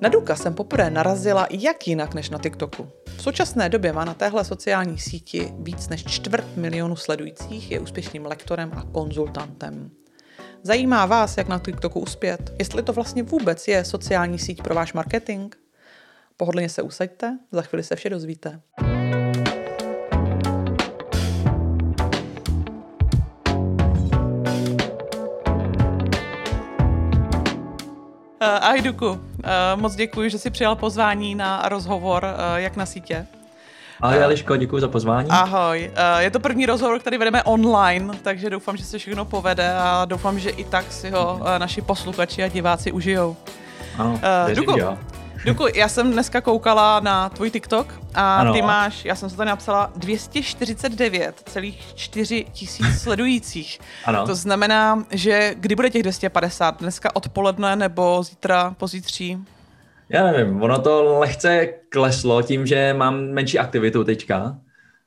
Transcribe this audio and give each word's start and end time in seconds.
Na 0.00 0.08
Duka 0.08 0.36
jsem 0.36 0.54
poprvé 0.54 0.90
narazila 0.90 1.46
jak 1.50 1.88
jinak 1.88 2.14
než 2.14 2.30
na 2.30 2.38
TikToku. 2.38 2.88
V 3.06 3.22
současné 3.22 3.68
době 3.68 3.92
má 3.92 4.04
na 4.04 4.14
téhle 4.14 4.44
sociální 4.44 4.98
síti 4.98 5.52
víc 5.58 5.88
než 5.88 6.04
čtvrt 6.04 6.56
milionu 6.56 6.96
sledujících, 6.96 7.70
je 7.70 7.80
úspěšným 7.80 8.26
lektorem 8.26 8.72
a 8.76 8.82
konzultantem. 8.82 9.90
Zajímá 10.62 11.06
vás, 11.06 11.36
jak 11.36 11.48
na 11.48 11.58
TikToku 11.58 12.00
uspět? 12.00 12.52
Jestli 12.58 12.82
to 12.82 12.92
vlastně 12.92 13.22
vůbec 13.22 13.68
je 13.68 13.84
sociální 13.84 14.38
síť 14.38 14.62
pro 14.62 14.74
váš 14.74 14.92
marketing? 14.92 15.54
Pohodlně 16.36 16.68
se 16.68 16.82
usaďte, 16.82 17.38
za 17.52 17.62
chvíli 17.62 17.82
se 17.82 17.96
vše 17.96 18.10
dozvíte. 18.10 18.60
Uh, 28.70 28.76
ahoj 28.76 28.82
Duku, 28.82 29.06
uh, 29.08 29.18
moc 29.76 29.94
děkuji, 29.94 30.30
že 30.30 30.38
jsi 30.38 30.50
přijal 30.50 30.76
pozvání 30.76 31.34
na 31.34 31.68
rozhovor 31.68 32.24
uh, 32.24 32.56
Jak 32.56 32.76
na 32.76 32.86
sítě. 32.86 33.26
Ahoj 34.00 34.18
Eliško, 34.22 34.56
děkuji 34.56 34.80
za 34.80 34.88
pozvání. 34.88 35.28
Ahoj, 35.30 35.90
je 36.18 36.30
to 36.30 36.40
první 36.40 36.66
rozhovor, 36.66 36.98
který 36.98 37.18
vedeme 37.18 37.42
online, 37.42 38.14
takže 38.22 38.50
doufám, 38.50 38.76
že 38.76 38.84
se 38.84 38.98
všechno 38.98 39.24
povede 39.24 39.72
a 39.72 40.04
doufám, 40.04 40.38
že 40.38 40.50
i 40.50 40.64
tak 40.64 40.92
si 40.92 41.10
ho 41.10 41.40
naši 41.58 41.82
posluchači 41.82 42.44
a 42.44 42.48
diváci 42.48 42.92
užijou. 42.92 43.36
Ano, 43.98 44.20
jo. 44.76 44.98
Duku, 45.44 45.64
já 45.74 45.88
jsem 45.88 46.12
dneska 46.12 46.40
koukala 46.40 47.00
na 47.00 47.28
tvůj 47.28 47.50
TikTok 47.50 48.00
a 48.14 48.36
ano. 48.36 48.52
ty 48.52 48.62
máš, 48.62 49.04
já 49.04 49.14
jsem 49.14 49.30
se 49.30 49.36
tady 49.36 49.48
napsala, 49.48 49.92
249,4 49.98 52.44
tisíc 52.52 52.98
sledujících. 53.02 53.80
Ano. 54.04 54.26
To 54.26 54.34
znamená, 54.34 55.04
že 55.10 55.54
kdy 55.58 55.74
bude 55.74 55.90
těch 55.90 56.02
250? 56.02 56.80
Dneska 56.80 57.16
odpoledne 57.16 57.76
nebo 57.76 58.22
zítra, 58.22 58.74
pozítří? 58.78 59.38
Já 60.08 60.24
nevím, 60.24 60.62
ono 60.62 60.78
to 60.78 61.18
lehce 61.18 61.68
kleslo 61.88 62.42
tím, 62.42 62.66
že 62.66 62.94
mám 62.94 63.20
menší 63.20 63.58
aktivitu 63.58 64.04
teďka. 64.04 64.56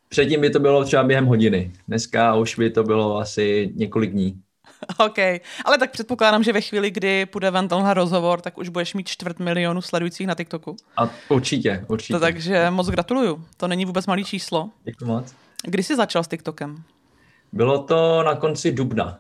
Předtím 0.10 0.42
by 0.42 0.50
to 0.50 0.60
bylo 0.60 0.84
třeba 0.84 1.04
během 1.04 1.26
hodiny. 1.26 1.72
Dneska 1.88 2.36
už 2.36 2.56
by 2.56 2.70
to 2.70 2.84
bylo 2.84 3.18
asi 3.18 3.72
několik 3.76 4.12
dní. 4.12 4.40
OK, 5.06 5.18
ale 5.66 5.78
tak 5.80 5.92
předpokládám, 5.92 6.44
že 6.44 6.54
ve 6.54 6.62
chvíli, 6.62 6.92
kdy 6.92 7.26
půjde 7.26 7.52
ven 7.52 7.68
tenhle 7.68 7.94
rozhovor, 7.94 8.42
tak 8.42 8.58
už 8.58 8.70
budeš 8.70 8.94
mít 8.94 9.08
čtvrt 9.08 9.40
milionu 9.40 9.82
sledujících 9.82 10.28
na 10.28 10.36
TikToku. 10.36 10.76
A 10.98 11.10
určitě, 11.30 11.86
určitě. 11.88 12.14
To 12.14 12.20
takže 12.20 12.70
moc 12.70 12.88
gratuluju. 12.90 13.46
To 13.58 13.68
není 13.68 13.86
vůbec 13.86 14.06
malý 14.08 14.24
číslo. 14.26 14.70
Děkuji 14.84 15.06
moc. 15.06 15.36
Kdy 15.64 15.84
jsi 15.84 15.96
začal 15.96 16.24
s 16.24 16.28
TikTokem? 16.28 16.84
Bylo 17.52 17.84
to 17.84 18.24
na 18.24 18.36
konci 18.36 18.72
dubna. 18.72 19.20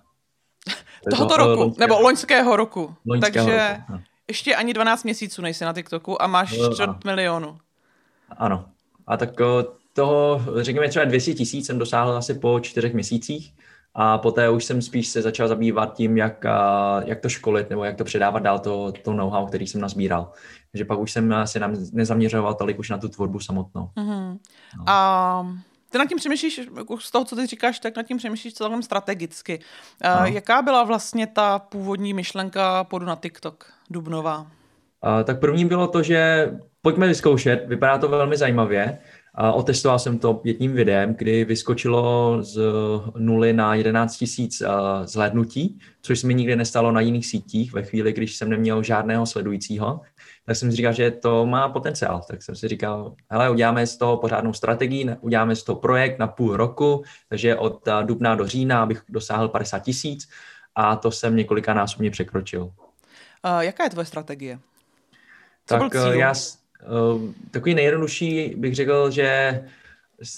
Tohoto 1.10 1.38
roku, 1.38 1.60
loňského. 1.62 1.88
nebo 1.88 2.00
loňského 2.02 2.56
roku. 2.56 2.96
Loňského 3.06 3.46
takže 3.48 3.78
roku, 3.90 4.02
ještě 4.28 4.56
ani 4.56 4.74
12 4.74 5.04
měsíců 5.04 5.42
nejsi 5.42 5.66
na 5.66 5.74
TikToku 5.74 6.22
a 6.22 6.28
máš 6.28 6.58
No, 6.58 6.74
čtvrt 6.74 6.90
ano. 6.90 7.00
milionu. 7.06 7.58
Ano. 8.38 8.66
A 9.08 9.18
tak 9.18 9.40
o, 9.40 9.66
toho, 9.94 10.42
řekněme 10.62 10.90
třeba 10.90 11.06
200 11.06 11.34
tisíc 11.34 11.66
jsem 11.66 11.80
dosáhl 11.80 12.12
asi 12.18 12.34
po 12.34 12.60
čtyřech 12.60 12.94
měsících 12.94 13.54
a 13.96 14.18
poté 14.18 14.50
už 14.50 14.66
jsem 14.66 14.82
spíš 14.82 15.08
se 15.08 15.22
začal 15.22 15.48
zabývat 15.48 15.94
tím, 15.94 16.18
jak, 16.18 16.46
jak 17.06 17.20
to 17.20 17.30
školit 17.30 17.70
nebo 17.70 17.84
jak 17.84 17.96
to 17.96 18.04
předávat 18.04 18.40
dál 18.40 18.60
to, 18.60 18.92
to 18.92 19.14
know-how, 19.14 19.48
který 19.48 19.68
jsem 19.68 19.82
nazbíral. 19.82 20.32
Takže 20.72 20.86
pak 20.86 21.00
už 21.00 21.12
jsem 21.12 21.36
se 21.46 21.60
nám 21.60 21.76
nezaměřoval 21.92 22.54
tolik 22.54 22.80
už 22.80 22.90
na 22.90 22.98
tu 22.98 23.10
tvorbu 23.10 23.40
samotnou. 23.40 23.90
Mhm. 23.96 24.40
A 24.88 25.48
ty 25.90 25.98
nad 25.98 26.06
tím 26.06 26.18
přemýšlíš, 26.18 26.62
z 27.00 27.12
toho, 27.12 27.26
co 27.26 27.36
ty 27.36 27.46
říkáš, 27.46 27.80
tak 27.80 27.98
nad 27.98 28.04
tím 28.04 28.18
přemýšlíš 28.18 28.54
celkem 28.54 28.84
strategicky. 28.84 29.60
Ano. 30.02 30.26
jaká 30.26 30.62
byla 30.62 30.84
vlastně 30.84 31.28
ta 31.28 31.60
původní 31.60 32.14
myšlenka 32.14 32.84
podu 32.84 33.06
na 33.06 33.16
TikTok, 33.16 33.66
Dubnová? 33.90 34.48
A, 35.02 35.24
tak 35.24 35.40
první 35.40 35.66
bylo 35.66 35.88
to, 35.88 36.04
že 36.04 36.52
pojďme 36.82 37.08
vyzkoušet, 37.08 37.68
vypadá 37.68 37.98
to 37.98 38.08
velmi 38.10 38.38
zajímavě. 38.38 38.98
A 39.36 39.52
otestoval 39.52 40.00
jsem 40.00 40.20
to 40.20 40.42
jedním 40.44 40.74
videem, 40.74 41.16
kdy 41.16 41.46
vyskočilo 41.46 42.38
z 42.42 42.62
nuly 43.18 43.54
na 43.54 43.76
11 43.76 44.18
tisíc 44.18 44.62
a, 44.62 45.06
zhlédnutí, 45.06 45.80
což 46.02 46.20
se 46.20 46.28
mi 46.28 46.34
nikdy 46.34 46.56
nestalo 46.56 46.92
na 46.92 47.02
jiných 47.02 47.26
sítích 47.26 47.74
ve 47.74 47.84
chvíli, 47.84 48.14
když 48.14 48.36
jsem 48.36 48.50
neměl 48.50 48.84
žádného 48.84 49.26
sledujícího. 49.26 50.02
Tak 50.46 50.56
jsem 50.56 50.72
si 50.72 50.78
říkal, 50.78 50.94
že 50.94 51.12
to 51.12 51.46
má 51.46 51.70
potenciál. 51.70 52.22
Tak 52.28 52.44
jsem 52.44 52.56
si 52.56 52.68
říkal, 52.68 53.16
hele, 53.30 53.50
uděláme 53.50 53.88
z 53.88 53.98
toho 53.98 54.18
pořádnou 54.18 54.54
strategii, 54.54 55.10
uděláme 55.22 55.56
z 55.56 55.64
toho 55.64 55.80
projekt 55.80 56.20
na 56.20 56.28
půl 56.28 56.58
roku, 56.58 57.04
takže 57.30 57.56
od 57.56 57.88
a, 57.88 58.02
dubna 58.02 58.36
do 58.36 58.48
října, 58.48 58.84
abych 58.84 59.04
dosáhl 59.10 59.48
50 59.48 59.80
tisíc 59.80 60.30
a 60.76 60.96
to 60.96 61.12
jsem 61.12 61.36
několika 61.36 61.74
násobně 61.74 62.12
překročil. 62.12 62.72
A 63.44 63.64
jaká 63.64 63.84
je 63.84 63.90
tvoje 63.90 64.06
strategie? 64.06 64.60
Co 65.66 65.78
byl 65.78 65.90
tak 65.90 66.02
cíl? 66.02 66.12
eh, 66.12 66.18
já 66.18 66.32
eh, 66.32 66.63
takový 67.52 67.76
nejjednodušší 67.76 68.54
bych 68.58 68.76
řekl, 68.76 69.12
že 69.12 69.60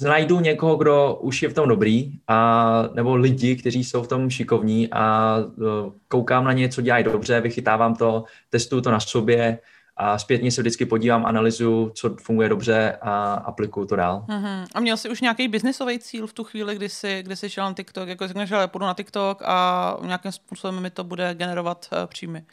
najdu 0.01 0.39
někoho, 0.39 0.75
kdo 0.75 1.17
už 1.21 1.41
je 1.41 1.49
v 1.49 1.53
tom 1.53 1.69
dobrý, 1.69 2.11
a, 2.27 2.89
nebo 2.93 3.15
lidi, 3.15 3.55
kteří 3.55 3.83
jsou 3.83 4.03
v 4.03 4.07
tom 4.07 4.29
šikovní 4.29 4.91
a 4.91 5.37
eh, 5.39 5.91
koukám 6.07 6.43
na 6.43 6.53
ně, 6.53 6.69
co 6.69 6.81
dělají 6.81 7.03
dobře, 7.03 7.41
vychytávám 7.41 7.95
to, 7.95 8.23
testuju 8.49 8.81
to 8.81 8.91
na 8.91 8.99
sobě 8.99 9.59
a 9.97 10.19
zpětně 10.19 10.51
se 10.51 10.61
vždycky 10.61 10.85
podívám, 10.85 11.25
analyzu, 11.25 11.91
co 11.95 12.15
funguje 12.21 12.49
dobře 12.49 12.97
a 13.01 13.33
aplikuju 13.33 13.85
to 13.85 13.95
dál. 13.95 14.25
Mhm. 14.27 14.65
A 14.75 14.79
měl 14.79 14.97
jsi 14.97 15.09
už 15.09 15.21
nějaký 15.21 15.47
biznisový 15.47 15.99
cíl 15.99 16.27
v 16.27 16.33
tu 16.33 16.43
chvíli, 16.43 16.75
kdy 16.75 16.89
jsi, 16.89 17.23
kdy 17.23 17.35
jsi 17.35 17.49
šel 17.49 17.65
na 17.65 17.73
TikTok? 17.73 18.09
Jako 18.09 18.27
řekneš, 18.27 18.49
že 18.49 18.67
půjdu 18.67 18.85
na 18.85 18.93
TikTok 18.93 19.41
a 19.45 19.97
nějakým 20.05 20.31
způsobem 20.31 20.79
mi 20.79 20.89
to 20.89 21.03
bude 21.03 21.33
generovat 21.33 21.87
uh, 21.91 22.05
příjmy. 22.05 22.43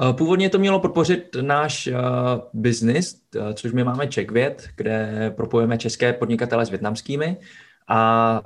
Eh, 0.00 0.12
Původně 0.12 0.50
to 0.50 0.58
mělo 0.58 0.80
podpořit 0.80 1.36
náš 1.40 1.86
uh, 1.86 1.94
biznis, 2.52 3.20
eh, 3.36 3.54
což 3.54 3.72
my 3.72 3.84
máme 3.84 4.06
Czechvěd, 4.06 4.68
kde 4.76 5.32
propojujeme 5.36 5.78
české 5.78 6.12
podnikatele 6.12 6.66
s 6.66 6.70
větnamskými. 6.70 7.36
A 7.88 8.42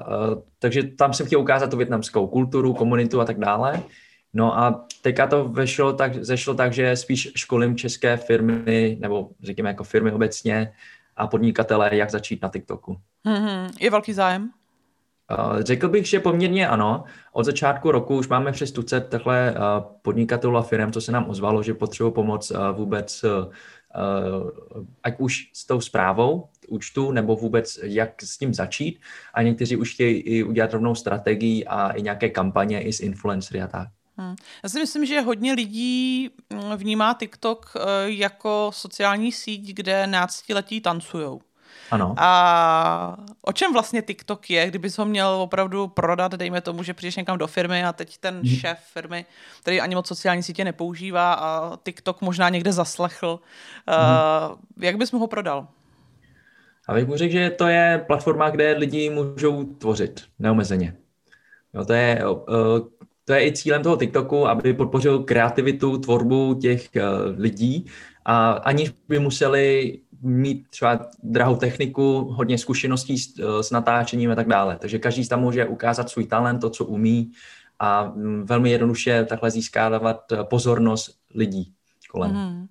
takže 0.58 0.82
tam 0.82 1.12
jsem 1.12 1.26
chtěl 1.26 1.40
ukázat 1.40 1.70
tu 1.70 1.76
větnamskou 1.76 2.26
kulturu, 2.26 2.74
komunitu 2.74 3.20
a 3.20 3.24
tak 3.24 3.38
dále. 3.38 3.82
No 4.34 4.58
a 4.58 4.86
teďka 5.02 5.26
to 5.26 5.48
vešlo 5.48 5.92
tak, 5.92 6.24
zešlo 6.24 6.54
tak, 6.54 6.72
že 6.72 6.96
spíš 6.96 7.32
školím 7.36 7.76
české 7.76 8.16
firmy, 8.16 8.96
nebo 9.00 9.30
řekněme 9.42 9.68
jako 9.68 9.84
firmy 9.84 10.12
obecně 10.12 10.72
a 11.16 11.26
podnikatele, 11.26 11.90
jak 11.92 12.10
začít 12.10 12.42
na 12.42 12.48
TikToku. 12.48 12.96
Mhm. 13.24 13.70
Je 13.80 13.90
velký 13.90 14.12
zájem? 14.12 14.50
Uh, 15.30 15.60
Řekl 15.60 15.88
bych, 15.88 16.06
že 16.06 16.20
poměrně 16.20 16.68
ano. 16.68 17.04
Od 17.32 17.44
začátku 17.44 17.90
roku 17.90 18.16
už 18.16 18.28
máme 18.28 18.52
přes 18.52 18.72
tucet 18.72 19.08
takhle 19.08 19.54
uh, 19.54 19.58
podnikatelů 20.02 20.56
a 20.56 20.62
firm, 20.62 20.92
co 20.92 21.00
se 21.00 21.12
nám 21.12 21.30
ozvalo, 21.30 21.62
že 21.62 21.74
potřebují 21.74 22.14
pomoc 22.14 22.50
uh, 22.50 22.58
vůbec, 22.76 23.24
ať 25.02 25.14
už 25.18 25.50
s 25.52 25.66
tou 25.66 25.80
zprávou 25.80 26.48
účtu, 26.68 27.12
nebo 27.12 27.36
vůbec 27.36 27.78
jak 27.82 28.22
s 28.22 28.38
tím 28.38 28.54
začít. 28.54 29.00
A 29.34 29.42
někteří 29.42 29.76
už 29.76 29.94
chtějí 29.94 30.20
i 30.20 30.42
udělat 30.42 30.72
rovnou 30.72 30.94
strategii 30.94 31.64
a 31.64 31.90
i 31.90 32.02
nějaké 32.02 32.28
kampaně 32.28 32.82
i 32.82 32.92
s 32.92 33.00
influencery 33.00 33.62
a 33.62 33.66
tak. 33.66 33.88
Hmm. 34.18 34.36
Já 34.62 34.68
si 34.68 34.78
myslím, 34.78 35.06
že 35.06 35.20
hodně 35.20 35.52
lidí 35.52 36.30
mm, 36.50 36.76
vnímá 36.76 37.14
TikTok 37.14 37.72
eh, 37.76 37.80
jako 38.04 38.70
sociální 38.74 39.32
síť, 39.32 39.74
kde 39.74 40.06
náctiletí 40.06 40.80
tancujou. 40.80 41.40
Ano. 41.90 42.14
A 42.18 43.16
o 43.42 43.52
čem 43.52 43.72
vlastně 43.72 44.02
TikTok 44.02 44.50
je, 44.50 44.66
kdybys 44.66 44.98
ho 44.98 45.04
měl 45.04 45.28
opravdu 45.28 45.88
prodat, 45.88 46.32
dejme 46.34 46.60
tomu, 46.60 46.82
že 46.82 46.94
přijdeš 46.94 47.16
někam 47.16 47.38
do 47.38 47.46
firmy 47.46 47.84
a 47.84 47.92
teď 47.92 48.18
ten 48.18 48.34
Mhm. 48.36 48.46
šéf 48.46 48.78
firmy, 48.92 49.26
který 49.62 49.80
ani 49.80 49.94
moc 49.94 50.08
sociální 50.08 50.42
sítě 50.42 50.64
nepoužívá 50.64 51.34
a 51.34 51.76
TikTok 51.82 52.20
možná 52.20 52.48
někde 52.48 52.72
zaslechl, 52.72 53.40
uh, 53.88 54.56
jak 54.84 54.96
bys 54.96 55.12
mu 55.12 55.18
ho 55.18 55.26
prodal? 55.26 55.66
A 56.88 56.94
bych 56.94 57.06
mu 57.06 57.16
řekl, 57.16 57.32
že 57.32 57.50
to 57.50 57.66
je 57.66 58.04
platforma, 58.06 58.50
kde 58.50 58.72
lidi 58.72 59.10
můžou 59.10 59.64
tvořit 59.64 60.22
neomezeně. 60.38 60.94
Jo, 61.74 61.84
to, 61.84 61.92
je, 61.92 62.26
uh, 62.28 62.36
to 63.24 63.32
je 63.32 63.46
i 63.46 63.52
cílem 63.52 63.82
toho 63.82 63.96
TikToku, 63.96 64.46
aby 64.48 64.74
podpořil 64.74 65.18
kreativitu, 65.18 65.98
tvorbu 65.98 66.54
těch 66.54 66.88
uh, 66.96 67.02
lidí 67.40 67.86
a 68.24 68.50
aniž 68.50 68.90
by 69.08 69.18
museli 69.18 69.98
mít 70.22 70.68
třeba 70.70 71.06
drahou 71.22 71.56
techniku, 71.56 72.28
hodně 72.30 72.58
zkušeností 72.58 73.18
s, 73.18 73.38
uh, 73.38 73.60
s 73.60 73.70
natáčením 73.70 74.30
a 74.30 74.34
tak 74.34 74.48
dále. 74.48 74.76
Takže 74.80 74.98
každý 74.98 75.28
tam 75.28 75.40
může 75.40 75.66
ukázat 75.66 76.10
svůj 76.10 76.26
talent, 76.26 76.60
to, 76.60 76.70
co 76.70 76.84
umí 76.84 77.32
a 77.78 78.04
mm, 78.04 78.46
velmi 78.46 78.70
jednoduše 78.70 79.24
takhle 79.24 79.50
získávat 79.50 80.32
eh, 80.32 80.44
pozornost 80.44 81.18
lidí 81.34 81.72
kolem. 82.10 82.30
Mhm. 82.30 82.68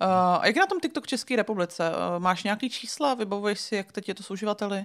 Uh, 0.00 0.08
a 0.08 0.46
jak 0.46 0.56
je 0.56 0.60
na 0.60 0.66
tom 0.66 0.80
TikTok 0.80 1.04
v 1.04 1.06
České 1.06 1.36
republice? 1.36 1.90
Uh, 1.90 2.22
máš 2.22 2.44
nějaký 2.44 2.70
čísla? 2.70 3.14
Vybavuješ 3.14 3.60
si, 3.60 3.76
jak 3.76 3.92
teď 3.92 4.08
je 4.08 4.14
to 4.14 4.22
s 4.22 4.30
uživateli? 4.30 4.84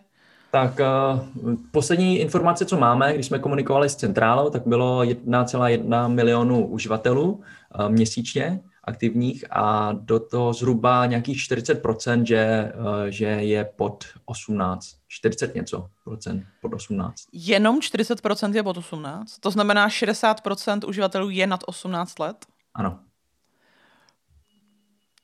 Tak 0.51 0.79
uh, 0.79 1.55
poslední 1.71 2.19
informace, 2.19 2.65
co 2.65 2.77
máme, 2.77 3.13
když 3.13 3.25
jsme 3.25 3.39
komunikovali 3.39 3.89
s 3.89 3.95
centrálou, 3.95 4.49
tak 4.49 4.67
bylo 4.67 5.03
1,1 5.03 6.07
milionu 6.07 6.67
uživatelů 6.67 7.31
uh, 7.31 7.89
měsíčně 7.89 8.59
aktivních 8.91 9.45
a 9.49 9.91
do 9.91 10.19
toho 10.19 10.53
zhruba 10.53 11.05
nějakých 11.05 11.37
40%, 11.37 12.23
že, 12.23 12.71
uh, 12.75 13.05
že 13.09 13.25
je 13.25 13.65
pod 13.75 14.05
18, 14.25 14.95
40 15.07 15.55
něco 15.55 15.87
procent 16.03 16.43
pod 16.61 16.73
18. 16.73 17.15
Jenom 17.33 17.79
40% 17.79 18.55
je 18.55 18.63
pod 18.63 18.77
18? 18.77 19.39
To 19.39 19.51
znamená 19.51 19.87
60% 19.87 20.87
uživatelů 20.87 21.29
je 21.29 21.47
nad 21.47 21.59
18 21.65 22.19
let? 22.19 22.45
Ano. 22.73 22.99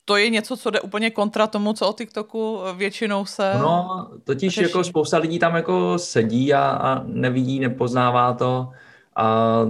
to 0.05 0.17
je 0.17 0.29
něco, 0.29 0.57
co 0.57 0.69
jde 0.69 0.81
úplně 0.81 1.09
kontra 1.09 1.47
tomu, 1.47 1.73
co 1.73 1.87
o 1.89 1.93
TikToku 1.93 2.59
většinou 2.75 3.25
se... 3.25 3.53
No, 3.59 4.07
totiž 4.23 4.55
řeší. 4.55 4.67
jako 4.67 4.83
spousta 4.83 5.17
lidí 5.17 5.39
tam 5.39 5.55
jako 5.55 5.99
sedí 5.99 6.53
a, 6.53 6.61
a 6.69 7.03
nevidí, 7.03 7.59
nepoznává 7.59 8.33
to. 8.33 8.69
A 9.17 9.61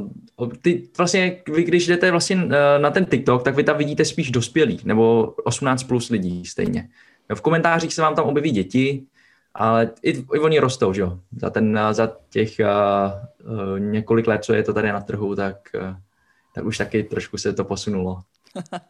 ty 0.62 0.90
vlastně, 0.98 1.42
vy 1.54 1.64
když 1.64 1.88
jdete 1.88 2.12
vlastně 2.12 2.48
eh, 2.52 2.80
na 2.80 2.92
ten 2.92 3.06
TikTok, 3.06 3.44
tak 3.44 3.56
vy 3.56 3.64
tam 3.64 3.78
vidíte 3.78 4.06
spíš 4.06 4.32
dospělí, 4.32 4.80
nebo 4.84 5.34
18 5.44 5.84
plus 5.84 6.10
lidí 6.10 6.46
stejně. 6.46 6.90
V 7.36 7.42
komentářích 7.42 7.94
se 7.94 8.02
vám 8.02 8.16
tam 8.16 8.26
objeví 8.26 8.52
děti, 8.52 9.06
ale 9.54 9.90
i, 10.04 10.10
i 10.10 10.40
oni 10.40 10.60
rostou, 10.60 10.94
že 10.94 11.02
jo. 11.02 11.20
Za, 11.42 11.50
ten, 11.50 11.80
za 11.92 12.12
těch 12.30 12.52
uh, 12.60 13.80
několik 13.80 14.28
let, 14.28 14.44
co 14.44 14.54
je 14.54 14.64
to 14.64 14.74
tady 14.74 14.92
na 14.92 15.02
trhu, 15.02 15.36
tak, 15.36 15.56
uh, 15.76 15.96
tak 16.56 16.66
už 16.66 16.78
taky 16.78 17.04
trošku 17.04 17.38
se 17.38 17.54
to 17.54 17.64
posunulo. 17.64 18.20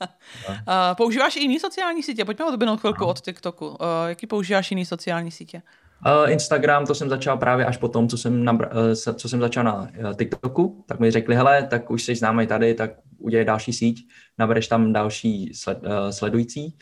používáš 0.97 1.35
i 1.35 1.39
jiný 1.39 1.59
sociální 1.59 2.03
sítě? 2.03 2.25
Pojďme 2.25 2.45
odběhnout 2.45 2.79
chvilku 2.79 3.03
no. 3.03 3.07
od 3.07 3.21
TikToku. 3.21 3.67
Uh, 3.67 3.75
jaký 4.07 4.27
používáš 4.27 4.71
jiný 4.71 4.85
sociální 4.85 5.31
sítě? 5.31 5.57
Uh, 5.57 5.86
Instagram, 6.27 6.85
to 6.85 6.95
jsem 6.95 7.09
začal 7.09 7.37
právě 7.37 7.65
až 7.65 7.77
po 7.77 7.87
tom, 7.87 8.07
co 8.07 8.17
jsem, 8.17 8.45
nabra- 8.45 8.69
uh, 9.07 9.13
co 9.13 9.29
jsem 9.29 9.39
začal 9.39 9.63
na 9.63 9.75
uh, 9.75 10.13
TikToku, 10.13 10.83
tak 10.87 10.99
mi 10.99 11.11
řekli, 11.11 11.35
hele, 11.35 11.63
tak 11.63 11.91
už 11.91 12.03
jsi 12.03 12.15
známý 12.15 12.47
tady, 12.47 12.73
tak 12.73 12.91
udělej 13.17 13.45
další 13.45 13.73
síť, 13.73 14.07
nabereš 14.37 14.67
tam 14.67 14.93
další 14.93 15.53
sled, 15.53 15.79
sledující. 16.09 16.77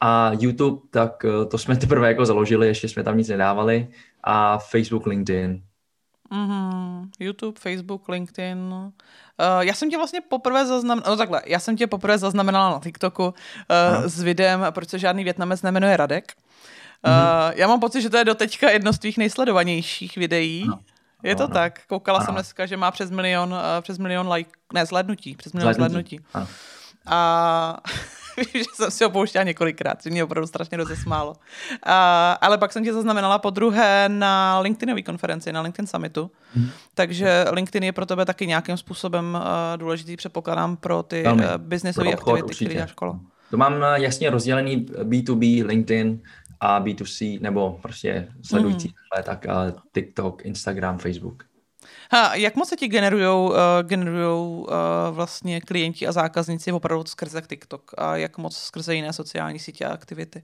A 0.00 0.32
YouTube, 0.40 0.80
tak 0.90 1.24
to 1.50 1.58
jsme 1.58 1.76
teprve 1.86 2.08
jako 2.08 2.26
založili, 2.26 2.66
ještě 2.66 2.88
jsme 2.88 3.02
tam 3.02 3.18
nic 3.18 3.28
nedávali. 3.28 3.88
A 4.24 4.58
Facebook, 4.58 5.06
LinkedIn. 5.06 5.62
Mm-hmm. 6.32 7.08
YouTube, 7.20 7.60
Facebook, 7.60 8.08
LinkedIn. 8.08 8.58
Uh, 8.58 8.90
já 9.60 9.74
jsem 9.74 9.90
tě 9.90 9.96
vlastně 9.96 10.20
poprvé 10.20 10.66
zaznamenala, 10.66 11.10
no 11.10 11.16
takhle, 11.16 11.42
já 11.46 11.58
jsem 11.58 11.76
tě 11.76 11.86
poprvé 11.86 12.18
zaznamenala 12.18 12.70
na 12.70 12.80
TikToku 12.80 13.24
uh, 13.24 13.32
s 14.06 14.22
videem, 14.22 14.66
proč 14.70 14.88
se 14.88 14.98
žádný 14.98 15.24
Větnamec 15.24 15.62
nemenuje 15.62 15.96
Radek. 15.96 16.32
Mm-hmm. 17.04 17.48
Uh, 17.48 17.52
já 17.56 17.68
mám 17.68 17.80
pocit, 17.80 18.02
že 18.02 18.10
to 18.10 18.16
je 18.16 18.24
doteďka 18.24 18.70
jedno 18.70 18.92
z 18.92 18.98
tvých 18.98 19.18
nejsledovanějších 19.18 20.16
videí. 20.16 20.64
Ano. 20.64 20.78
Je 21.22 21.36
to 21.36 21.44
ano. 21.44 21.54
tak. 21.54 21.80
Koukala 21.86 22.18
ano. 22.18 22.26
jsem 22.26 22.34
dneska, 22.34 22.66
že 22.66 22.76
má 22.76 22.90
přes 22.90 23.10
milion, 23.10 23.52
uh, 23.52 23.58
přes 23.80 23.98
milion 23.98 24.32
like, 24.32 24.50
ne, 24.74 24.86
zhlednutí, 24.86 25.34
přes 25.34 25.52
milion 25.52 25.74
zhlednutí. 25.74 26.20
zhlednutí. 26.32 26.52
A 27.06 27.76
že 28.54 28.62
jsem 28.74 28.90
si 28.90 29.04
ho 29.04 29.10
pouštěla 29.10 29.44
několikrát, 29.44 30.02
že 30.02 30.10
mě 30.10 30.24
opravdu 30.24 30.46
strašně 30.46 30.76
rozesmálo. 30.76 31.30
Uh, 31.30 31.36
ale 32.40 32.58
pak 32.58 32.72
jsem 32.72 32.84
tě 32.84 32.92
zaznamenala 32.92 33.38
po 33.38 33.50
druhé 33.50 34.08
na 34.08 34.58
LinkedInové 34.60 35.02
konferenci, 35.02 35.52
na 35.52 35.60
LinkedIn 35.60 35.86
Summitu. 35.86 36.30
Hmm. 36.54 36.68
Takže 36.94 37.44
LinkedIn 37.50 37.82
je 37.82 37.92
pro 37.92 38.06
tebe 38.06 38.24
taky 38.24 38.46
nějakým 38.46 38.76
způsobem 38.76 39.38
uh, 39.40 39.78
důležitý, 39.78 40.16
předpokládám, 40.16 40.76
pro 40.76 41.02
ty 41.02 41.24
uh, 41.24 41.40
biznesové 41.56 42.12
aktivity, 42.12 42.54
které 42.54 42.74
děláš 42.74 42.92
kolo. 42.92 43.20
To 43.50 43.56
mám 43.56 43.84
jasně 43.94 44.30
rozdělený 44.30 44.86
B2B, 44.86 45.66
LinkedIn, 45.66 46.20
a 46.60 46.80
B2C, 46.80 47.40
nebo 47.40 47.78
prostě 47.82 48.28
sledující, 48.42 48.88
mm. 48.88 49.22
tak 49.22 49.46
uh, 49.48 49.80
TikTok, 49.94 50.44
Instagram, 50.44 50.98
Facebook. 50.98 51.44
Ha, 52.12 52.34
jak 52.34 52.56
moc 52.56 52.68
se 52.68 52.76
ti 52.76 52.88
generujou, 52.88 53.48
uh, 53.48 53.56
generujou 53.82 54.60
uh, 54.60 54.74
vlastně 55.10 55.60
klienti 55.60 56.06
a 56.06 56.12
zákazníci 56.12 56.72
opravdu 56.72 57.04
skrze 57.04 57.42
TikTok 57.42 57.90
a 57.98 58.16
jak 58.16 58.38
moc 58.38 58.56
skrze 58.56 58.94
jiné 58.94 59.12
sociální 59.12 59.58
sítě 59.58 59.84
a 59.84 59.92
aktivity? 59.92 60.42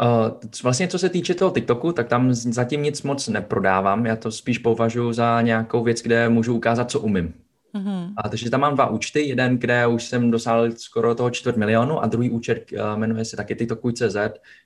Uh, 0.00 0.50
vlastně 0.62 0.88
co 0.88 0.98
se 0.98 1.08
týče 1.08 1.34
toho 1.34 1.50
TikToku, 1.50 1.92
tak 1.92 2.08
tam 2.08 2.34
zatím 2.34 2.82
nic 2.82 3.02
moc 3.02 3.28
neprodávám. 3.28 4.06
Já 4.06 4.16
to 4.16 4.32
spíš 4.32 4.58
považuji 4.58 5.12
za 5.12 5.42
nějakou 5.42 5.84
věc, 5.84 6.02
kde 6.02 6.28
můžu 6.28 6.54
ukázat, 6.54 6.90
co 6.90 7.00
umím. 7.00 7.34
Mm-hmm. 7.74 8.12
A, 8.16 8.28
takže 8.28 8.50
tam 8.50 8.60
mám 8.60 8.74
dva 8.74 8.86
účty, 8.86 9.20
jeden, 9.20 9.58
kde 9.58 9.86
už 9.86 10.04
jsem 10.04 10.30
dosáhl 10.30 10.72
skoro 10.72 11.14
toho 11.14 11.30
čtvrt 11.30 11.56
milionu 11.56 12.02
a 12.02 12.06
druhý 12.06 12.30
účet 12.30 12.72
uh, 12.72 12.98
jmenuje 12.98 13.24
se 13.24 13.36
taky 13.36 13.54
TikTokuj.cz, 13.54 14.16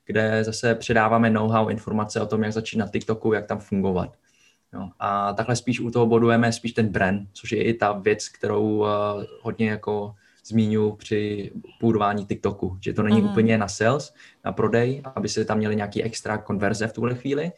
kde 0.05 0.43
zase 0.43 0.75
předáváme 0.75 1.29
know-how, 1.29 1.69
informace 1.69 2.21
o 2.21 2.25
tom, 2.25 2.43
jak 2.43 2.53
začít 2.53 2.77
na 2.77 2.87
TikToku, 2.87 3.33
jak 3.33 3.45
tam 3.45 3.59
fungovat. 3.59 4.13
No, 4.73 4.91
a 4.99 5.33
takhle 5.33 5.55
spíš 5.55 5.79
u 5.79 5.91
toho 5.91 6.05
bodujeme 6.05 6.51
spíš 6.51 6.71
ten 6.71 6.87
brand, 6.87 7.29
což 7.33 7.51
je 7.51 7.63
i 7.63 7.73
ta 7.73 7.91
věc, 7.91 8.29
kterou 8.29 8.77
uh, 8.77 8.87
hodně 9.41 9.69
jako 9.69 10.15
zmíňu 10.45 10.91
při 10.91 11.51
budování 11.81 12.25
TikToku, 12.25 12.77
že 12.81 12.93
to 12.93 13.03
není 13.03 13.21
mm-hmm. 13.21 13.31
úplně 13.31 13.57
na 13.57 13.67
sales, 13.67 14.13
na 14.45 14.51
prodej, 14.51 15.01
aby 15.15 15.29
se 15.29 15.45
tam 15.45 15.57
měli 15.57 15.75
nějaký 15.75 16.03
extra 16.03 16.37
konverze 16.37 16.87
v 16.87 16.93
tuhle 16.93 17.15
chvíli. 17.15 17.51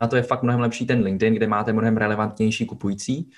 A 0.00 0.06
to 0.06 0.16
je 0.16 0.22
fakt 0.22 0.42
mnohem 0.42 0.60
lepší 0.60 0.86
ten 0.86 1.02
LinkedIn, 1.02 1.34
kde 1.34 1.46
máte 1.46 1.72
mnohem 1.72 1.96
relevantnější 1.96 2.66
kupující 2.66 3.30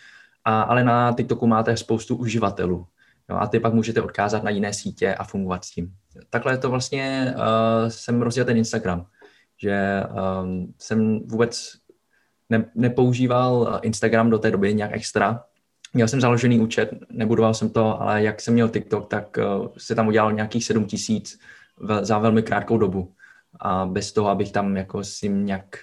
a, 0.44 0.62
ale 0.62 0.84
na 0.84 1.12
TikToku 1.12 1.46
máte 1.46 1.76
spoustu 1.76 2.16
uživatelů. 2.16 2.86
No 3.28 3.42
a 3.42 3.46
ty 3.46 3.60
pak 3.60 3.74
můžete 3.74 4.02
odkázat 4.02 4.42
na 4.42 4.50
jiné 4.50 4.72
sítě 4.72 5.14
a 5.14 5.24
fungovat 5.24 5.64
s 5.64 5.70
tím. 5.70 5.94
Takhle 6.30 6.58
to 6.58 6.70
vlastně 6.70 7.34
uh, 7.36 7.88
jsem 7.88 8.22
rozdělil 8.22 8.46
ten 8.46 8.56
Instagram, 8.56 9.06
že 9.62 10.02
um, 10.42 10.74
jsem 10.78 11.20
vůbec 11.20 11.72
ne, 12.50 12.64
nepoužíval 12.74 13.80
Instagram 13.82 14.30
do 14.30 14.38
té 14.38 14.50
doby 14.50 14.74
nějak 14.74 14.90
extra. 14.94 15.44
Měl 15.94 16.08
jsem 16.08 16.20
založený 16.20 16.60
účet, 16.60 16.90
nebudoval 17.10 17.54
jsem 17.54 17.70
to, 17.70 18.02
ale 18.02 18.22
jak 18.22 18.40
jsem 18.40 18.54
měl 18.54 18.68
TikTok, 18.68 19.08
tak 19.08 19.38
uh, 19.38 19.68
se 19.78 19.94
tam 19.94 20.08
udělal 20.08 20.32
nějakých 20.32 20.64
7 20.64 20.84
tisíc 20.84 21.38
za 22.00 22.18
velmi 22.18 22.42
krátkou 22.42 22.78
dobu. 22.78 23.12
A 23.60 23.86
bez 23.86 24.12
toho, 24.12 24.28
abych 24.28 24.52
tam 24.52 24.76
jako 24.76 25.04
s 25.04 25.20
tím 25.20 25.46
nějak 25.46 25.76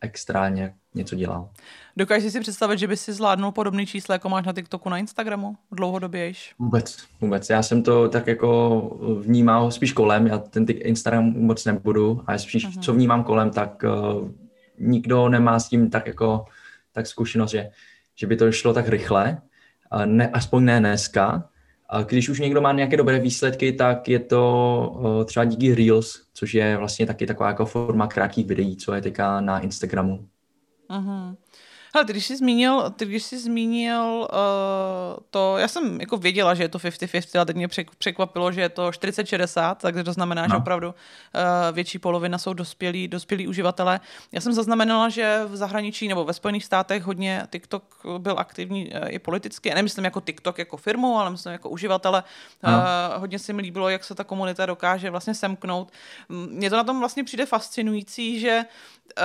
extra 0.00 0.48
nějak 0.48 0.72
něco 0.94 1.16
dělal. 1.16 1.48
Dokážeš 1.96 2.32
si 2.32 2.40
představit, 2.40 2.78
že 2.78 2.86
by 2.86 2.96
si 2.96 3.12
zvládnul 3.12 3.52
podobný 3.52 3.86
číslo, 3.86 4.12
jako 4.12 4.28
máš 4.28 4.46
na 4.46 4.52
TikToku, 4.52 4.88
na 4.88 4.98
Instagramu 4.98 5.56
dlouhodobě 5.72 6.26
již? 6.26 6.54
Vůbec, 6.58 6.96
vůbec. 7.20 7.50
Já 7.50 7.62
jsem 7.62 7.82
to 7.82 8.08
tak 8.08 8.26
jako 8.26 8.80
vnímal 9.22 9.70
spíš 9.70 9.92
kolem, 9.92 10.26
já 10.26 10.38
ten 10.38 10.66
Instagram 10.68 11.32
moc 11.36 11.64
nebudu, 11.64 12.22
ale 12.26 12.38
spíš 12.38 12.66
uh-huh. 12.66 12.80
co 12.80 12.92
vnímám 12.92 13.24
kolem, 13.24 13.50
tak 13.50 13.84
uh, 13.84 14.30
nikdo 14.78 15.28
nemá 15.28 15.60
s 15.60 15.68
tím 15.68 15.90
tak 15.90 16.06
jako 16.06 16.44
tak 16.92 17.06
zkušenost, 17.06 17.50
že, 17.50 17.70
že 18.14 18.26
by 18.26 18.36
to 18.36 18.52
šlo 18.52 18.74
tak 18.74 18.88
rychle, 18.88 19.38
uh, 19.94 20.06
ne, 20.06 20.28
aspoň 20.28 20.64
ne 20.64 20.80
dneska. 20.80 21.48
A 21.88 22.02
když 22.02 22.28
už 22.28 22.40
někdo 22.40 22.60
má 22.60 22.72
nějaké 22.72 22.96
dobré 22.96 23.18
výsledky, 23.20 23.72
tak 23.72 24.08
je 24.08 24.18
to 24.18 24.96
uh, 24.98 25.24
třeba 25.24 25.44
díky 25.44 25.74
Reels, 25.74 26.22
což 26.34 26.54
je 26.54 26.76
vlastně 26.76 27.06
taky 27.06 27.26
taková 27.26 27.48
jako 27.48 27.66
forma 27.66 28.06
krátkých 28.06 28.46
videí, 28.46 28.76
co 28.76 28.94
je 28.94 29.02
teďka 29.02 29.40
na 29.40 29.58
Instagramu. 29.58 30.28
Uh-huh. 30.90 31.36
Hele, 31.98 32.06
ty 32.06 32.12
když 32.12 32.26
jsi 32.26 32.36
zmínil, 32.36 32.90
ty 32.90 33.06
když 33.06 33.22
jsi 33.22 33.38
zmínil 33.38 34.02
uh, 34.02 34.26
to, 35.30 35.58
já 35.58 35.68
jsem 35.68 36.00
jako 36.00 36.16
věděla, 36.16 36.54
že 36.54 36.62
je 36.62 36.68
to 36.68 36.78
50-50, 36.78 37.38
ale 37.38 37.46
teď 37.46 37.56
mě 37.56 37.68
překvapilo, 37.98 38.52
že 38.52 38.60
je 38.60 38.68
to 38.68 38.90
40-60, 38.90 39.74
takže 39.74 40.04
to 40.04 40.12
znamená, 40.12 40.42
no. 40.42 40.48
že 40.48 40.56
opravdu 40.56 40.88
uh, 40.88 40.94
větší 41.72 41.98
polovina 41.98 42.38
jsou 42.38 42.52
dospělí, 42.52 43.08
dospělí 43.08 43.48
uživatelé. 43.48 44.00
Já 44.32 44.40
jsem 44.40 44.52
zaznamenala, 44.52 45.08
že 45.08 45.40
v 45.46 45.56
zahraničí 45.56 46.08
nebo 46.08 46.24
ve 46.24 46.32
Spojených 46.32 46.64
státech 46.64 47.02
hodně 47.02 47.42
TikTok 47.50 48.06
byl 48.18 48.38
aktivní 48.38 48.90
uh, 48.90 48.98
i 49.08 49.18
politicky. 49.18 49.68
Já 49.68 49.74
nemyslím 49.74 50.04
jako 50.04 50.20
TikTok 50.20 50.58
jako 50.58 50.76
firmu, 50.76 51.18
ale 51.18 51.30
myslím 51.30 51.52
jako 51.52 51.68
uživatele. 51.68 52.22
No. 52.62 52.70
Uh, 52.70 53.20
hodně 53.20 53.38
se 53.38 53.52
mi 53.52 53.62
líbilo, 53.62 53.88
jak 53.88 54.04
se 54.04 54.14
ta 54.14 54.24
komunita 54.24 54.66
dokáže 54.66 55.10
vlastně 55.10 55.34
semknout. 55.34 55.92
Mně 56.28 56.70
to 56.70 56.76
na 56.76 56.84
tom 56.84 56.98
vlastně 56.98 57.24
přijde 57.24 57.46
fascinující, 57.46 58.40
že 58.40 58.64
uh, 59.18 59.22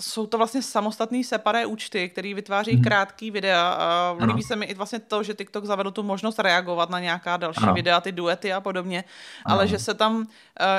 jsou 0.00 0.26
to 0.26 0.38
vlastně 0.38 0.62
samostatný 0.62 1.24
separé 1.24 1.66
účty, 1.66 2.05
který 2.08 2.34
vytváří 2.34 2.72
hmm. 2.72 2.84
krátký 2.84 3.30
videa. 3.30 3.68
A 3.68 4.16
líbí 4.24 4.42
se 4.42 4.56
mi 4.56 4.66
i 4.66 4.74
vlastně 4.74 4.98
to, 4.98 5.22
že 5.22 5.34
TikTok 5.34 5.64
zavedl 5.64 5.90
tu 5.90 6.02
možnost 6.02 6.38
reagovat 6.38 6.90
na 6.90 7.00
nějaká 7.00 7.36
další 7.36 7.60
ano. 7.62 7.74
videa, 7.74 8.00
ty 8.00 8.12
duety 8.12 8.52
a 8.52 8.60
podobně, 8.60 9.04
ano. 9.44 9.54
ale 9.54 9.68
že 9.68 9.78
se 9.78 9.94
tam 9.94 10.16
uh, 10.16 10.24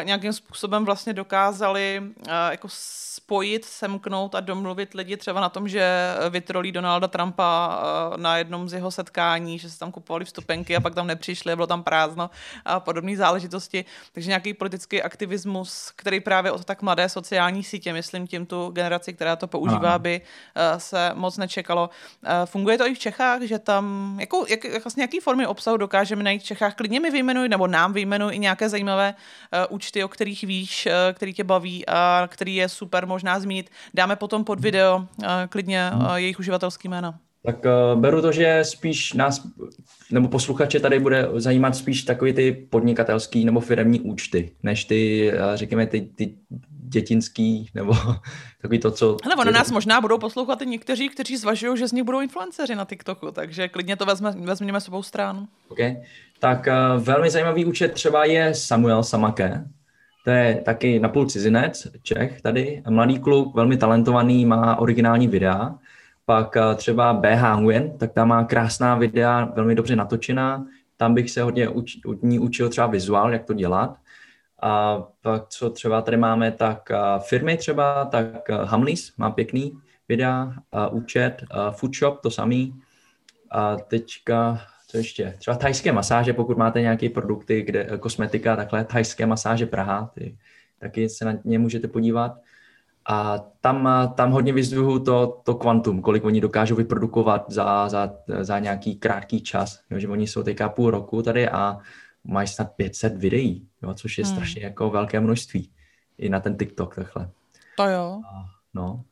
nějakým 0.03 0.33
způsobem 0.33 0.85
vlastně 0.85 1.13
dokázali 1.13 2.01
uh, 2.01 2.33
jako 2.49 2.67
spojit, 2.69 3.65
semknout 3.65 4.35
a 4.35 4.39
domluvit 4.39 4.93
lidi 4.93 5.17
třeba 5.17 5.41
na 5.41 5.49
tom, 5.49 5.67
že 5.67 6.15
vytrolí 6.29 6.71
Donalda 6.71 7.07
Trumpa 7.07 7.79
uh, 8.11 8.17
na 8.17 8.37
jednom 8.37 8.69
z 8.69 8.73
jeho 8.73 8.91
setkání, 8.91 9.59
že 9.59 9.69
se 9.69 9.79
tam 9.79 9.91
kupovali 9.91 10.25
vstupenky 10.25 10.75
a 10.75 10.79
pak 10.79 10.95
tam 10.95 11.07
nepřišli, 11.07 11.55
bylo 11.55 11.67
tam 11.67 11.83
prázdno 11.83 12.29
a 12.65 12.79
podobné 12.79 13.17
záležitosti. 13.17 13.85
Takže 14.11 14.29
nějaký 14.29 14.53
politický 14.53 15.03
aktivismus, 15.03 15.91
který 15.95 16.19
právě 16.19 16.51
od 16.51 16.65
tak 16.65 16.81
mladé 16.81 17.09
sociální 17.09 17.63
sítě, 17.63 17.93
myslím, 17.93 18.27
tím 18.27 18.45
tu 18.45 18.69
generaci, 18.69 19.13
která 19.13 19.35
to 19.35 19.47
používá, 19.47 19.89
Aha. 19.89 19.99
by 19.99 20.21
uh, 20.21 20.79
se 20.79 21.06
moc 21.13 21.37
nečekalo. 21.37 21.89
Uh, 21.89 22.29
funguje 22.45 22.77
to 22.77 22.87
i 22.87 22.95
v 22.95 22.99
Čechách, 22.99 23.41
že 23.41 23.59
tam, 23.59 24.17
jako, 24.19 24.45
jak, 24.49 24.83
vlastně 24.83 25.03
jaký 25.03 25.19
formy 25.19 25.47
obsahu 25.47 25.77
dokážeme 25.77 26.23
najít 26.23 26.41
v 26.41 26.45
Čechách? 26.45 26.75
Klidně 26.75 26.99
mi 26.99 27.11
vyjmenuj, 27.11 27.49
nebo 27.49 27.67
nám 27.67 27.93
vyjmenuj 27.93 28.35
i 28.35 28.39
nějaké 28.39 28.69
zajímavé 28.69 29.13
uh, 29.13 29.75
účty, 29.75 30.03
o 30.03 30.07
kterých 30.07 30.43
víš, 30.43 30.85
uh, 30.85 31.13
který 31.13 31.33
tě 31.33 31.43
baví 31.43 31.87
a 31.87 32.27
který 32.27 32.55
je 32.55 32.69
super 32.69 33.07
možná 33.07 33.39
zmínit. 33.39 33.69
Dáme 33.93 34.15
potom 34.15 34.43
pod 34.43 34.59
video 34.59 35.07
klidně 35.49 35.91
jejich 36.15 36.39
uživatelský 36.39 36.87
jména. 36.87 37.19
Tak 37.47 37.65
uh, 37.65 38.01
beru 38.01 38.21
to, 38.21 38.31
že 38.31 38.59
spíš 38.63 39.13
nás, 39.13 39.47
nebo 40.11 40.27
posluchače 40.27 40.79
tady 40.79 40.99
bude 40.99 41.29
zajímat 41.35 41.75
spíš 41.75 42.03
takový 42.03 42.33
ty 42.33 42.51
podnikatelský 42.69 43.45
nebo 43.45 43.59
firmní 43.59 44.01
účty, 44.01 44.51
než 44.63 44.85
ty, 44.85 45.31
uh, 45.33 45.55
řekněme, 45.55 45.87
ty, 45.87 46.01
ty 46.01 46.35
dětinský, 46.69 47.69
nebo 47.75 47.93
takový 48.61 48.79
to, 48.79 48.91
co... 48.91 49.17
Ale 49.23 49.35
ono 49.35 49.51
nás 49.51 49.71
možná 49.71 50.01
budou 50.01 50.17
poslouchat 50.17 50.61
i 50.61 50.65
někteří, 50.65 51.09
kteří 51.09 51.37
zvažují, 51.37 51.77
že 51.77 51.87
z 51.87 51.91
nich 51.91 52.03
budou 52.03 52.21
influenceři 52.21 52.75
na 52.75 52.85
TikToku, 52.85 53.31
takže 53.31 53.67
klidně 53.67 53.95
to 53.95 54.05
vezme, 54.05 54.31
vezměme 54.31 54.81
s 54.81 54.89
stranu. 55.01 55.47
OK. 55.69 55.79
Tak 56.39 56.67
uh, 56.67 57.03
velmi 57.03 57.29
zajímavý 57.29 57.65
účet 57.65 57.91
třeba 57.91 58.25
je 58.25 58.53
Samuel 58.53 59.03
Samake, 59.03 59.63
To 60.23 60.29
je 60.29 60.61
taky 60.65 60.99
napůl 60.99 61.25
cizinec, 61.25 61.87
Čech 62.03 62.41
tady, 62.41 62.83
mladý 62.89 63.19
kluk, 63.19 63.55
velmi 63.55 63.77
talentovaný, 63.77 64.45
má 64.45 64.75
originální 64.75 65.27
videa. 65.27 65.75
Pak 66.27 66.57
eh, 66.57 66.75
třeba 66.75 67.13
BH 67.13 67.59
Nguyen, 67.59 67.97
tak 67.97 68.13
tam 68.13 68.27
má 68.27 68.43
krásná 68.43 68.95
videa, 68.95 69.45
velmi 69.45 69.75
dobře 69.75 69.95
natočená. 69.95 70.65
Tam 70.97 71.13
bych 71.13 71.31
se 71.31 71.41
hodně 71.41 71.69
uč, 71.69 71.97
od 72.05 72.23
ní 72.23 72.39
učil 72.39 72.69
třeba 72.69 72.87
vizuál, 72.87 73.33
jak 73.33 73.45
to 73.45 73.53
dělat. 73.53 73.97
A 74.61 75.03
pak 75.21 75.47
co 75.47 75.69
třeba 75.69 76.01
tady 76.01 76.17
máme, 76.17 76.51
tak 76.51 76.91
eh, 76.91 76.97
firmy 77.19 77.57
třeba, 77.57 78.05
tak 78.05 78.49
Hamleys 78.49 79.17
má 79.17 79.31
pěkný 79.31 79.79
videa, 80.09 80.53
účet, 80.91 81.43
Foodshop 81.71 82.21
to 82.21 82.31
samý. 82.31 82.81
A 83.51 83.75
teďka 83.75 84.59
co 84.87 84.97
ještě? 84.97 85.35
Třeba 85.37 85.57
thajské 85.57 85.91
masáže, 85.91 86.33
pokud 86.33 86.57
máte 86.57 86.81
nějaké 86.81 87.09
produkty, 87.09 87.61
kde 87.61 87.87
eh, 87.89 87.97
kosmetika, 87.97 88.55
takhle 88.55 88.85
thajské 88.85 89.25
masáže 89.25 89.65
Praha, 89.65 90.11
ty, 90.13 90.37
taky 90.79 91.09
se 91.09 91.25
na 91.25 91.33
ně 91.45 91.59
můžete 91.59 91.87
podívat. 91.87 92.37
A 93.07 93.39
tam, 93.61 93.87
eh, 93.87 94.07
tam 94.15 94.31
hodně 94.31 94.53
vyzdvihuju 94.53 94.99
to, 94.99 95.41
to 95.43 95.55
kvantum, 95.55 96.01
kolik 96.01 96.25
oni 96.25 96.41
dokážou 96.41 96.75
vyprodukovat 96.75 97.51
za, 97.51 97.89
za, 97.89 98.13
za 98.41 98.59
nějaký 98.59 98.95
krátký 98.95 99.41
čas. 99.41 99.79
Jo, 99.89 99.99
že 99.99 100.07
oni 100.07 100.27
jsou 100.27 100.43
teďka 100.43 100.69
půl 100.69 100.91
roku 100.91 101.21
tady 101.21 101.49
a 101.49 101.77
mají 102.23 102.47
snad 102.47 102.71
500 102.75 103.17
videí, 103.17 103.67
jo, 103.83 103.93
což 103.93 104.17
je 104.17 104.25
hmm. 104.25 104.33
strašně 104.33 104.63
jako 104.63 104.89
velké 104.89 105.19
množství 105.19 105.69
i 106.17 106.29
na 106.29 106.39
ten 106.39 106.57
TikTok 106.57 106.95
takhle. 106.95 107.29
To 107.77 107.83
jo. 107.83 108.21
A, 108.33 108.45
no. 108.73 109.03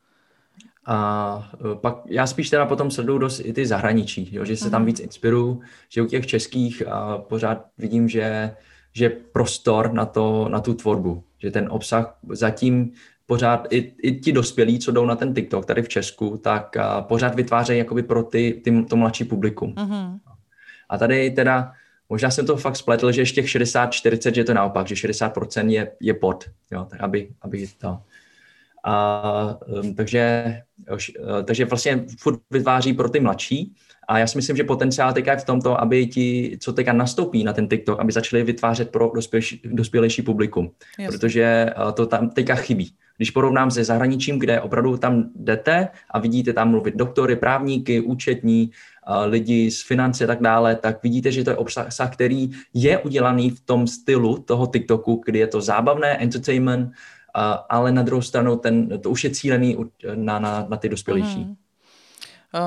A 0.86 1.50
e, 1.72 1.74
pak 1.74 1.96
já 2.06 2.26
spíš 2.26 2.50
teda 2.50 2.66
potom 2.66 2.90
sleduju 2.90 3.18
dost 3.18 3.40
i 3.44 3.52
ty 3.52 3.66
zahraničí, 3.66 4.28
jo, 4.32 4.44
že 4.44 4.56
se 4.56 4.70
tam 4.70 4.82
mhm. 4.82 4.86
víc 4.86 5.00
inspiruju, 5.00 5.60
že 5.88 6.02
u 6.02 6.06
těch 6.06 6.26
českých 6.26 6.88
a 6.88 7.18
pořád 7.18 7.66
vidím, 7.78 8.08
že, 8.08 8.56
že 8.92 9.08
prostor 9.08 9.92
na, 9.92 10.06
to, 10.06 10.48
na 10.48 10.60
tu 10.60 10.74
tvorbu, 10.74 11.24
že 11.38 11.50
ten 11.50 11.68
obsah 11.70 12.18
zatím 12.28 12.92
pořád 13.26 13.66
i, 13.70 13.94
i 14.02 14.20
ti 14.20 14.32
dospělí, 14.32 14.78
co 14.78 14.92
jdou 14.92 15.06
na 15.06 15.16
ten 15.16 15.34
TikTok 15.34 15.66
tady 15.66 15.82
v 15.82 15.88
Česku, 15.88 16.36
tak 16.36 16.76
a 16.76 17.02
pořád 17.02 17.34
vytvářejí 17.34 17.78
jakoby 17.78 18.02
pro 18.02 18.22
ty, 18.22 18.60
ty, 18.64 18.82
to 18.82 18.96
mladší 18.96 19.24
publikum. 19.24 19.74
Mm-hmm. 19.74 20.18
A 20.88 20.98
tady 20.98 21.30
teda, 21.30 21.72
možná 22.08 22.30
jsem 22.30 22.46
to 22.46 22.56
fakt 22.56 22.76
spletl, 22.76 23.12
že 23.12 23.20
ještě 23.20 23.42
60-40, 23.42 24.32
že 24.32 24.40
je 24.40 24.44
to 24.44 24.54
naopak, 24.54 24.86
že 24.86 24.94
60% 24.94 25.68
je, 25.68 25.92
je 26.00 26.14
pod, 26.14 26.44
jo, 26.70 26.86
tak 26.90 27.00
aby, 27.00 27.28
aby 27.42 27.66
to... 27.78 27.98
A, 28.88 29.58
um, 29.66 29.94
takže, 29.94 30.44
uh, 30.90 31.42
takže 31.44 31.64
vlastně 31.64 32.04
furt 32.18 32.40
vytváří 32.50 32.92
pro 32.92 33.08
ty 33.08 33.20
mladší 33.20 33.74
a 34.08 34.18
já 34.18 34.26
si 34.26 34.38
myslím, 34.38 34.56
že 34.56 34.64
potenciál 34.64 35.12
teďka 35.12 35.32
je 35.32 35.38
v 35.38 35.44
tomto, 35.44 35.80
aby 35.80 36.06
ti, 36.06 36.58
co 36.60 36.72
teďka 36.72 36.92
nastoupí 36.92 37.44
na 37.44 37.52
ten 37.52 37.68
TikTok, 37.68 38.00
aby 38.00 38.12
začali 38.12 38.42
vytvářet 38.42 38.90
pro 38.90 39.10
dospělejší, 39.14 39.62
dospělejší 39.64 40.22
publikum, 40.22 40.70
Jasně. 40.98 41.18
protože 41.18 41.70
uh, 41.84 41.92
to 41.92 42.06
tam 42.06 42.30
teďka 42.30 42.54
chybí. 42.54 42.94
Když 43.16 43.30
porovnám 43.30 43.70
se 43.70 43.84
zahraničím, 43.84 44.38
kde 44.38 44.60
opravdu 44.60 44.96
tam 44.96 45.24
jdete 45.36 45.88
a 46.10 46.18
vidíte 46.18 46.52
tam 46.52 46.70
mluvit 46.70 46.96
doktory, 46.96 47.36
právníky, 47.36 48.00
účetní, 48.00 48.70
uh, 49.08 49.30
lidi 49.30 49.70
z 49.70 49.82
finance 49.82 50.24
a 50.24 50.26
tak 50.26 50.40
dále, 50.42 50.76
tak 50.76 51.02
vidíte, 51.02 51.32
že 51.32 51.44
to 51.44 51.50
je 51.50 51.56
obsah, 51.56 52.12
který 52.12 52.50
je 52.74 52.98
udělaný 52.98 53.50
v 53.50 53.60
tom 53.60 53.86
stylu 53.86 54.38
toho 54.38 54.66
TikToku, 54.66 55.22
kdy 55.24 55.38
je 55.38 55.46
to 55.46 55.60
zábavné, 55.60 56.16
entertainment, 56.16 56.92
ale 57.68 57.92
na 57.92 58.02
druhou 58.02 58.22
stranu 58.22 58.56
ten, 58.56 59.00
to 59.00 59.10
už 59.10 59.24
je 59.24 59.30
cílený 59.30 59.76
na, 60.14 60.38
na, 60.38 60.66
na 60.68 60.76
ty 60.76 60.88
dospělejší. 60.88 61.44
Mm. 61.44 61.54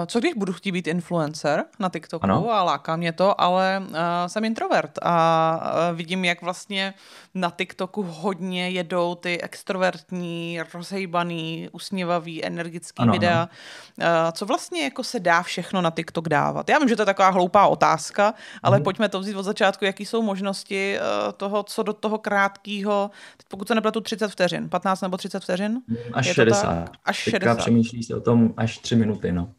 Co 0.05 0.19
když 0.19 0.33
budu 0.33 0.53
chtít 0.53 0.71
být 0.71 0.87
influencer 0.87 1.63
na 1.79 1.89
TikToku 1.89 2.23
ano. 2.23 2.51
a 2.51 2.63
láká 2.63 2.95
mě 2.95 3.11
to, 3.11 3.41
ale 3.41 3.83
uh, 3.89 3.95
jsem 4.27 4.45
introvert 4.45 4.91
a 5.01 5.89
uh, 5.91 5.97
vidím, 5.97 6.25
jak 6.25 6.41
vlastně 6.41 6.93
na 7.33 7.49
TikToku 7.57 8.03
hodně 8.03 8.69
jedou 8.69 9.15
ty 9.15 9.41
extrovertní, 9.41 10.59
rozhejbaný, 10.73 11.69
usměvavý, 11.71 12.45
energický 12.45 13.03
ano, 13.03 13.13
videa. 13.13 13.41
Ano. 13.41 13.49
Uh, 13.97 14.31
co 14.31 14.45
vlastně 14.45 14.83
jako 14.83 15.03
se 15.03 15.19
dá 15.19 15.41
všechno 15.41 15.81
na 15.81 15.91
TikTok 15.91 16.29
dávat? 16.29 16.69
Já 16.69 16.79
vím, 16.79 16.89
že 16.89 16.95
to 16.95 17.01
je 17.01 17.05
taková 17.05 17.29
hloupá 17.29 17.67
otázka, 17.67 18.33
ale 18.63 18.77
hmm. 18.77 18.83
pojďme 18.83 19.09
to 19.09 19.19
vzít 19.19 19.35
od 19.35 19.43
začátku, 19.43 19.85
jaký 19.85 20.05
jsou 20.05 20.21
možnosti 20.21 20.97
uh, 20.99 21.31
toho, 21.31 21.63
co 21.63 21.83
do 21.83 21.93
toho 21.93 22.17
krátkého, 22.17 23.11
pokud 23.47 23.67
se 23.67 23.75
nepletu 23.75 24.01
30 24.01 24.27
vteřin, 24.27 24.69
15 24.69 25.01
nebo 25.01 25.17
30 25.17 25.43
vteřin? 25.43 25.81
Až 26.13 26.27
je 26.27 26.33
60. 26.33 26.89
Až 27.05 27.17
60. 27.17 27.57
přemýšlí 27.57 28.03
se 28.03 28.15
o 28.15 28.21
tom 28.21 28.53
až 28.57 28.77
3 28.77 28.95
minuty, 28.95 29.31
no. 29.31 29.49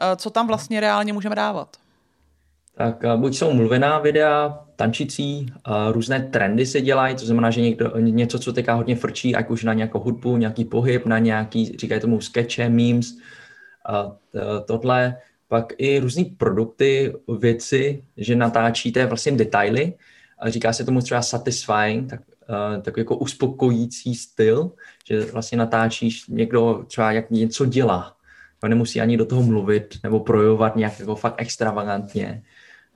Eh, 0.00 0.16
co 0.16 0.30
tam 0.30 0.46
vlastně 0.46 0.80
reálně 0.80 1.12
můžeme 1.12 1.34
dávat? 1.34 1.76
Tak 2.76 3.04
eh, 3.04 3.16
buď 3.16 3.36
jsou 3.36 3.52
mluvená 3.52 3.98
videa, 3.98 4.64
tančící, 4.76 5.46
eh, 5.52 5.92
různé 5.92 6.20
trendy 6.20 6.66
se 6.66 6.80
dělají, 6.80 7.16
to 7.16 7.26
znamená, 7.26 7.50
že 7.50 7.60
někdo, 7.60 7.92
něco, 7.98 8.38
co 8.38 8.52
teďka 8.52 8.74
hodně 8.74 8.96
frčí, 8.96 9.34
ať 9.34 9.50
už 9.50 9.64
na 9.64 9.74
nějakou 9.74 9.98
hudbu, 9.98 10.36
nějaký 10.36 10.64
pohyb, 10.64 11.06
na 11.06 11.18
nějaký, 11.18 11.76
říkají 11.78 12.00
tomu 12.00 12.20
skeče, 12.20 12.68
memes, 12.68 13.06
a 13.86 14.12
tohle, 14.66 15.16
pak 15.48 15.72
i 15.78 15.98
různé 15.98 16.24
produkty, 16.36 17.14
věci, 17.38 18.04
že 18.16 18.36
natáčíte 18.36 19.06
vlastně 19.06 19.32
detaily, 19.32 19.94
a 20.38 20.50
říká 20.50 20.72
se 20.72 20.84
tomu 20.84 21.00
třeba 21.00 21.22
satisfying, 21.22 22.10
tak, 22.10 22.20
tak 22.82 22.96
jako 22.96 23.16
uspokojící 23.16 24.14
styl, 24.14 24.70
že 25.08 25.24
vlastně 25.24 25.58
natáčíš 25.58 26.26
někdo 26.28 26.84
třeba 26.86 27.12
jak 27.12 27.30
něco 27.30 27.66
dělá, 27.66 28.16
nemusí 28.68 29.00
ani 29.00 29.16
do 29.16 29.24
toho 29.26 29.42
mluvit 29.42 29.94
nebo 30.02 30.20
projevovat 30.20 30.76
nějak 30.76 31.00
jako 31.00 31.14
fakt 31.14 31.34
extravagantně. 31.36 32.42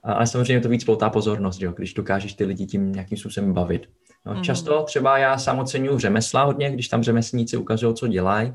Ale 0.02 0.26
samozřejmě 0.26 0.60
to 0.60 0.68
víc 0.68 0.84
poutá 0.84 1.10
pozornost, 1.10 1.62
jo, 1.62 1.72
když 1.76 1.94
dokážeš 1.94 2.34
ty 2.34 2.44
lidi 2.44 2.66
tím 2.66 2.92
nějakým 2.92 3.18
způsobem 3.18 3.52
bavit. 3.52 3.88
No, 4.26 4.34
mm. 4.34 4.42
Často 4.42 4.82
třeba 4.82 5.18
já 5.18 5.38
sám 5.38 5.58
oceňuji 5.58 5.98
řemesla 5.98 6.42
hodně, 6.44 6.70
když 6.70 6.88
tam 6.88 7.02
řemeslníci 7.02 7.56
ukazují, 7.56 7.94
co 7.94 8.06
dělají. 8.06 8.52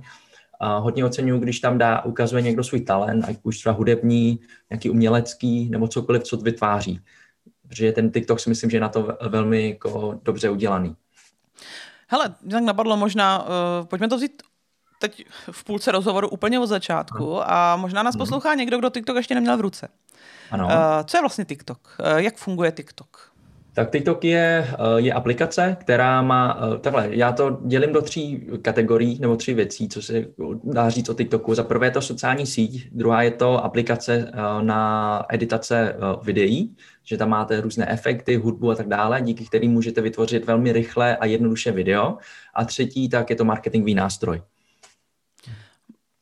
A 0.60 0.78
hodně 0.78 1.06
oceňuji, 1.06 1.40
když 1.40 1.60
tam 1.60 1.78
dá, 1.78 2.02
ukazuje 2.06 2.42
někdo 2.42 2.64
svůj 2.64 2.82
talent, 2.82 3.26
ať 3.28 3.38
už 3.44 3.58
třeba 3.58 3.76
hudební, 3.76 4.40
nějaký 4.70 4.90
umělecký, 4.90 5.70
nebo 5.70 5.88
cokoliv, 5.88 6.24
co 6.24 6.38
vytváří. 6.38 7.00
Protože 7.68 7.92
ten 7.92 8.12
TikTok 8.12 8.40
si 8.40 8.50
myslím, 8.50 8.70
že 8.70 8.78
je 8.78 8.82
na 8.82 8.90
to 8.90 9.18
velmi 9.30 9.70
jako 9.70 10.20
dobře 10.24 10.50
udělaný. 10.50 10.96
Hele, 12.08 12.36
tak 12.52 12.64
napadlo 12.64 12.98
možná, 12.98 13.46
uh, 13.46 13.86
pojďme 13.88 14.08
to 14.08 14.18
vzít 14.18 14.42
teď 15.00 15.26
v 15.52 15.64
půlce 15.64 15.92
rozhovoru 15.92 16.30
úplně 16.30 16.60
od 16.60 16.68
začátku 16.68 17.52
a 17.52 17.76
možná 17.76 18.04
nás 18.04 18.16
mhm. 18.16 18.20
poslouchá 18.20 18.56
někdo, 18.56 18.78
kdo 18.78 18.90
TikTok 18.90 19.16
ještě 19.16 19.36
neměl 19.36 19.58
v 19.58 19.62
ruce. 19.62 19.88
Ano. 20.52 20.66
Uh, 20.66 20.72
co 21.06 21.18
je 21.18 21.22
vlastně 21.22 21.46
TikTok? 21.46 21.98
Uh, 22.00 22.18
jak 22.18 22.38
funguje 22.38 22.72
TikTok? 22.72 23.30
Tak 23.74 23.92
TikTok 23.92 24.24
je, 24.24 24.68
je 24.98 25.14
aplikace, 25.14 25.78
která 25.80 26.22
má, 26.22 26.60
takhle, 26.82 27.08
já 27.12 27.32
to 27.32 27.60
dělím 27.66 27.94
do 27.94 28.02
tří 28.02 28.48
kategorií 28.62 29.20
nebo 29.20 29.36
tří 29.36 29.54
věcí, 29.54 29.90
co 29.90 30.02
se 30.02 30.26
dá 30.64 30.90
říct 30.90 31.10
o 31.10 31.14
TikToku. 31.14 31.56
Za 31.56 31.64
prvé 31.64 31.88
je 31.88 31.92
to 31.92 32.02
sociální 32.02 32.46
síť, 32.46 32.90
druhá 32.92 33.22
je 33.22 33.32
to 33.32 33.64
aplikace 33.64 34.32
na 34.62 35.26
editace 35.30 35.96
videí, 36.22 36.76
že 37.04 37.18
tam 37.18 37.30
máte 37.30 37.62
různé 37.62 37.92
efekty, 37.92 38.36
hudbu 38.36 38.72
a 38.72 38.76
tak 38.76 38.88
dále, 38.88 39.22
díky 39.22 39.46
kterým 39.46 39.72
můžete 39.72 40.02
vytvořit 40.02 40.46
velmi 40.46 40.72
rychle 40.72 41.18
a 41.18 41.26
jednoduše 41.26 41.72
video. 41.72 42.18
A 42.54 42.66
třetí, 42.66 43.10
tak 43.10 43.30
je 43.30 43.36
to 43.36 43.46
marketingový 43.46 43.96
nástroj. 43.96 44.42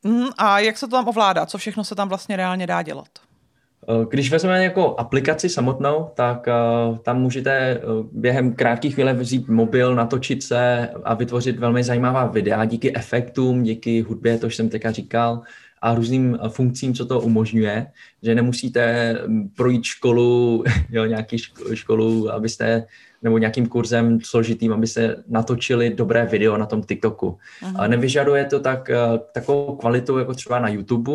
Mm, 0.04 0.28
a 0.38 0.60
jak 0.60 0.78
se 0.78 0.88
to 0.88 0.92
tam 0.92 1.08
ovládá? 1.08 1.46
Co 1.46 1.58
všechno 1.58 1.84
se 1.84 1.96
tam 1.96 2.10
vlastně 2.10 2.36
reálně 2.36 2.68
dá 2.68 2.82
dělat? 2.82 3.08
Eh, 3.90 4.06
když 4.10 4.32
vezmeme 4.32 4.64
jako 4.64 4.96
aplikaci 4.96 5.50
samotnou, 5.50 6.10
tak 6.14 6.48
uh, 6.48 6.98
tam 6.98 7.22
můžete 7.22 7.80
uh, 7.80 8.06
během 8.12 8.54
krátkých 8.54 8.94
chvíle 8.94 9.14
vzít 9.14 9.48
mobil, 9.48 9.96
natočit 9.96 10.44
se 10.44 10.90
a 11.04 11.14
vytvořit 11.14 11.60
velmi 11.60 11.84
zajímavá 11.84 12.26
videa 12.26 12.66
díky 12.66 12.96
efektům, 12.96 13.64
díky 13.64 14.02
hudbě, 14.02 14.38
to 14.38 14.48
už 14.48 14.56
jsem 14.56 14.70
teďka 14.70 14.92
říkal, 14.92 15.42
a 15.82 15.96
různým 15.96 16.38
funkcím, 16.48 16.94
co 16.94 17.06
to 17.06 17.22
umožňuje, 17.22 17.88
že 18.24 18.36
nemusíte 18.36 19.14
mm, 19.28 19.50
projít 19.50 19.84
školu, 19.84 20.64
jo, 20.90 21.06
nějaký 21.06 21.38
školu, 21.74 22.32
abyste 22.32 22.86
nebo 23.22 23.38
nějakým 23.38 23.68
kurzem 23.68 24.20
složitým, 24.22 24.74
aby 24.74 24.88
se 24.88 25.24
natočili 25.28 25.90
dobré 25.90 26.26
video 26.26 26.58
na 26.58 26.66
tom 26.66 26.84
TikToku. 26.84 27.28
Uh-huh. 27.28 27.74
Ale 27.76 27.88
nevyžaduje 27.88 28.46
to 28.46 28.60
tak, 28.60 28.90
eh, 28.90 28.98
takovou 29.32 29.76
kvalitu 29.76 30.18
jako 30.18 30.34
třeba 30.34 30.60
na 30.60 30.70
YouTube. 30.70 31.12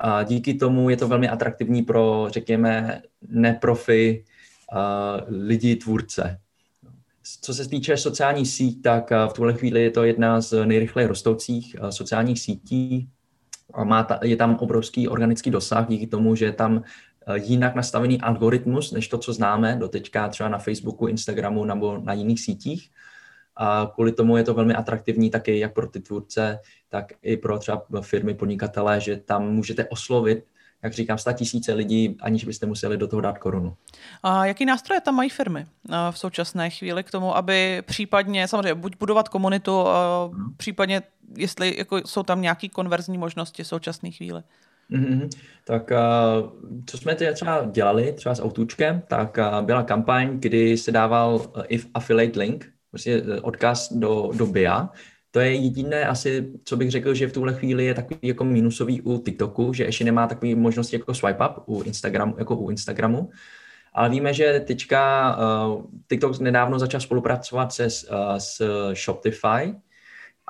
A 0.00 0.22
díky 0.22 0.54
tomu 0.54 0.90
je 0.90 0.96
to 0.96 1.08
velmi 1.08 1.28
atraktivní 1.28 1.82
pro, 1.82 2.26
řekněme, 2.30 3.02
neprofi 3.28 4.24
uh, 4.72 5.46
lidi, 5.46 5.76
tvůrce. 5.76 6.38
Co 7.40 7.54
se 7.54 7.68
týče 7.68 7.96
sociální 7.96 8.46
síť, 8.46 8.82
tak 8.82 9.12
eh, 9.12 9.16
v 9.28 9.32
tuhle 9.32 9.54
chvíli 9.54 9.82
je 9.82 9.90
to 9.90 10.04
jedna 10.04 10.40
z 10.40 10.66
nejrychleji 10.66 11.08
rostoucích 11.08 11.76
sociálních 11.90 12.40
sítí. 12.40 13.08
Má 13.84 14.02
ta, 14.02 14.20
je 14.22 14.36
tam 14.36 14.56
obrovský 14.60 15.08
organický 15.08 15.50
dosah 15.50 15.88
díky 15.88 16.06
tomu, 16.06 16.34
že 16.34 16.52
tam 16.52 16.82
Eh, 16.82 17.07
jinak 17.34 17.74
nastavený 17.74 18.20
algoritmus, 18.20 18.92
než 18.92 19.08
to, 19.08 19.18
co 19.18 19.32
známe 19.32 19.76
do 19.76 19.88
teďka 19.88 20.28
třeba 20.28 20.48
na 20.48 20.58
Facebooku, 20.58 21.06
Instagramu 21.06 21.64
nebo 21.64 21.98
na 21.98 22.12
jiných 22.12 22.40
sítích. 22.40 22.90
A 23.56 23.90
kvůli 23.94 24.12
tomu 24.12 24.36
je 24.36 24.44
to 24.44 24.54
velmi 24.54 24.74
atraktivní 24.74 25.30
taky 25.30 25.58
jak 25.58 25.74
pro 25.74 25.86
ty 25.86 26.00
tvůrce, 26.00 26.58
tak 26.88 27.12
i 27.22 27.36
pro 27.36 27.58
třeba 27.58 27.86
firmy, 28.00 28.34
podnikatele, 28.34 29.00
že 29.00 29.16
tam 29.16 29.48
můžete 29.48 29.84
oslovit 29.84 30.44
jak 30.82 30.92
říkám, 30.92 31.18
sta 31.18 31.32
tisíce 31.32 31.74
lidí, 31.74 32.16
aniž 32.20 32.44
byste 32.44 32.66
museli 32.66 32.96
do 32.96 33.08
toho 33.08 33.20
dát 33.20 33.38
korunu. 33.38 33.76
A 34.22 34.46
jaký 34.46 34.64
nástroje 34.64 35.00
tam 35.00 35.14
mají 35.14 35.30
firmy 35.30 35.66
eh, 35.90 35.94
v 36.10 36.18
současné 36.18 36.70
chvíli 36.70 37.04
k 37.04 37.10
tomu, 37.10 37.36
aby 37.36 37.82
případně, 37.86 38.48
samozřejmě, 38.48 38.74
buď 38.74 38.96
budovat 38.98 39.28
komunitu, 39.28 39.84
hmm. 40.32 40.54
případně 40.56 41.02
jestli 41.36 41.78
jako 41.78 41.96
jsou 41.96 42.22
tam 42.22 42.42
nějaké 42.42 42.68
konverzní 42.68 43.18
možnosti 43.18 43.62
v 43.62 43.66
současné 43.66 44.10
chvíli? 44.10 44.42
Mm-hmm. 44.92 45.28
Tak 45.64 45.90
co 46.86 46.98
jsme 46.98 47.14
třeba 47.14 47.64
dělali, 47.70 48.12
třeba 48.12 48.34
s 48.34 48.42
Autůčkem, 48.42 49.02
tak 49.08 49.38
byla 49.60 49.82
kampaň, 49.82 50.40
kdy 50.40 50.78
se 50.78 50.92
dával 50.92 51.52
if 51.68 51.86
affiliate 51.94 52.38
link, 52.38 52.66
prostě 52.90 53.22
odkaz 53.42 53.92
do, 53.92 54.30
do 54.36 54.46
BIA, 54.46 54.90
to 55.30 55.40
je 55.40 55.54
jediné 55.54 56.04
asi, 56.06 56.52
co 56.64 56.76
bych 56.76 56.90
řekl, 56.90 57.14
že 57.14 57.26
v 57.26 57.32
tuhle 57.32 57.54
chvíli 57.54 57.84
je 57.84 57.94
takový 57.94 58.20
jako 58.22 58.44
minusový 58.44 59.00
u 59.00 59.18
TikToku, 59.18 59.72
že 59.72 59.84
ještě 59.84 60.04
nemá 60.04 60.26
takové 60.26 60.54
možnosti 60.54 60.96
jako 60.96 61.14
swipe 61.14 61.44
up 61.44 61.62
u 61.66 61.82
Instagramu, 61.82 62.34
jako 62.38 62.56
u 62.56 62.70
Instagramu. 62.70 63.30
Ale 63.92 64.10
víme, 64.10 64.34
že 64.34 64.60
teďka 64.66 65.36
uh, 65.36 65.82
TikTok 66.08 66.38
nedávno 66.38 66.78
začal 66.78 67.00
spolupracovat 67.00 67.72
se, 67.72 67.84
uh, 67.84 67.88
s 68.38 68.62
Shopify, 68.94 69.74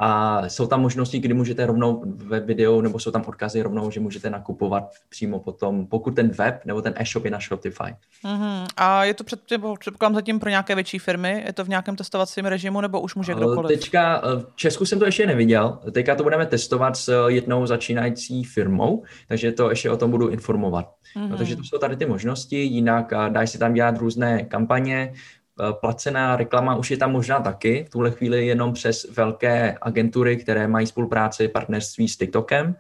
a 0.00 0.42
jsou 0.48 0.66
tam 0.66 0.80
možnosti, 0.80 1.18
kdy 1.18 1.34
můžete 1.34 1.66
rovnou 1.66 2.02
ve 2.06 2.40
videu, 2.40 2.80
nebo 2.80 2.98
jsou 2.98 3.10
tam 3.10 3.24
odkazy 3.26 3.62
rovnou, 3.62 3.90
že 3.90 4.00
můžete 4.00 4.30
nakupovat 4.30 4.90
přímo 5.08 5.38
potom, 5.38 5.86
pokud 5.86 6.10
ten 6.16 6.28
web 6.28 6.60
nebo 6.64 6.82
ten 6.82 6.94
e-shop 6.96 7.24
je 7.24 7.30
na 7.30 7.38
Shopify. 7.38 7.94
Uh-huh. 8.24 8.66
A 8.76 9.04
je 9.04 9.14
to 9.14 9.24
před, 9.24 9.40
předpokládám 9.78 10.14
zatím 10.14 10.40
pro 10.40 10.50
nějaké 10.50 10.74
větší 10.74 10.98
firmy? 10.98 11.42
Je 11.46 11.52
to 11.52 11.64
v 11.64 11.68
nějakém 11.68 11.96
testovacím 11.96 12.44
režimu, 12.44 12.80
nebo 12.80 13.00
už 13.00 13.14
může 13.14 13.34
kdokoliv? 13.34 13.78
Teďka 13.78 14.22
v 14.38 14.56
Česku 14.56 14.86
jsem 14.86 14.98
to 14.98 15.04
ještě 15.04 15.26
neviděl. 15.26 15.78
Teďka 15.92 16.14
to 16.14 16.22
budeme 16.22 16.46
testovat 16.46 16.96
s 16.96 17.26
jednou 17.28 17.66
začínající 17.66 18.44
firmou, 18.44 19.02
takže 19.28 19.52
to 19.52 19.70
ještě 19.70 19.90
o 19.90 19.96
tom 19.96 20.10
budu 20.10 20.28
informovat. 20.28 20.86
Uh-huh. 21.16 21.28
No, 21.28 21.36
takže 21.36 21.56
to 21.56 21.62
jsou 21.62 21.78
tady 21.78 21.96
ty 21.96 22.06
možnosti, 22.06 22.56
jinak 22.56 23.12
dají 23.28 23.48
se 23.48 23.58
tam 23.58 23.74
dělat 23.74 23.98
různé 23.98 24.44
kampaně, 24.44 25.12
Eh, 25.12 25.37
placená 25.72 26.36
reklama 26.36 26.76
už 26.76 26.90
je 26.90 26.96
tam 26.96 27.12
možná 27.12 27.40
taky, 27.40 27.84
v 27.84 27.90
tuhle 27.90 28.10
chvíli 28.10 28.46
jenom 28.46 28.72
přes 28.72 29.06
velké 29.16 29.78
agentury, 29.82 30.36
které 30.36 30.68
mají 30.68 30.86
spolupráci, 30.86 31.48
partnerství 31.48 32.08
s 32.08 32.16
TikTokem. 32.16 32.76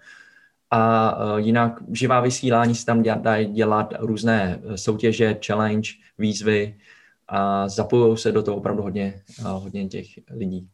A 0.70 1.14
eh, 1.36 1.40
jinak 1.40 1.72
živá 1.92 2.20
vysílání 2.20 2.74
se 2.74 2.86
tam 2.86 3.02
dají 3.02 3.46
dělat 3.46 3.94
různé 3.98 4.60
eh, 4.62 4.78
soutěže, 4.78 5.38
challenge, 5.46 5.90
výzvy 6.18 6.76
a 7.28 7.68
zapojují 7.68 8.18
se 8.18 8.32
do 8.32 8.42
toho 8.42 8.56
opravdu 8.56 8.82
hodně, 8.82 9.20
hodně 9.42 9.88
těch 9.88 10.06
lidí. 10.30 10.68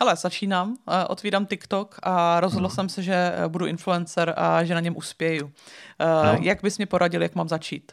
Hele, 0.00 0.16
začínám, 0.16 0.76
otvírám 1.08 1.46
TikTok 1.46 1.98
a 2.02 2.40
rozhodl 2.40 2.62
no. 2.62 2.70
jsem 2.70 2.88
se, 2.88 3.02
že 3.02 3.32
budu 3.48 3.66
influencer 3.66 4.34
a 4.36 4.64
že 4.64 4.74
na 4.74 4.80
něm 4.80 4.96
uspěju. 4.96 5.52
No. 6.00 6.38
Jak 6.40 6.62
bys 6.62 6.78
mě 6.78 6.86
poradil, 6.86 7.22
jak 7.22 7.34
mám 7.34 7.48
začít? 7.48 7.92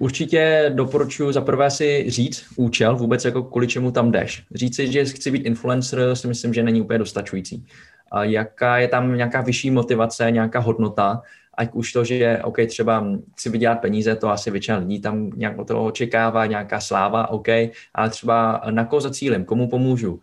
Určitě 0.00 0.72
doporučuji 0.74 1.32
za 1.32 1.40
prvé 1.40 1.70
si 1.70 2.04
říct 2.08 2.44
účel, 2.56 2.96
vůbec 2.96 3.24
jako 3.24 3.42
kvůli 3.42 3.66
čemu 3.66 3.90
tam 3.90 4.10
jdeš. 4.10 4.42
Říct 4.54 4.76
si, 4.76 4.92
že 4.92 5.04
chci 5.04 5.30
být 5.30 5.46
influencer, 5.46 6.16
si 6.16 6.28
myslím, 6.28 6.54
že 6.54 6.62
není 6.62 6.80
úplně 6.80 6.98
dostačující. 6.98 7.66
A 8.12 8.24
jaká 8.24 8.78
je 8.78 8.88
tam 8.88 9.16
nějaká 9.16 9.40
vyšší 9.40 9.70
motivace, 9.70 10.30
nějaká 10.30 10.58
hodnota, 10.58 11.22
ať 11.54 11.70
už 11.72 11.92
to, 11.92 12.04
že 12.04 12.40
OK, 12.44 12.56
třeba 12.66 13.06
chci 13.36 13.50
vydělat 13.50 13.80
peníze, 13.80 14.16
to 14.16 14.28
asi 14.28 14.50
většina 14.50 14.78
lidí 14.78 15.00
tam 15.00 15.30
nějak 15.36 15.58
od 15.58 15.68
toho 15.68 15.84
očekává, 15.84 16.46
nějaká 16.46 16.80
sláva, 16.80 17.30
OK, 17.30 17.48
ale 17.94 18.10
třeba 18.10 18.62
na 18.70 18.84
koho 18.84 19.00
zacílim, 19.00 19.44
komu 19.44 19.68
pomůžu, 19.68 20.20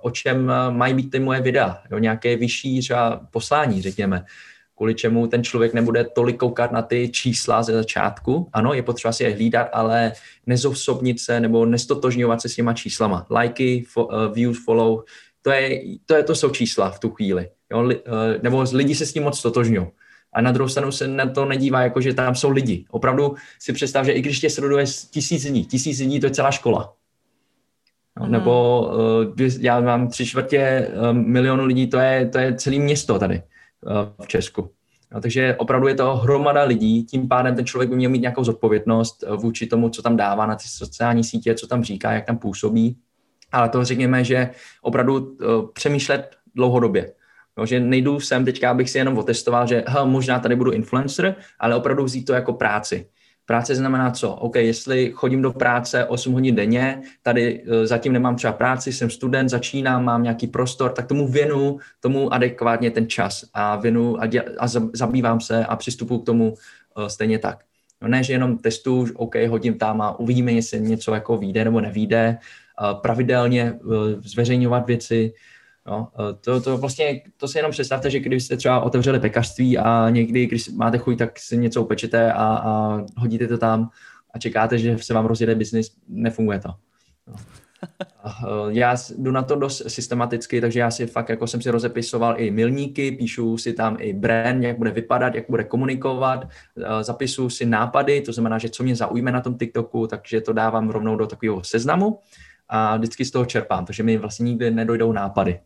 o 0.00 0.10
čem 0.10 0.52
mají 0.70 0.94
být 0.94 1.10
ty 1.10 1.18
moje 1.18 1.40
videa, 1.40 1.82
jo, 1.90 1.98
nějaké 1.98 2.36
vyšší 2.36 2.80
třeba 2.80 3.20
poslání, 3.30 3.82
řekněme 3.82 4.24
kvůli 4.76 4.94
čemu 4.94 5.26
ten 5.26 5.44
člověk 5.44 5.74
nebude 5.74 6.04
tolik 6.04 6.36
koukat 6.36 6.72
na 6.72 6.82
ty 6.82 7.08
čísla 7.08 7.62
ze 7.62 7.72
začátku. 7.72 8.48
Ano, 8.52 8.74
je 8.74 8.82
potřeba 8.82 9.12
si 9.12 9.24
je 9.24 9.34
hlídat, 9.34 9.68
ale 9.72 10.12
nezosobnit 10.46 11.20
se 11.20 11.40
nebo 11.40 11.66
nestotožňovat 11.66 12.42
se 12.42 12.48
s 12.48 12.54
těma 12.54 12.72
číslama. 12.72 13.26
Lajky, 13.30 13.84
fo, 13.88 14.06
uh, 14.06 14.12
views, 14.34 14.64
follow, 14.64 15.02
to, 15.42 15.50
je, 15.50 15.80
to, 16.06 16.14
je, 16.14 16.22
to 16.22 16.34
jsou 16.34 16.50
čísla 16.50 16.90
v 16.90 16.98
tu 16.98 17.10
chvíli. 17.10 17.48
Jo? 17.72 17.82
Li, 17.82 17.96
uh, 17.96 18.02
nebo 18.42 18.64
lidi 18.72 18.94
se 18.94 19.06
s 19.06 19.12
tím 19.12 19.22
moc 19.22 19.38
stotožňují. 19.38 19.86
A 20.32 20.40
na 20.40 20.52
druhou 20.52 20.68
stranu 20.68 20.92
se 20.92 21.08
na 21.08 21.26
to 21.26 21.44
nedívá, 21.44 21.82
jako 21.82 22.00
že 22.00 22.14
tam 22.14 22.34
jsou 22.34 22.50
lidi. 22.50 22.84
Opravdu 22.90 23.34
si 23.58 23.72
představ, 23.72 24.06
že 24.06 24.12
i 24.12 24.20
když 24.20 24.40
tě 24.40 24.50
sleduje 24.50 24.84
tisíc 25.10 25.46
dní, 25.46 25.64
tisíc 25.64 25.98
dní 25.98 26.20
to 26.20 26.26
je 26.26 26.30
celá 26.30 26.50
škola. 26.50 26.92
No, 28.20 28.26
mm. 28.26 28.32
Nebo 28.32 28.82
uh, 29.38 29.50
já 29.60 29.80
mám 29.80 30.08
tři 30.08 30.26
čtvrtě 30.26 30.88
um, 31.10 31.32
milionu 31.32 31.64
lidí, 31.64 31.86
to 31.86 31.98
je, 31.98 32.28
to 32.28 32.38
je 32.38 32.54
celé 32.54 32.78
město 32.78 33.18
tady. 33.18 33.42
Eh, 33.86 34.22
v 34.24 34.28
Česku. 34.28 34.70
No, 35.12 35.20
takže 35.20 35.56
opravdu 35.58 35.88
je 35.88 35.94
to 35.94 36.16
hromada 36.16 36.62
lidí, 36.62 37.04
tím 37.04 37.28
pádem 37.28 37.56
ten 37.56 37.66
člověk 37.66 37.90
by 37.90 37.96
měl 37.96 38.10
mít 38.10 38.18
nějakou 38.18 38.44
zodpovědnost 38.44 39.24
eh, 39.26 39.36
vůči 39.36 39.66
tomu, 39.66 39.88
co 39.88 40.02
tam 40.02 40.16
dává 40.16 40.46
na 40.46 40.56
ty 40.56 40.64
sociální 40.68 41.24
sítě, 41.24 41.54
co 41.54 41.66
tam 41.66 41.84
říká, 41.84 42.12
jak 42.12 42.26
tam 42.26 42.38
působí. 42.38 42.96
Ale 43.52 43.68
to 43.68 43.84
řekněme, 43.84 44.24
že 44.24 44.50
opravdu 44.82 45.14
uh, 45.14 45.70
přemýšlet 45.72 46.36
dlouhodobě. 46.54 47.12
No, 47.58 47.66
že 47.66 47.80
nejdu 47.80 48.20
sem 48.20 48.44
teďka, 48.44 48.70
abych 48.70 48.90
si 48.90 48.98
jenom 48.98 49.18
otestoval, 49.18 49.66
že 49.66 49.84
možná 50.04 50.38
tady 50.38 50.56
budu 50.56 50.70
influencer, 50.70 51.34
ale 51.58 51.74
opravdu 51.74 52.04
vzít 52.04 52.24
to 52.24 52.32
jako 52.32 52.52
práci. 52.52 53.06
Práce 53.46 53.74
znamená 53.74 54.10
co? 54.10 54.34
OK, 54.34 54.56
jestli 54.56 55.12
chodím 55.14 55.42
do 55.42 55.52
práce 55.52 56.04
8 56.04 56.32
hodin 56.32 56.54
denně, 56.54 57.02
tady 57.22 57.62
uh, 57.62 57.84
zatím 57.84 58.12
nemám 58.12 58.36
třeba 58.36 58.52
práci, 58.52 58.92
jsem 58.92 59.10
student, 59.10 59.50
začínám, 59.50 60.04
mám 60.04 60.22
nějaký 60.22 60.46
prostor, 60.46 60.92
tak 60.92 61.06
tomu 61.06 61.28
věnu, 61.28 61.78
tomu 62.00 62.34
adekvátně 62.34 62.90
ten 62.90 63.08
čas 63.08 63.44
a 63.54 63.76
věnu 63.76 64.20
a, 64.20 64.26
dě, 64.26 64.42
a 64.58 64.66
zabývám 64.92 65.40
se 65.40 65.66
a 65.66 65.76
přistupuji 65.76 66.18
k 66.18 66.26
tomu 66.26 66.54
uh, 66.96 67.06
stejně 67.06 67.38
tak. 67.38 67.64
No 68.02 68.08
ne, 68.08 68.22
že 68.22 68.32
jenom 68.32 68.58
testuju, 68.58 69.08
OK, 69.14 69.34
hodím 69.48 69.78
tam 69.78 70.00
a 70.00 70.18
uvidíme, 70.18 70.52
jestli 70.52 70.80
něco 70.80 71.14
jako 71.14 71.36
vyjde 71.36 71.64
nebo 71.64 71.80
nevíde, 71.80 72.38
uh, 72.80 73.00
pravidelně 73.00 73.72
uh, 73.72 73.94
zveřejňovat 74.24 74.86
věci, 74.86 75.32
No, 75.86 76.08
to, 76.40 76.60
to 76.60 76.76
vlastně, 76.76 77.22
to 77.36 77.48
si 77.48 77.58
jenom 77.58 77.72
představte, 77.72 78.10
že 78.10 78.20
když 78.20 78.44
jste 78.44 78.56
třeba 78.56 78.80
otevřeli 78.80 79.20
pekařství 79.20 79.78
a 79.78 80.10
někdy, 80.10 80.46
když 80.46 80.68
máte 80.68 80.98
chuť, 80.98 81.18
tak 81.18 81.38
si 81.38 81.56
něco 81.56 81.82
upečete 81.82 82.32
a, 82.32 82.44
a 82.44 83.00
hodíte 83.16 83.46
to 83.46 83.58
tam 83.58 83.90
a 84.30 84.38
čekáte, 84.38 84.78
že 84.78 84.98
se 84.98 85.14
vám 85.14 85.26
rozjede 85.26 85.54
biznis, 85.54 85.96
nefunguje 86.08 86.60
to. 86.60 86.68
No. 87.26 87.34
Já 88.68 88.96
jdu 89.18 89.30
na 89.30 89.42
to 89.42 89.56
dost 89.56 89.82
systematicky, 89.90 90.60
takže 90.60 90.80
já 90.80 90.90
si 90.90 91.06
fakt 91.06 91.28
jako 91.28 91.46
jsem 91.46 91.62
si 91.62 91.70
rozepisoval 91.70 92.40
i 92.40 92.50
milníky, 92.50 93.12
píšu 93.12 93.58
si 93.58 93.72
tam 93.72 93.96
i 94.00 94.12
brand, 94.12 94.64
jak 94.64 94.78
bude 94.78 94.90
vypadat, 94.90 95.34
jak 95.34 95.44
bude 95.50 95.64
komunikovat, 95.64 96.48
zapisuju 97.00 97.50
si 97.50 97.66
nápady, 97.66 98.20
to 98.20 98.32
znamená, 98.32 98.58
že 98.58 98.68
co 98.68 98.82
mě 98.82 98.96
zaujme 98.96 99.32
na 99.32 99.40
tom 99.40 99.58
TikToku, 99.58 100.06
takže 100.06 100.40
to 100.40 100.52
dávám 100.52 100.90
rovnou 100.90 101.16
do 101.16 101.26
takového 101.26 101.64
seznamu 101.64 102.18
a 102.68 102.96
vždycky 102.96 103.24
z 103.24 103.30
toho 103.30 103.44
čerpám, 103.44 103.84
takže 103.84 104.02
mi 104.02 104.16
vlastně 104.16 104.44
nikdy 104.44 104.70
nedojdou 104.70 105.12
nápady. 105.12 105.60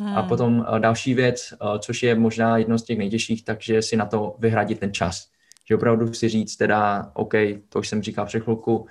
Hmm. 0.00 0.16
A 0.16 0.22
potom 0.22 0.66
eh, 0.76 0.80
další 0.80 1.14
věc, 1.14 1.52
eh, 1.52 1.78
což 1.78 2.02
je 2.02 2.14
možná 2.14 2.56
jedno 2.56 2.78
z 2.78 2.82
těch 2.82 2.98
nejtěžších, 2.98 3.44
takže 3.44 3.82
si 3.82 3.96
na 3.96 4.06
to 4.06 4.36
vyhradit 4.38 4.78
ten 4.78 4.92
čas. 4.92 5.26
Že 5.68 5.74
opravdu 5.74 6.12
si 6.12 6.28
říct 6.28 6.56
teda, 6.56 7.10
OK, 7.14 7.34
to 7.68 7.78
už 7.78 7.88
jsem 7.88 8.02
říkal 8.02 8.26
před 8.26 8.40
chvilku, 8.40 8.86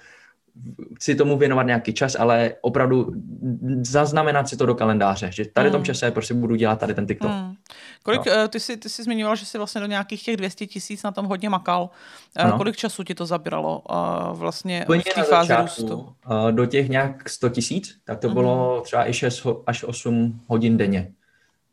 chci 0.95 1.15
tomu 1.15 1.38
věnovat 1.38 1.63
nějaký 1.63 1.93
čas, 1.93 2.15
ale 2.19 2.54
opravdu 2.62 3.12
zaznamenat 3.82 4.50
si 4.50 4.58
to 4.58 4.65
do 4.65 4.76
kalendáře, 4.76 5.32
že 5.32 5.45
tady 5.45 5.69
v 5.69 5.72
tom 5.72 5.80
hmm. 5.80 5.86
čase 5.86 6.12
prostě 6.12 6.34
budu 6.34 6.56
dělat 6.56 6.80
tady 6.80 6.93
ten 6.93 7.08
TikTok. 7.08 7.32
Hmm. 7.32 7.56
Kolik, 8.04 8.26
no. 8.26 8.48
ty, 8.48 8.60
jsi, 8.60 8.78
ty 8.78 8.89
jsi 8.89 9.04
zmiňoval, 9.04 9.36
že 9.36 9.45
jsi 9.45 9.58
vlastně 9.58 9.82
do 9.82 9.88
nějakých 9.88 10.24
těch 10.24 10.38
200 10.38 10.67
tisíc 10.67 11.04
na 11.04 11.12
tom 11.12 11.26
hodně 11.26 11.50
makal. 11.50 11.89
Ano. 12.36 12.58
Kolik 12.58 12.76
času 12.76 13.04
ti 13.04 13.15
to 13.15 13.26
zabíralo 13.26 13.84
vlastně 14.34 14.84
Plně 14.86 15.02
v 15.02 15.13
té 15.13 15.24
fázi 15.24 15.54
růstu? 15.62 16.10
Do 16.52 16.65
těch 16.65 16.89
nějak 16.89 17.30
100 17.30 17.50
tisíc, 17.50 17.98
tak 18.04 18.19
to 18.19 18.28
hmm. 18.28 18.36
bylo 18.36 18.82
třeba 18.82 19.10
i 19.10 19.13
6 19.13 19.45
až 19.67 19.84
8 19.84 20.41
hodin 20.48 20.78
denně 20.78 21.12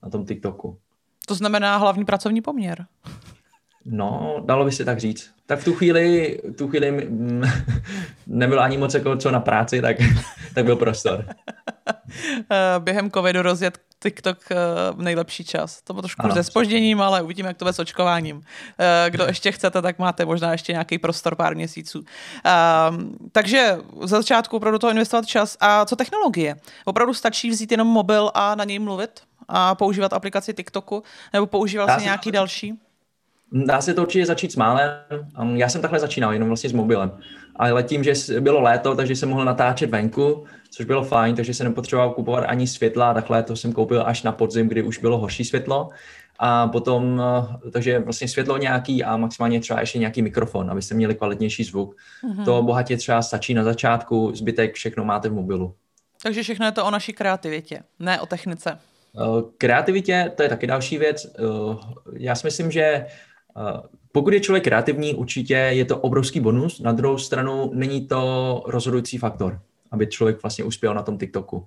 na 0.03 0.11
tom 0.11 0.27
TikToku. 0.27 0.79
To 1.27 1.35
znamená 1.35 1.77
hlavní 1.77 2.05
pracovní 2.05 2.41
poměr. 2.41 2.87
No, 3.91 4.37
dalo 4.45 4.65
by 4.65 4.73
se 4.73 4.85
tak 4.85 4.99
říct. 4.99 5.31
Tak 5.47 5.59
v 5.59 5.65
tu 5.65 5.75
chvíli, 5.75 6.39
tu 6.59 6.69
chvíli 6.69 6.91
mm, 6.91 7.43
nebylo 8.27 8.63
ani 8.63 8.79
moc 8.79 8.95
jako 8.95 9.17
co 9.17 9.31
na 9.31 9.41
práci, 9.41 9.83
tak, 9.83 9.97
tak 10.55 10.65
byl 10.65 10.77
prostor. 10.77 11.25
Eh, 12.51 12.79
během 12.79 13.11
covidu 13.11 13.43
rozjet 13.43 13.79
TikTok 14.03 14.39
eh, 14.51 14.57
nejlepší 14.97 15.45
čas. 15.45 15.83
To 15.83 15.93
bylo 15.93 16.03
trošku 16.03 16.25
ano. 16.25 16.35
se 16.35 16.43
spožděním, 16.43 17.01
ale 17.01 17.23
uvidíme, 17.23 17.49
jak 17.49 17.57
to 17.57 17.65
bude 17.65 17.73
s 17.73 17.79
očkováním. 17.79 18.43
Eh, 18.79 19.11
kdo 19.11 19.25
ještě 19.25 19.53
chcete, 19.53 19.83
tak 19.83 19.99
máte 19.99 20.25
možná 20.25 20.53
ještě 20.53 20.73
nějaký 20.73 20.99
prostor 20.99 21.35
pár 21.35 21.55
měsíců. 21.55 22.05
Takže 23.33 23.79
za 24.03 24.17
začátku 24.17 24.57
opravdu 24.57 24.79
toho 24.79 24.91
investovat 24.91 25.27
čas. 25.27 25.57
A 25.61 25.85
co 25.85 25.97
technologie? 25.97 26.57
Opravdu 26.85 27.15
stačí 27.15 27.51
vzít 27.51 27.71
jenom 27.71 27.89
mobil 27.89 28.31
a 28.35 28.55
na 28.55 28.65
něj 28.65 28.79
mluvit? 28.79 29.21
A 29.49 29.75
používat 29.75 30.13
aplikaci 30.13 30.55
TikToku? 30.55 31.03
Nebo 31.33 31.47
používal 31.47 31.99
si 31.99 32.05
nějaký 32.05 32.33
další? 32.33 32.75
Dá 33.53 33.81
se 33.81 33.95
to 33.95 34.03
určitě 34.03 34.27
začít 34.27 34.53
s 34.53 34.57
málem. 34.57 34.91
Um, 35.41 35.57
já 35.57 35.69
jsem 35.69 35.81
takhle 35.81 35.99
začínal, 35.99 36.33
jenom 36.33 36.49
vlastně 36.49 36.71
s 36.71 36.73
mobilem. 36.73 37.19
Ale 37.57 37.83
tím, 37.83 38.05
že 38.05 38.13
bylo 38.41 38.61
léto, 38.61 38.95
takže 38.95 39.17
jsem 39.17 39.29
mohl 39.29 39.45
natáčet 39.45 39.91
venku, 39.91 40.45
což 40.71 40.87
bylo 40.87 41.05
fajn, 41.05 41.37
takže 41.37 41.55
jsem 41.55 41.67
nepotřeboval 41.67 42.11
kupovat 42.11 42.45
ani 42.49 42.67
světla, 42.67 43.15
takhle 43.15 43.43
to 43.43 43.57
jsem 43.57 43.73
koupil 43.73 44.03
až 44.07 44.23
na 44.23 44.33
podzim, 44.33 44.69
kdy 44.69 44.83
už 44.83 44.99
bylo 44.99 45.19
horší 45.19 45.45
světlo. 45.45 45.89
a 46.39 46.69
potom, 46.69 47.23
eh, 47.67 47.71
takže 47.71 47.99
vlastně 47.99 48.29
světlo 48.29 48.59
nějaký 48.59 49.05
a 49.05 49.17
maximálně 49.17 49.61
třeba 49.61 49.81
ještě 49.81 49.99
nějaký 49.99 50.23
mikrofon, 50.23 50.71
abyste 50.71 50.95
měli 50.95 51.15
kvalitnější 51.15 51.65
zvuk. 51.65 51.97
Mm-hmm. 52.25 52.45
To 52.45 52.63
bohatě 52.63 52.97
třeba 52.97 53.23
stačí 53.23 53.55
na 53.55 53.65
začátku, 53.65 54.33
zbytek 54.35 54.75
všechno 54.75 55.05
máte 55.05 55.29
v 55.29 55.33
mobilu. 55.33 55.75
Takže 56.23 56.43
všechno 56.43 56.67
je 56.67 56.73
to 56.73 56.85
o 56.85 56.91
naší 56.91 57.13
kreativitě, 57.13 57.83
ne 57.99 58.21
o 58.21 58.27
technice. 58.27 58.79
Eh, 59.17 59.43
kreativitě, 59.59 60.33
to 60.37 60.43
je 60.43 60.49
taky 60.49 60.67
další 60.67 60.99
věc. 60.99 61.27
Eh, 61.27 61.43
já 62.13 62.35
si 62.35 62.47
myslím, 62.47 62.71
že 62.71 63.07
pokud 64.13 64.33
je 64.33 64.41
člověk 64.41 64.65
kreativní, 64.65 65.15
určitě 65.15 65.55
je 65.55 65.85
to 65.85 65.99
obrovský 65.99 66.41
bonus. 66.41 66.81
Na 66.81 66.93
druhou 66.93 67.19
stranu 67.19 67.71
není 67.75 68.07
to 68.07 68.63
rozhodující 68.67 69.19
faktor, 69.19 69.61
aby 69.91 70.07
člověk 70.07 70.43
vlastně 70.43 70.65
uspěl 70.65 70.95
na 70.95 71.03
tom 71.03 71.19
TikToku. 71.19 71.67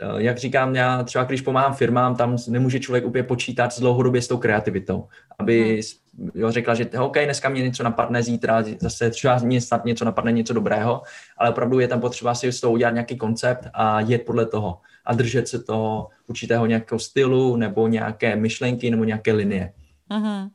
Eh, 0.00 0.22
jak 0.22 0.38
říkám, 0.38 0.74
já 0.74 1.02
třeba 1.02 1.24
když 1.24 1.40
pomáhám 1.40 1.74
firmám, 1.74 2.16
tam 2.16 2.36
nemůže 2.48 2.80
člověk 2.80 3.06
úplně 3.06 3.24
počítat 3.24 3.72
s 3.72 3.80
dlouhodobě 3.80 4.22
s 4.22 4.28
tou 4.28 4.36
kreativitou, 4.36 5.08
aby 5.38 5.82
hmm. 6.18 6.30
jo, 6.34 6.50
řekla, 6.50 6.74
že 6.74 6.90
OK, 7.00 7.18
dneska 7.24 7.48
mě 7.48 7.62
něco 7.62 7.82
napadne, 7.82 8.22
zítra 8.22 8.64
zase 8.80 9.10
třeba 9.10 9.38
mě 9.38 9.60
snad 9.60 9.84
něco 9.84 10.04
napadne, 10.04 10.32
něco 10.32 10.54
dobrého, 10.54 11.02
ale 11.38 11.50
opravdu 11.50 11.80
je 11.80 11.88
tam 11.88 12.00
potřeba 12.00 12.34
si 12.34 12.52
z 12.52 12.60
toho 12.60 12.72
udělat 12.72 12.90
nějaký 12.90 13.16
koncept 13.16 13.68
a 13.74 14.00
jet 14.00 14.22
podle 14.22 14.46
toho 14.46 14.80
a 15.04 15.14
držet 15.14 15.48
se 15.48 15.62
toho 15.62 16.08
určitého 16.26 16.66
nějakého 16.66 16.98
stylu 16.98 17.56
nebo 17.56 17.88
nějaké 17.88 18.36
myšlenky 18.36 18.90
nebo 18.90 19.04
nějaké 19.04 19.32
linie. 19.32 19.72
Uh-huh. 20.10 20.50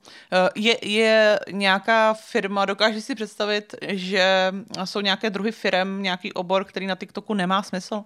Je, 0.55 0.87
je 0.87 1.39
nějaká 1.51 2.13
firma, 2.13 2.65
dokáže 2.65 3.01
si 3.01 3.15
představit, 3.15 3.75
že 3.87 4.53
jsou 4.83 5.01
nějaké 5.01 5.29
druhy 5.29 5.51
firm, 5.51 6.01
nějaký 6.01 6.33
obor, 6.33 6.65
který 6.65 6.87
na 6.87 6.95
TikToku 6.95 7.33
nemá 7.33 7.63
smysl? 7.63 8.03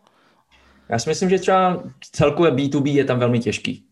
Já 0.89 0.99
si 0.99 1.09
myslím, 1.09 1.29
že 1.29 1.39
třeba 1.39 1.83
celkově 2.11 2.51
B2B 2.51 2.87
je 2.87 3.05
tam 3.05 3.19
velmi 3.19 3.39
těžký. 3.39 3.85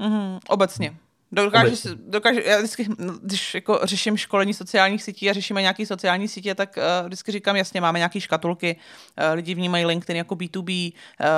Mm-hmm, 0.00 0.38
obecně. 0.48 0.96
Dokáže, 1.32 1.76
si, 1.76 1.88
dokáže, 1.94 2.42
já 2.46 2.58
vždycky, 2.58 2.88
když 3.22 3.54
jako 3.54 3.80
řeším 3.82 4.16
školení 4.16 4.54
sociálních 4.54 5.02
sítí 5.02 5.30
a 5.30 5.32
řešíme 5.32 5.60
nějaké 5.60 5.86
sociální 5.86 6.28
sítě, 6.28 6.54
tak 6.54 6.76
uh, 6.76 7.06
vždycky 7.06 7.32
říkám, 7.32 7.56
jasně, 7.56 7.80
máme 7.80 7.98
nějaké 7.98 8.20
škatulky, 8.20 8.76
uh, 8.76 9.34
lidi 9.34 9.54
vnímají 9.54 9.86
LinkedIn 9.86 10.16
jako 10.16 10.34
B2B, 10.34 10.92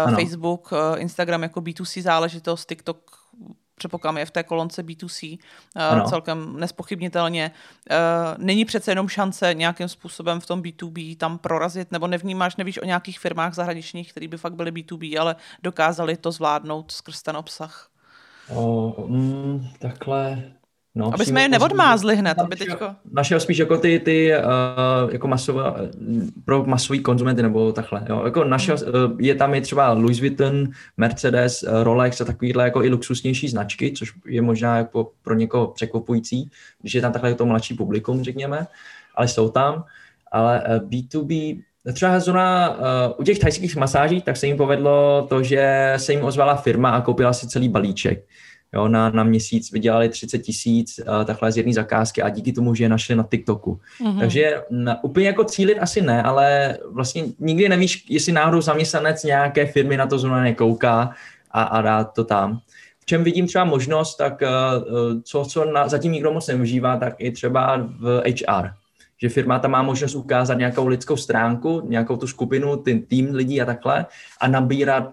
uh, 0.09 0.15
Facebook, 0.15 0.73
uh, 0.73 0.79
Instagram 0.97 1.43
jako 1.43 1.61
B2C 1.61 2.03
záležitost, 2.03 2.69
TikTok 2.69 3.24
předpokládám 3.75 4.19
je 4.19 4.27
v 4.27 4.31
té 4.31 4.43
kolonce 4.43 4.83
B2C 4.83 5.39
ano. 5.75 6.09
celkem 6.09 6.61
nespochybnitelně. 6.61 7.51
Není 8.39 8.65
přece 8.65 8.91
jenom 8.91 9.09
šance 9.09 9.55
nějakým 9.55 9.89
způsobem 9.89 10.41
v 10.41 10.47
tom 10.47 10.63
B2B 10.63 11.17
tam 11.17 11.39
prorazit, 11.39 11.93
nebo 11.93 12.07
nevnímáš, 12.07 12.57
nevíš 12.57 12.83
o 12.83 12.85
nějakých 12.85 13.21
firmách 13.21 13.55
zahraničních, 13.55 14.11
které 14.11 14.29
by 14.29 14.37
fakt 14.37 14.55
byly 14.55 14.73
B2B, 14.73 15.21
ale 15.21 15.37
dokázali 15.63 16.17
to 16.17 16.33
zvládnout 16.33 16.91
skrz 16.91 17.23
ten 17.23 17.37
obsah? 17.37 17.91
O, 18.55 18.95
mm, 19.07 19.69
takhle 19.79 20.43
No, 20.97 21.15
aby 21.15 21.25
jsme 21.25 21.43
je 21.43 21.49
neodmázli 21.49 22.17
hned. 22.17 22.39
Aby 22.39 22.57
teďko... 22.57 22.91
Našeho 23.13 23.41
spíš 23.41 23.59
jako 23.59 23.79
ty, 23.79 24.01
ty 24.05 24.33
uh, 24.37 25.13
jako 25.13 25.29
masové, 25.29 25.63
pro 26.45 26.65
masový 26.65 27.01
konzumenty 27.01 27.43
nebo 27.43 27.73
takhle. 27.73 28.03
Jo. 28.09 28.23
Jako 28.25 28.45
našeho, 28.45 28.79
uh, 28.79 29.21
je 29.21 29.35
tam 29.35 29.55
i 29.55 29.61
třeba 29.61 29.93
Louis 29.93 30.21
Vuitton, 30.21 30.69
Mercedes, 30.97 31.65
Rolex 31.83 32.21
a 32.21 32.25
takovýhle 32.25 32.65
jako 32.65 32.85
i 32.85 32.89
luxusnější 32.89 33.49
značky, 33.49 33.93
což 33.93 34.13
je 34.27 34.43
možná 34.43 34.77
jako 34.77 35.11
pro 35.23 35.35
někoho 35.35 35.67
překvapující, 35.67 36.51
když 36.81 36.95
je 36.95 37.01
tam 37.01 37.13
takhle 37.13 37.35
to 37.35 37.47
mladší 37.47 37.75
publikum, 37.75 38.25
řekněme, 38.25 38.67
ale 39.15 39.29
jsou 39.29 39.49
tam. 39.49 39.85
Ale 40.33 40.63
uh, 40.69 40.89
B2B, 40.89 41.63
Třeba 41.93 42.21
zrovna 42.21 42.71
uh, 42.71 42.77
u 43.17 43.23
těch 43.25 43.39
thajských 43.39 43.77
masáží, 43.77 44.23
tak 44.23 44.37
se 44.37 44.47
jim 44.47 44.57
povedlo 44.57 45.27
to, 45.29 45.43
že 45.43 45.93
se 45.97 46.13
jim 46.13 46.25
ozvala 46.25 46.57
firma 46.57 46.91
a 46.91 47.01
koupila 47.01 47.33
si 47.33 47.49
celý 47.49 47.69
balíček 47.69 48.25
jo, 48.75 48.89
na, 48.89 49.11
na 49.11 49.25
měsíc 49.25 49.73
vydělali 49.73 50.09
30 50.09 50.39
tisíc 50.39 50.99
uh, 50.99 51.25
takhle 51.25 51.53
z 51.53 51.57
jedné 51.57 51.73
zakázky 51.73 52.23
a 52.23 52.29
díky 52.29 52.53
tomu, 52.53 52.75
že 52.75 52.85
je 52.85 52.89
našli 52.89 53.17
na 53.17 53.23
TikToku. 53.31 53.81
Mm-hmm. 54.01 54.19
Takže 54.19 54.63
na, 54.71 55.05
úplně 55.05 55.27
jako 55.27 55.45
cílit 55.45 55.79
asi 55.81 56.03
ne, 56.03 56.23
ale 56.23 56.79
vlastně 56.91 57.25
nikdy 57.39 57.69
nevíš, 57.69 58.05
jestli 58.09 58.33
náhodou 58.33 58.61
zaměstnanec 58.61 59.25
nějaké 59.25 59.67
firmy 59.67 59.97
na 59.97 60.07
to 60.07 60.19
zrovna 60.19 60.43
nekouká 60.43 61.11
a, 61.51 61.63
a 61.63 61.83
dá 61.83 62.05
to 62.05 62.25
tam. 62.25 62.59
V 63.01 63.07
čem 63.07 63.25
vidím 63.25 63.47
třeba 63.47 63.65
možnost, 63.65 64.17
tak 64.17 64.43
uh, 64.43 65.21
co, 65.23 65.45
co 65.45 65.65
na, 65.65 65.89
zatím 65.89 66.13
nikdo 66.13 66.33
moc 66.33 66.49
neužívá, 66.49 66.97
tak 66.97 67.15
i 67.19 67.31
třeba 67.31 67.77
v 67.99 68.23
HR. 68.27 68.71
Že 69.23 69.29
firma 69.29 69.59
tam 69.59 69.71
má 69.71 69.83
možnost 69.83 70.15
ukázat 70.15 70.59
nějakou 70.59 70.87
lidskou 70.87 71.17
stránku, 71.17 71.83
nějakou 71.89 72.17
tu 72.17 72.27
skupinu, 72.27 72.77
ten 72.77 73.03
tým 73.03 73.35
lidí 73.35 73.63
a 73.63 73.65
takhle 73.65 74.07
a 74.41 74.49
nabírat 74.49 75.11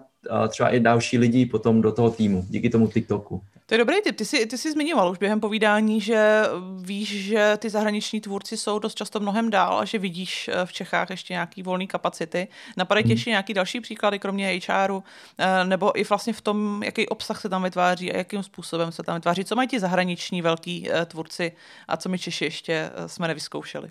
třeba 0.48 0.68
i 0.68 0.80
další 0.80 1.18
lidi 1.18 1.46
potom 1.46 1.82
do 1.82 1.92
toho 1.92 2.10
týmu, 2.10 2.44
díky 2.48 2.70
tomu 2.70 2.88
TikToku. 2.88 3.42
To 3.72 3.74
je 3.74 3.78
dobrý 3.78 4.02
tip. 4.02 4.16
Ty 4.16 4.24
jsi, 4.24 4.46
ty 4.46 4.58
jsi 4.58 4.72
zmiňoval 4.72 5.10
už 5.10 5.18
během 5.18 5.40
povídání, 5.40 6.00
že 6.00 6.42
víš, 6.80 7.24
že 7.24 7.56
ty 7.58 7.70
zahraniční 7.70 8.20
tvůrci 8.20 8.56
jsou 8.56 8.78
dost 8.78 8.94
často 8.94 9.20
mnohem 9.20 9.50
dál 9.50 9.78
a 9.78 9.84
že 9.84 9.98
vidíš 9.98 10.48
eh, 10.52 10.66
v 10.66 10.72
Čechách 10.72 11.10
ještě 11.10 11.32
nějaký 11.32 11.62
volný 11.62 11.86
kapacity. 11.86 12.48
Napadají 12.76 13.04
hmm. 13.04 13.10
ještě 13.10 13.30
nějaký 13.30 13.54
další 13.54 13.80
příklady, 13.80 14.18
kromě 14.18 14.60
HRu, 14.68 15.04
eh, 15.38 15.64
nebo 15.64 16.00
i 16.00 16.04
vlastně 16.04 16.32
v 16.32 16.40
tom, 16.40 16.82
jaký 16.82 17.08
obsah 17.08 17.40
se 17.40 17.48
tam 17.48 17.62
vytváří 17.62 18.12
a 18.12 18.16
jakým 18.16 18.42
způsobem 18.42 18.92
se 18.92 19.02
tam 19.02 19.14
vytváří. 19.14 19.44
Co 19.44 19.56
mají 19.56 19.68
ti 19.68 19.80
zahraniční 19.80 20.42
velký 20.42 20.88
eh, 20.90 21.06
tvůrci 21.06 21.52
a 21.88 21.96
co 21.96 22.08
my 22.08 22.18
Češi 22.18 22.44
ještě 22.44 22.90
jsme 23.06 23.28
nevyzkoušeli? 23.28 23.90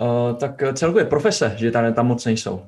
Uh, 0.00 0.36
tak 0.36 0.62
celkově 0.74 1.04
profese, 1.04 1.54
že 1.56 1.70
tam, 1.70 1.94
tam 1.94 2.06
moc 2.06 2.24
nejsou 2.24 2.62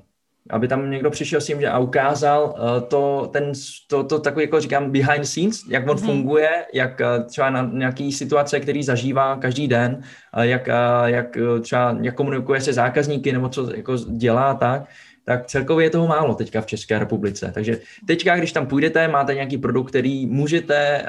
aby 0.51 0.69
tam 0.69 0.91
někdo 0.91 1.11
přišel 1.11 1.41
s 1.41 1.47
tím 1.47 1.61
že 1.61 1.69
a 1.69 1.79
ukázal 1.79 2.55
uh, 2.59 2.89
to, 2.89 3.31
ten, 3.33 3.53
to, 3.89 4.05
to 4.05 4.19
takový, 4.19 4.45
jako 4.45 4.61
říkám, 4.61 4.91
behind 4.91 5.27
scenes, 5.27 5.61
jak 5.69 5.89
on 5.89 5.97
mm-hmm. 5.97 6.05
funguje, 6.05 6.51
jak 6.75 7.01
uh, 7.01 7.27
třeba 7.27 7.51
na 7.51 7.71
nějaký 7.73 8.13
situace, 8.13 8.61
který 8.61 8.83
zažívá 8.83 9.37
každý 9.37 9.69
den, 9.69 10.03
uh, 10.37 10.43
jak, 10.43 10.69
jak 11.05 11.39
třeba 11.61 11.97
jak 12.01 12.15
komunikuje 12.15 12.61
se 12.61 12.73
zákazníky 12.73 13.33
nebo 13.33 13.49
co 13.49 13.75
jako 13.75 13.97
dělá 13.97 14.55
tak, 14.55 14.83
tak 15.25 15.47
celkově 15.47 15.87
je 15.87 15.91
toho 15.91 16.07
málo 16.07 16.35
teďka 16.35 16.61
v 16.61 16.67
České 16.67 16.99
republice. 16.99 17.51
Takže 17.55 17.79
teďka, 18.07 18.37
když 18.37 18.53
tam 18.53 18.67
půjdete, 18.67 19.09
máte 19.09 19.35
nějaký 19.35 19.59
produkt, 19.59 19.89
který 19.89 20.27
můžete 20.27 21.07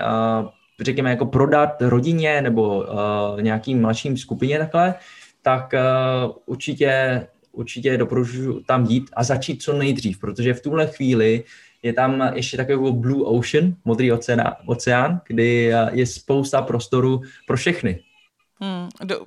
řekněme, 0.81 1.09
jako 1.09 1.25
prodat 1.25 1.81
rodině 1.81 2.41
nebo 2.41 2.85
nějakým 3.41 3.81
mladším 3.81 4.17
skupině 4.17 4.59
takhle, 4.59 4.95
tak 5.41 5.73
uh, 5.73 6.31
určitě 6.45 7.21
určitě 7.55 7.97
doporučuji 7.97 8.63
tam 8.65 8.85
jít 8.85 9.09
a 9.13 9.23
začít 9.23 9.63
co 9.63 9.73
nejdřív, 9.73 10.19
protože 10.19 10.53
v 10.53 10.61
tuhle 10.61 10.87
chvíli 10.87 11.43
je 11.83 11.93
tam 11.93 12.31
ještě 12.33 12.57
takový 12.57 12.93
Blue 12.93 13.23
Ocean, 13.25 13.75
modrý 13.85 14.11
oceán, 14.11 14.55
oceán 14.65 15.21
kdy 15.27 15.73
je 15.91 16.05
spousta 16.05 16.61
prostoru 16.61 17.21
pro 17.47 17.57
všechny. 17.57 17.99
Hmm, 18.59 18.89
do, 19.03 19.25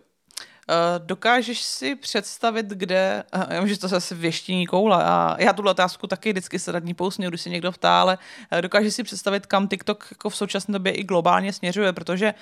dokážeš 0.99 1.63
si 1.63 1.97
představit, 1.97 2.67
kde, 2.67 3.25
eh, 3.33 3.55
já 3.55 3.61
vím, 3.61 3.69
že 3.69 3.79
to 3.79 3.89
zase 3.89 4.15
věštění 4.15 4.67
koule 4.67 5.05
a 5.05 5.37
já 5.39 5.53
tuhle 5.53 5.71
otázku 5.71 6.07
taky 6.07 6.33
vždycky 6.33 6.59
se 6.59 6.73
nad 6.73 6.85
ní 6.85 6.95
pousměju, 6.95 7.31
když 7.31 7.41
si 7.41 7.51
někdo 7.51 7.73
ptá, 7.73 8.01
ale 8.01 8.19
eh, 8.51 8.63
dokážeš 8.63 8.95
si 8.95 9.03
představit, 9.03 9.47
kam 9.47 9.69
TikTok 9.69 10.07
jako 10.11 10.31
v 10.31 10.37
současné 10.37 10.73
době 10.73 10.93
i 10.93 11.05
globálně 11.05 11.53
směřuje, 11.53 11.93
protože 11.93 12.35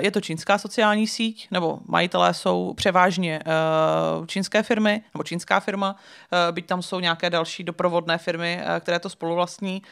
je 0.00 0.10
to 0.10 0.20
čínská 0.20 0.58
sociální 0.58 1.06
síť, 1.06 1.48
nebo 1.50 1.78
majitelé 1.86 2.34
jsou 2.34 2.74
převážně 2.74 3.40
čínské 4.26 4.62
firmy, 4.62 5.02
nebo 5.14 5.24
čínská 5.24 5.60
firma, 5.60 5.96
byť 6.50 6.66
tam 6.66 6.82
jsou 6.82 7.00
nějaké 7.00 7.30
další 7.30 7.64
doprovodné 7.64 8.18
firmy, 8.18 8.60
které 8.80 8.98
to 8.98 9.10
spoluvlastní. 9.10 9.82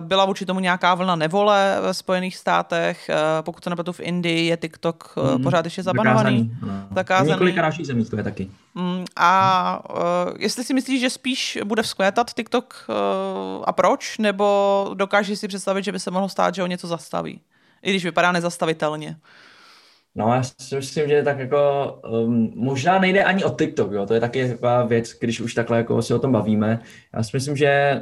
Byla 0.00 0.24
vůči 0.24 0.46
tomu 0.46 0.60
nějaká 0.60 0.94
vlna 0.94 1.16
nevole 1.16 1.78
ve 1.82 1.94
Spojených 1.94 2.36
státech, 2.36 3.10
pokud 3.40 3.64
to 3.64 3.70
nepletu 3.70 3.92
v 3.92 4.00
Indii, 4.00 4.46
je 4.46 4.56
TikTok 4.56 5.14
mm, 5.16 5.42
pořád 5.42 5.64
ještě 5.64 5.82
zabanovaný. 5.82 6.56
Tak 6.94 7.11
zakázaný. 7.12 7.28
V 7.28 7.34
několika 7.34 7.62
dalších 7.62 7.86
zemích 7.86 8.10
to 8.10 8.16
je 8.16 8.22
taky. 8.22 8.50
Mm, 8.74 9.04
a 9.16 9.82
uh, 9.90 10.36
jestli 10.38 10.64
si 10.64 10.74
myslíš, 10.74 11.00
že 11.00 11.10
spíš 11.10 11.58
bude 11.64 11.82
vzkvétat 11.82 12.34
TikTok 12.34 12.86
uh, 12.88 13.64
a 13.66 13.72
proč, 13.72 14.18
nebo 14.18 14.90
dokážeš 14.94 15.38
si 15.38 15.48
představit, 15.48 15.84
že 15.84 15.92
by 15.92 16.00
se 16.00 16.10
mohlo 16.10 16.28
stát, 16.28 16.54
že 16.54 16.62
ho 16.62 16.68
něco 16.68 16.86
zastaví? 16.86 17.40
I 17.82 17.90
když 17.90 18.04
vypadá 18.04 18.32
nezastavitelně. 18.32 19.16
No 20.14 20.34
já 20.34 20.42
si 20.42 20.76
myslím, 20.76 21.08
že 21.08 21.22
tak 21.22 21.38
jako 21.38 21.92
um, 22.10 22.52
možná 22.54 22.98
nejde 22.98 23.24
ani 23.24 23.44
o 23.44 23.50
TikTok, 23.50 23.92
jo? 23.92 24.06
to 24.06 24.14
je 24.14 24.20
taky 24.20 24.48
taková 24.48 24.84
věc, 24.84 25.12
když 25.20 25.40
už 25.40 25.54
takhle 25.54 25.76
jako 25.76 26.02
si 26.02 26.14
o 26.14 26.18
tom 26.18 26.32
bavíme. 26.32 26.80
Já 27.14 27.22
si 27.22 27.30
myslím, 27.34 27.56
že 27.56 28.00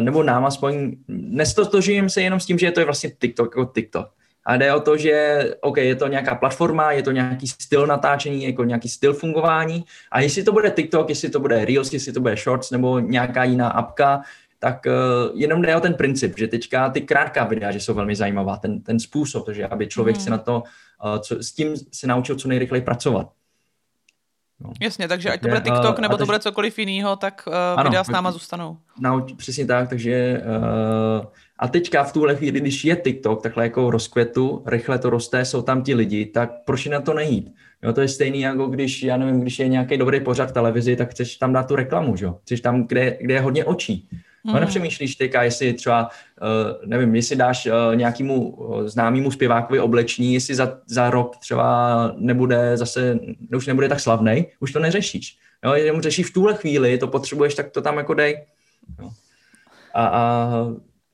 nebo 0.00 0.22
nám 0.22 0.44
aspoň 0.44 0.96
nestotožím 1.08 2.10
se 2.10 2.22
jenom 2.22 2.40
s 2.40 2.46
tím, 2.46 2.58
že 2.58 2.70
to 2.70 2.80
je 2.80 2.84
vlastně 2.84 3.10
TikTok 3.18 3.56
jako 3.56 3.72
TikTok. 3.74 4.10
A 4.46 4.56
jde 4.56 4.74
o 4.74 4.80
to, 4.80 4.96
že 4.96 5.44
OK, 5.60 5.76
je 5.76 5.94
to 5.94 6.06
nějaká 6.06 6.34
platforma, 6.34 6.92
je 6.92 7.02
to 7.02 7.10
nějaký 7.10 7.48
styl 7.48 7.86
natáčení, 7.86 8.44
jako 8.44 8.64
nějaký 8.64 8.88
styl 8.88 9.14
fungování. 9.14 9.84
A 10.10 10.20
jestli 10.20 10.42
to 10.42 10.52
bude 10.52 10.70
TikTok, 10.70 11.08
jestli 11.08 11.30
to 11.30 11.40
bude 11.40 11.64
Reels, 11.64 11.92
jestli 11.92 12.12
to 12.12 12.20
bude 12.20 12.36
Shorts 12.36 12.70
nebo 12.70 12.98
nějaká 12.98 13.44
jiná 13.44 13.68
apka, 13.68 14.22
tak 14.58 14.86
uh, 14.86 15.40
jenom 15.40 15.62
jde 15.62 15.76
o 15.76 15.80
ten 15.80 15.94
princip, 15.94 16.38
že 16.38 16.48
teďka 16.48 16.90
ty 16.90 17.00
krátká 17.00 17.44
videa, 17.44 17.70
že 17.70 17.80
jsou 17.80 17.94
velmi 17.94 18.16
zajímavá, 18.16 18.56
ten, 18.56 18.80
ten 18.80 19.00
způsob, 19.00 19.48
že 19.48 19.66
aby 19.66 19.86
člověk 19.86 20.16
mm. 20.16 20.22
si 20.22 20.30
na 20.30 20.38
to, 20.38 20.62
uh, 21.04 21.18
co, 21.18 21.42
s 21.42 21.52
tím 21.52 21.74
se 21.92 22.06
naučil 22.06 22.36
co 22.36 22.48
nejrychleji 22.48 22.82
pracovat. 22.82 23.28
No. 24.64 24.70
Jasně, 24.80 25.08
takže 25.08 25.30
ať 25.30 25.40
to 25.40 25.48
bude 25.48 25.60
TikTok, 25.60 25.98
nebo 25.98 26.16
to 26.16 26.26
bude 26.26 26.38
cokoliv 26.38 26.78
jiného, 26.78 27.16
tak 27.16 27.44
uh, 27.46 27.54
ano, 27.76 27.90
videa 27.90 28.04
s 28.04 28.08
náma 28.08 28.32
zůstanou. 28.32 28.76
No, 29.00 29.26
přesně 29.36 29.66
tak, 29.66 29.88
takže 29.88 30.42
uh, 31.20 31.26
a 31.58 31.68
teďka 31.68 32.04
v 32.04 32.12
tuhle 32.12 32.36
chvíli, 32.36 32.60
když 32.60 32.84
je 32.84 32.96
TikTok 32.96 33.42
takhle 33.42 33.64
jako 33.64 33.90
rozkvetu, 33.90 34.62
rychle 34.66 34.98
to 34.98 35.10
roste, 35.10 35.44
jsou 35.44 35.62
tam 35.62 35.82
ti 35.82 35.94
lidi, 35.94 36.26
tak 36.26 36.50
proč 36.64 36.86
na 36.86 37.00
to 37.00 37.14
nejít? 37.14 37.54
Jo, 37.82 37.92
to 37.92 38.00
je 38.00 38.08
stejný 38.08 38.40
jako 38.40 38.66
když, 38.66 39.02
já 39.02 39.16
nevím, 39.16 39.40
když 39.40 39.58
je 39.58 39.68
nějaký 39.68 39.96
dobrý 39.96 40.20
pořad 40.20 40.50
v 40.50 40.52
televizi, 40.52 40.96
tak 40.96 41.10
chceš 41.10 41.36
tam 41.36 41.52
dát 41.52 41.68
tu 41.68 41.76
reklamu, 41.76 42.16
že? 42.16 42.26
Chceš 42.42 42.60
tam, 42.60 42.86
kde, 42.86 43.18
kde 43.20 43.34
je 43.34 43.40
hodně 43.40 43.64
očí. 43.64 44.08
No, 44.44 44.52
mm. 44.52 44.60
nepřemýšlíš 44.60 45.16
teďka, 45.16 45.42
jestli 45.42 45.72
třeba, 45.72 46.08
uh, 46.42 46.88
nevím, 46.88 47.14
jestli 47.14 47.36
dáš 47.36 47.66
uh, 47.66 47.96
nějakému 47.96 48.50
uh, 48.50 48.86
známému 48.86 49.30
zpěvákovi 49.30 49.80
obleční, 49.80 50.34
jestli 50.34 50.54
za, 50.54 50.78
za 50.86 51.10
rok 51.10 51.36
třeba 51.36 52.12
nebude 52.16 52.76
zase, 52.76 53.18
už 53.56 53.66
nebude 53.66 53.88
tak 53.88 54.00
slavný, 54.00 54.46
už 54.60 54.72
to 54.72 54.78
neřešíš. 54.78 55.36
Jo, 55.64 55.72
jenom 55.72 56.02
řešíš 56.02 56.26
v 56.26 56.32
tuhle 56.32 56.54
chvíli, 56.54 56.98
to 56.98 57.08
potřebuješ, 57.08 57.54
tak 57.54 57.70
to 57.70 57.82
tam 57.82 57.96
jako 57.96 58.14
dej. 58.14 58.44
Jo. 59.00 59.10
A, 59.94 60.06
a 60.06 60.50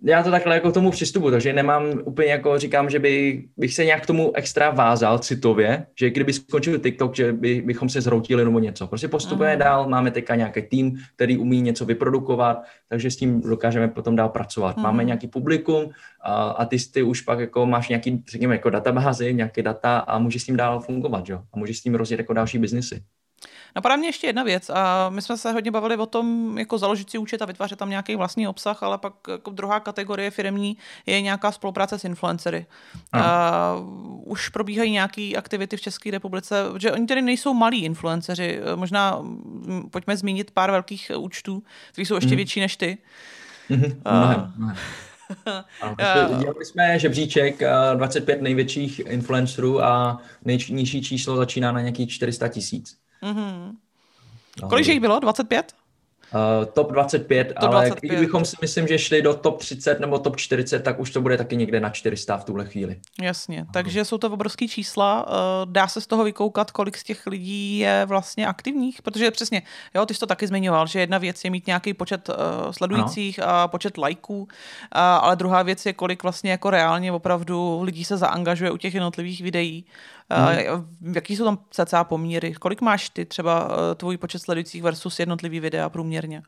já 0.03 0.23
to 0.23 0.31
takhle 0.31 0.55
jako 0.55 0.71
k 0.71 0.75
tomu 0.75 0.91
přistupu, 0.91 1.31
takže 1.31 1.53
nemám 1.53 1.85
úplně 2.05 2.29
jako 2.29 2.59
říkám, 2.59 2.91
že 2.91 2.99
by, 2.99 3.45
bych 3.57 3.75
se 3.75 3.85
nějak 3.85 4.03
k 4.03 4.07
tomu 4.07 4.37
extra 4.37 4.71
vázal 4.71 5.19
citově, 5.19 5.87
že 5.99 6.11
kdyby 6.11 6.33
skončil 6.33 6.79
TikTok, 6.79 7.17
že 7.17 7.33
by, 7.33 7.63
bychom 7.67 7.89
se 7.89 8.01
zhroutili 8.01 8.45
nebo 8.45 8.59
něco. 8.59 8.87
Prostě 8.87 9.09
postupuje 9.09 9.53
mm. 9.53 9.59
dál, 9.59 9.89
máme 9.89 10.11
teďka 10.11 10.35
nějaký 10.35 10.63
tým, 10.63 10.99
který 11.15 11.39
umí 11.39 11.61
něco 11.61 11.85
vyprodukovat, 11.85 12.63
takže 12.89 13.11
s 13.11 13.17
tím 13.17 13.41
dokážeme 13.41 13.89
potom 13.89 14.17
dál 14.17 14.29
pracovat. 14.29 14.77
Mm. 14.77 14.83
Máme 14.83 15.05
nějaký 15.05 15.29
publikum 15.29 15.91
a, 16.25 16.49
a 16.51 16.65
ty, 16.65 16.77
ty 16.93 17.03
už 17.03 17.21
pak 17.21 17.39
jako 17.39 17.67
máš 17.67 17.89
nějaký, 17.89 18.25
řekněme, 18.31 18.55
jako 18.55 18.71
databázy, 18.71 19.35
nějaké 19.35 19.63
data 19.63 19.99
a 19.99 20.19
můžeš 20.19 20.43
s 20.43 20.47
tím 20.47 20.57
dál 20.57 20.81
fungovat, 20.81 21.29
jo? 21.29 21.43
A 21.53 21.59
můžeš 21.59 21.79
s 21.79 21.83
tím 21.83 21.95
rozjet 21.95 22.21
jako 22.21 22.33
další 22.33 22.59
biznesy. 22.59 23.03
Napadá 23.76 23.96
mě 23.96 24.09
ještě 24.09 24.26
jedna 24.26 24.42
věc 24.42 24.70
a 24.70 25.09
my 25.11 25.22
jsme 25.22 25.37
se 25.37 25.52
hodně 25.52 25.70
bavili 25.70 25.96
o 25.96 26.07
tom, 26.07 26.59
jako 26.59 26.78
založit 26.78 27.11
si 27.11 27.18
účet 27.18 27.42
a 27.42 27.46
vytvářet 27.46 27.78
tam 27.78 27.90
nějaký 27.90 28.16
vlastní 28.16 28.48
obsah, 28.48 28.83
ale 28.83 28.98
pak 28.98 29.14
jako 29.31 29.50
druhá 29.50 29.81
kategorie 29.81 30.31
firmní 30.31 30.76
je 31.07 31.20
nějaká 31.20 31.52
spolupráce 31.52 31.98
s 31.98 32.04
influencery. 32.04 32.66
A 33.12 33.74
už 34.24 34.48
probíhají 34.48 34.90
nějaké 34.90 35.33
aktivity 35.37 35.76
v 35.76 35.81
České 35.81 36.11
republice, 36.11 36.64
že 36.78 36.92
oni 36.92 37.07
tedy 37.07 37.22
nejsou 37.22 37.54
malí 37.54 37.85
influenceři. 37.85 38.61
Možná 38.74 39.22
pojďme 39.90 40.16
zmínit 40.16 40.50
pár 40.50 40.70
velkých 40.70 41.11
účtů, 41.16 41.62
kteří 41.92 42.07
jsou 42.07 42.14
ještě 42.14 42.31
mm. 42.31 42.37
větší 42.37 42.61
než 42.61 42.76
ty. 42.76 42.98
Mm-hmm. 43.70 43.96
A... 45.98 46.38
Dělali 46.38 46.64
jsme 46.64 46.98
žebříček 46.98 47.62
25 47.94 48.42
největších 48.42 49.00
influencerů 49.07 49.85
a 49.85 50.18
nejnižší 50.44 51.02
číslo 51.02 51.37
začíná 51.37 51.72
na 51.72 51.81
nějakých 51.81 52.11
400 52.11 52.48
tisíc. 52.48 52.98
Mm-hmm. 53.22 53.76
Kolik 54.68 54.87
jich 54.87 55.00
bylo? 55.00 55.20
25? 55.20 55.74
Uh, 56.35 56.64
top 56.64 56.93
25, 56.93 57.45
top 57.45 57.57
ale 57.75 57.87
25. 57.87 58.09
kdybychom 58.09 58.45
si 58.45 58.57
myslím, 58.62 58.87
že 58.87 58.99
šli 58.99 59.23
do 59.23 59.35
top 59.35 59.59
30 59.59 60.01
nebo 60.01 60.19
top 60.19 60.37
40, 60.37 60.79
tak 60.79 61.01
už 61.01 61.11
to 61.11 61.21
bude 61.21 61.37
taky 61.37 61.57
někde 61.57 61.81
na 61.81 61.91
400 61.91 62.37
v 62.37 62.45
tuhle 62.45 62.64
chvíli. 62.64 62.97
Jasně, 63.23 63.67
takže 63.73 64.05
jsou 64.05 64.19
to 64.19 64.31
obrovské 64.31 64.69
čísla. 64.69 65.27
Uh, 65.27 65.33
dá 65.73 65.88
se 65.88 66.01
z 66.01 66.07
toho 66.07 66.25
vykoukat, 66.25 66.71
kolik 66.71 66.97
z 66.97 67.05
těch 67.05 67.27
lidí 67.27 67.79
je 67.79 68.05
vlastně 68.07 68.47
aktivních? 68.47 69.03
Protože 69.03 69.31
přesně, 69.31 69.62
jo, 69.95 70.07
ty 70.07 70.14
jsi 70.14 70.21
to 70.21 70.27
taky 70.27 70.47
zmiňoval, 70.47 70.87
že 70.87 71.01
jedna 71.01 71.19
věc 71.19 71.45
je 71.45 71.51
mít 71.51 71.67
nějaký 71.67 71.95
počet 71.95 72.29
uh, 72.29 72.35
sledujících 72.71 73.43
ano. 73.43 73.53
a 73.53 73.69
počet 73.69 73.99
lajků, 73.99 74.38
uh, 74.43 74.49
ale 74.93 75.37
druhá 75.37 75.62
věc 75.62 75.87
je, 75.87 75.93
kolik 75.93 76.23
vlastně 76.23 76.51
jako 76.51 76.71
reálně 76.71 77.12
opravdu 77.12 77.83
lidí 77.83 78.05
se 78.05 78.17
zaangažuje 78.17 78.71
u 78.71 78.77
těch 78.77 78.95
jednotlivých 78.95 79.43
videí. 79.43 79.85
Hmm. 80.31 81.14
Jaký 81.14 81.37
jsou 81.37 81.45
tam 81.45 81.59
cca 81.71 82.05
poměry? 82.05 82.55
Kolik 82.55 82.81
máš 82.81 83.09
ty 83.09 83.25
třeba 83.25 83.69
eh, 83.71 83.95
tvůj 83.95 84.17
počet 84.17 84.38
sledujících 84.38 84.83
versus 84.83 85.19
jednotlivý 85.19 85.61
videa 85.61 85.88
průměrně? 86.20 86.42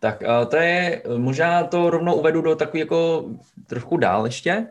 Tak 0.00 0.22
eh, 0.22 0.46
to 0.46 0.56
je, 0.56 1.02
možná 1.16 1.64
to 1.64 1.90
rovnou 1.90 2.14
uvedu 2.14 2.42
do 2.42 2.56
takový 2.56 2.80
jako 2.80 3.24
trochu 3.66 3.96
dál 3.96 4.26
ještě, 4.26 4.66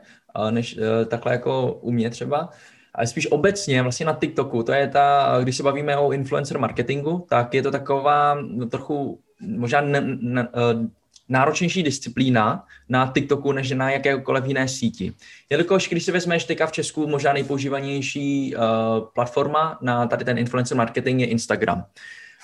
než 0.49 0.79
takhle 1.07 1.31
jako 1.31 1.73
u 1.73 1.91
mě 1.91 2.09
třeba. 2.09 2.49
Ale 2.93 3.07
spíš 3.07 3.31
obecně 3.31 3.81
vlastně 3.81 4.05
na 4.05 4.13
TikToku, 4.13 4.63
to 4.63 4.71
je 4.71 4.87
ta, 4.87 5.37
když 5.43 5.57
se 5.57 5.63
bavíme 5.63 5.97
o 5.97 6.11
influencer 6.11 6.59
marketingu, 6.59 7.25
tak 7.29 7.53
je 7.53 7.61
to 7.61 7.71
taková 7.71 8.37
no, 8.41 8.65
trochu 8.65 9.19
možná 9.41 9.81
ne, 9.81 10.01
ne, 10.01 10.47
náročnější 11.29 11.83
disciplína 11.83 12.65
na 12.89 13.11
TikToku 13.13 13.51
než 13.51 13.71
na 13.71 13.91
jakékoliv 13.91 14.45
jiné 14.45 14.67
síti. 14.67 15.13
Jelikož 15.49 15.89
když 15.89 16.03
si 16.03 16.11
vezmeš 16.11 16.43
teďka 16.43 16.67
v 16.67 16.71
Česku 16.71 17.07
možná 17.07 17.33
nejpoužívanější 17.33 18.55
uh, 18.55 18.61
platforma 19.13 19.79
na 19.81 20.07
tady 20.07 20.25
ten 20.25 20.37
influencer 20.37 20.77
marketing 20.77 21.21
je 21.21 21.27
Instagram. 21.27 21.85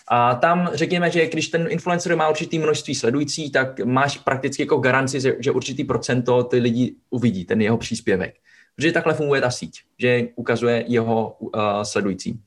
A 0.08 0.36
tam 0.36 0.70
řekněme, 0.74 1.12
že 1.12 1.28
když 1.28 1.48
ten 1.48 1.68
influencer 1.70 2.16
má 2.16 2.30
určitý 2.30 2.60
množství 2.60 2.96
sledující, 2.96 3.52
tak 3.52 3.80
máš 3.80 4.18
prakticky 4.18 4.64
jako 4.64 4.78
garanci, 4.78 5.20
že 5.40 5.52
určitý 5.52 5.84
procento 5.84 6.44
ty 6.44 6.60
lidi 6.60 6.96
uvidí, 7.10 7.46
ten 7.46 7.62
jeho 7.62 7.78
příspěvek. 7.78 8.36
Protože 8.76 8.92
takhle 8.92 9.14
funguje 9.14 9.42
ta 9.42 9.52
síť, 9.52 9.82
že 10.00 10.28
ukazuje 10.36 10.84
jeho 10.88 11.38
uh, 11.40 11.52
sledující. 11.84 12.40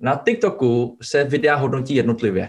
Na 0.00 0.22
TikToku 0.24 0.98
se 1.02 1.24
videa 1.24 1.56
hodnotí 1.56 1.94
jednotlivě. 1.94 2.48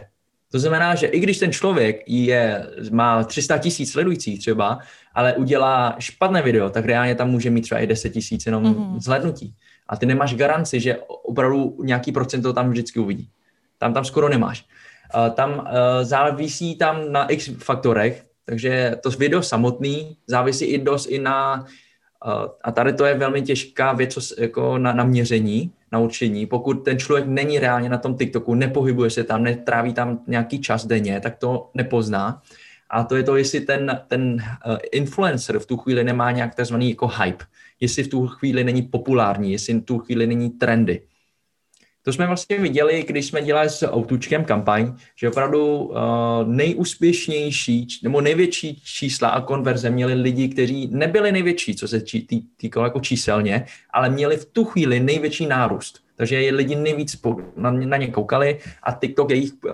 To 0.52 0.60
znamená, 0.60 0.96
že 0.96 1.08
i 1.08 1.20
když 1.20 1.38
ten 1.38 1.52
člověk 1.52 2.04
je, 2.08 2.68
má 2.92 3.24
300 3.24 3.58
tisíc 3.58 3.92
sledujících 3.92 4.40
třeba, 4.40 4.80
ale 5.14 5.36
udělá 5.36 5.96
špatné 6.00 6.42
video, 6.42 6.70
tak 6.70 6.86
reálně 6.86 7.16
tam 7.16 7.30
může 7.30 7.50
mít 7.50 7.62
třeba 7.62 7.82
i 7.82 7.88
10 7.88 8.10
tisíc 8.10 8.46
jenom 8.46 8.64
mm-hmm. 8.64 9.00
zhlednutí. 9.00 9.54
A 9.88 9.98
ty 9.98 10.06
nemáš 10.06 10.36
garanci, 10.36 10.80
že 10.80 10.98
opravdu 11.08 11.78
nějaký 11.84 12.12
procento 12.12 12.54
tam 12.54 12.70
vždycky 12.70 13.00
uvidí. 13.00 13.30
Tam 13.78 13.94
tam 13.94 14.06
skoro 14.06 14.30
nemáš. 14.30 14.66
Uh, 15.16 15.30
tam 15.34 15.52
uh, 15.52 15.66
závisí 16.02 16.76
tam 16.76 17.12
na 17.12 17.26
x 17.26 17.50
faktorech, 17.58 18.26
takže 18.46 18.96
to 19.04 19.10
video 19.10 19.42
samotný 19.42 20.18
závisí 20.28 20.66
i 20.66 20.78
dost 20.78 21.06
i 21.06 21.20
na 21.20 21.66
a 22.64 22.72
tady 22.72 22.94
to 22.94 23.06
je 23.06 23.14
velmi 23.14 23.42
těžká 23.42 23.94
věc 23.94 24.34
jako 24.38 24.78
na, 24.78 24.94
na 24.94 25.04
měření, 25.04 25.72
na 25.92 26.00
určení. 26.00 26.46
Pokud 26.46 26.74
ten 26.74 27.00
člověk 27.00 27.28
není 27.28 27.60
reálně 27.60 27.90
na 27.90 27.98
tom 27.98 28.18
TikToku, 28.18 28.56
nepohybuje 28.56 29.10
se 29.10 29.24
tam, 29.24 29.44
netráví 29.44 29.94
tam 29.94 30.20
nějaký 30.28 30.62
čas 30.62 30.86
denně, 30.86 31.20
tak 31.20 31.38
to 31.38 31.70
nepozná. 31.74 32.42
A 32.90 33.04
to 33.04 33.16
je 33.16 33.24
to, 33.24 33.36
jestli 33.36 33.62
ten, 33.62 34.02
ten 34.08 34.38
influencer 34.92 35.60
v 35.60 35.66
tu 35.66 35.78
chvíli 35.78 36.04
nemá 36.04 36.32
nějak 36.32 36.56
takzvaný 36.56 36.90
jako 36.90 37.08
hype, 37.08 37.46
jestli 37.80 38.04
v 38.04 38.08
tu 38.08 38.28
chvíli 38.28 38.64
není 38.64 38.82
populární, 38.82 39.52
jestli 39.52 39.74
v 39.74 39.82
tu 39.82 40.00
chvíli 40.00 40.28
není 40.28 40.50
trendy. 40.50 41.02
To 42.08 42.14
jsme 42.14 42.28
vlastně 42.28 42.60
viděli, 42.60 43.04
když 43.08 43.26
jsme 43.26 43.42
dělali 43.42 43.70
s 43.70 43.88
Outučkem 43.88 44.46
kampaň, 44.46 44.94
že 45.16 45.30
opravdu 45.30 45.76
uh, 45.76 45.96
nejúspěšnější 46.46 47.88
nebo 48.04 48.22
největší 48.22 48.82
čísla 48.84 49.30
a 49.30 49.42
konverze 49.42 49.90
měli 49.90 50.14
lidi, 50.14 50.50
kteří 50.50 50.90
nebyli 50.92 51.32
největší, 51.32 51.76
co 51.76 51.88
se 51.88 52.02
tý, 52.02 52.42
týkalo 52.58 52.86
jako 52.86 53.00
číselně, 53.00 53.66
ale 53.92 54.10
měli 54.10 54.38
v 54.38 54.46
tu 54.46 54.66
chvíli 54.66 55.00
největší 55.00 55.46
nárůst. 55.46 56.00
Takže 56.16 56.42
je 56.42 56.54
lidi 56.54 56.76
nejvíc 56.76 57.22
na, 57.56 57.72
na 57.72 57.98
ně 57.98 58.08
koukali 58.08 58.60
a 58.84 58.92
TikTok 58.92 59.30
jejich, 59.30 59.52
uh, 59.64 59.72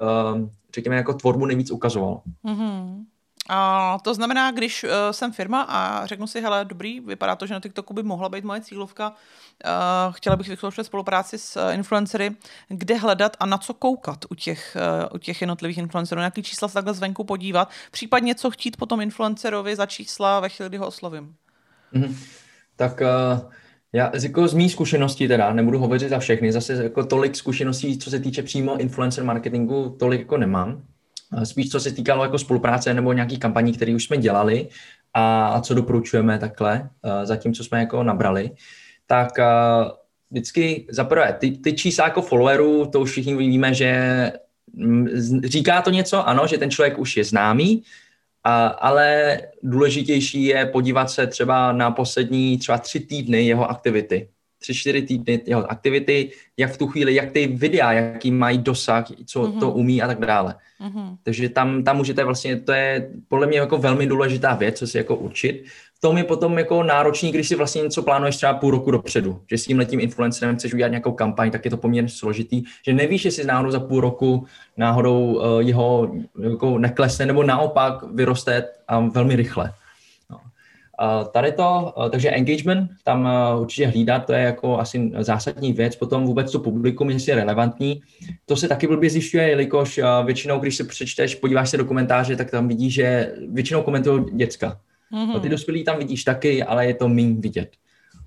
řekněme, 0.75 0.95
jako 0.95 1.13
tvorbu 1.13 1.45
nejvíc 1.45 1.71
ukazoval. 1.71 2.21
Mm-hmm. 2.45 3.03
A 3.49 3.97
to 4.03 4.13
znamená, 4.13 4.51
když 4.51 4.83
uh, 4.83 4.89
jsem 5.11 5.31
firma 5.31 5.61
a 5.61 6.05
řeknu 6.05 6.27
si, 6.27 6.41
hele, 6.41 6.65
dobrý, 6.65 6.99
vypadá 6.99 7.35
to, 7.35 7.45
že 7.45 7.53
na 7.53 7.59
TikToku 7.59 7.93
by 7.93 8.03
mohla 8.03 8.29
být 8.29 8.43
moje 8.43 8.61
cílovka, 8.61 9.13
chtěla 10.11 10.35
bych 10.35 10.47
vyzkoušet 10.47 10.83
spolupráci 10.83 11.37
s 11.37 11.55
uh, 11.55 11.73
influencery, 11.73 12.31
kde 12.67 12.97
hledat 12.97 13.37
a 13.39 13.45
na 13.45 13.57
co 13.57 13.73
koukat 13.73 14.25
u 14.29 14.35
těch, 14.35 14.77
uh, 15.05 15.15
u 15.15 15.17
těch 15.17 15.41
jednotlivých 15.41 15.77
influencerů, 15.77 16.19
na 16.19 16.25
jaký 16.25 16.43
čísla 16.43 16.67
se 16.67 16.73
takhle 16.73 16.93
zvenku 16.93 17.23
podívat, 17.23 17.69
případně 17.91 18.35
co 18.35 18.51
chtít 18.51 18.77
potom 18.77 19.01
influencerovi 19.01 19.75
za 19.75 19.85
čísla 19.85 20.39
ve 20.39 20.49
chvíli, 20.49 20.69
kdy 20.69 20.77
ho 20.77 20.87
oslovím. 20.87 21.35
Mm-hmm. 21.93 22.15
Tak 22.75 23.01
uh... 23.01 23.51
Já 23.95 24.11
jako 24.23 24.47
z 24.47 24.53
mý 24.53 24.69
zkušeností 24.69 25.27
teda, 25.27 25.53
nebudu 25.53 25.79
hovořit 25.79 26.09
za 26.09 26.19
všechny, 26.19 26.51
zase 26.51 26.73
jako 26.73 27.05
tolik 27.05 27.35
zkušeností, 27.35 27.97
co 27.97 28.09
se 28.09 28.19
týče 28.19 28.43
přímo 28.43 28.77
influencer 28.77 29.23
marketingu, 29.23 29.95
tolik 29.99 30.19
jako 30.19 30.37
nemám. 30.37 30.81
Spíš 31.43 31.69
co 31.69 31.79
se 31.79 31.91
týkalo 31.91 32.23
jako 32.23 32.39
spolupráce 32.39 32.93
nebo 32.93 33.13
nějakých 33.13 33.39
kampaní, 33.39 33.73
které 33.73 33.95
už 33.95 34.03
jsme 34.03 34.17
dělali 34.17 34.69
a, 35.13 35.47
a 35.47 35.61
co 35.61 35.73
doporučujeme 35.73 36.39
takhle, 36.39 36.89
za 37.23 37.35
tím, 37.35 37.53
co 37.53 37.63
jsme 37.63 37.79
jako 37.79 38.03
nabrali, 38.03 38.51
tak 39.13 39.37
vždycky 40.31 40.85
za 40.89 41.03
prvé, 41.03 41.37
ty, 41.39 41.51
ty 41.51 41.73
čísla 41.73 42.05
jako 42.05 42.21
followerů, 42.21 42.85
to 42.85 42.99
už 42.99 43.11
všichni 43.11 43.35
víme, 43.35 43.73
že 43.73 43.91
říká 45.43 45.81
to 45.81 45.89
něco, 45.89 46.27
ano, 46.27 46.47
že 46.47 46.57
ten 46.57 46.71
člověk 46.71 46.97
už 46.97 47.17
je 47.17 47.23
známý, 47.23 47.83
a, 48.43 48.67
ale 48.67 49.39
důležitější 49.63 50.43
je 50.43 50.65
podívat 50.65 51.09
se 51.09 51.27
třeba 51.27 51.71
na 51.71 51.91
poslední 51.91 52.57
třeba 52.57 52.77
tři 52.77 52.99
týdny 52.99 53.45
jeho 53.45 53.69
aktivity 53.69 54.27
tři, 54.63 54.73
čtyři 54.73 55.01
týdny 55.01 55.41
jeho 55.45 55.71
aktivity, 55.71 56.31
jak 56.57 56.71
v 56.71 56.77
tu 56.77 56.87
chvíli, 56.87 57.15
jak 57.15 57.31
ty 57.31 57.47
videa, 57.47 57.91
jaký 57.91 58.31
mají 58.31 58.57
dosah, 58.57 59.05
co 59.25 59.43
mm-hmm. 59.43 59.59
to 59.59 59.71
umí 59.71 60.01
a 60.01 60.07
tak 60.07 60.19
dále. 60.19 60.55
Mm-hmm. 60.81 61.17
Takže 61.23 61.49
tam, 61.49 61.83
tam 61.83 61.97
můžete 61.97 62.23
vlastně, 62.23 62.59
to 62.59 62.71
je 62.71 63.09
podle 63.27 63.47
mě 63.47 63.57
jako 63.59 63.77
velmi 63.77 64.07
důležitá 64.07 64.55
věc, 64.55 64.79
co 64.79 64.87
si 64.87 64.97
jako 64.97 65.15
učit. 65.15 65.65
Tom 66.03 66.17
je 66.17 66.23
potom 66.23 66.57
jako 66.57 66.83
náročný, 66.83 67.31
když 67.31 67.47
si 67.47 67.55
vlastně 67.55 67.81
něco 67.81 68.03
plánuješ 68.03 68.35
třeba 68.37 68.53
půl 68.53 68.71
roku 68.71 68.91
dopředu, 68.91 69.41
že 69.49 69.57
s 69.57 69.65
tím 69.65 69.79
letím 69.79 69.99
influencerem 69.99 70.55
chceš 70.55 70.73
udělat 70.73 70.89
nějakou 70.89 71.11
kampaň, 71.11 71.51
tak 71.51 71.65
je 71.65 71.71
to 71.71 71.77
poměrně 71.77 72.09
složitý, 72.09 72.63
že 72.85 72.93
nevíš, 72.93 73.25
jestli 73.25 73.45
náhodou 73.45 73.71
za 73.71 73.79
půl 73.79 74.01
roku 74.01 74.45
náhodou 74.77 75.19
uh, 75.19 75.59
jeho 75.59 76.11
jako 76.41 76.79
neklesne 76.79 77.25
nebo 77.25 77.43
naopak 77.43 78.03
vyroste 78.03 78.65
velmi 79.11 79.35
rychle. 79.35 79.73
No. 80.29 80.39
Tady 81.31 81.51
to, 81.51 81.93
uh, 81.97 82.09
takže 82.09 82.29
engagement, 82.29 82.91
tam 83.03 83.25
uh, 83.53 83.61
určitě 83.61 83.87
hlídat, 83.87 84.25
to 84.25 84.33
je 84.33 84.41
jako 84.41 84.79
asi 84.79 85.11
zásadní 85.19 85.73
věc, 85.73 85.95
potom 85.95 86.25
vůbec 86.25 86.51
to 86.51 86.59
publikum, 86.59 87.09
jestli 87.09 87.31
je 87.31 87.35
relevantní. 87.35 88.01
To 88.45 88.55
se 88.55 88.67
taky 88.67 88.87
blbě 88.87 89.09
zjišťuje, 89.09 89.49
jelikož 89.49 89.99
většinou, 90.25 90.59
když 90.59 90.75
se 90.75 90.83
přečteš, 90.83 91.35
podíváš 91.35 91.69
se 91.69 91.77
do 91.77 91.85
komentáře, 91.85 92.35
tak 92.35 92.51
tam 92.51 92.67
vidíš, 92.67 92.93
že 92.93 93.33
většinou 93.49 93.81
komentují 93.81 94.25
děcka. 94.33 94.79
Mm-hmm. 95.13 95.33
No, 95.33 95.39
ty 95.39 95.49
dospělí 95.49 95.83
tam 95.83 95.97
vidíš 95.97 96.23
taky, 96.23 96.63
ale 96.63 96.87
je 96.87 96.93
to 96.93 97.09
méně 97.09 97.35
vidět. 97.39 97.69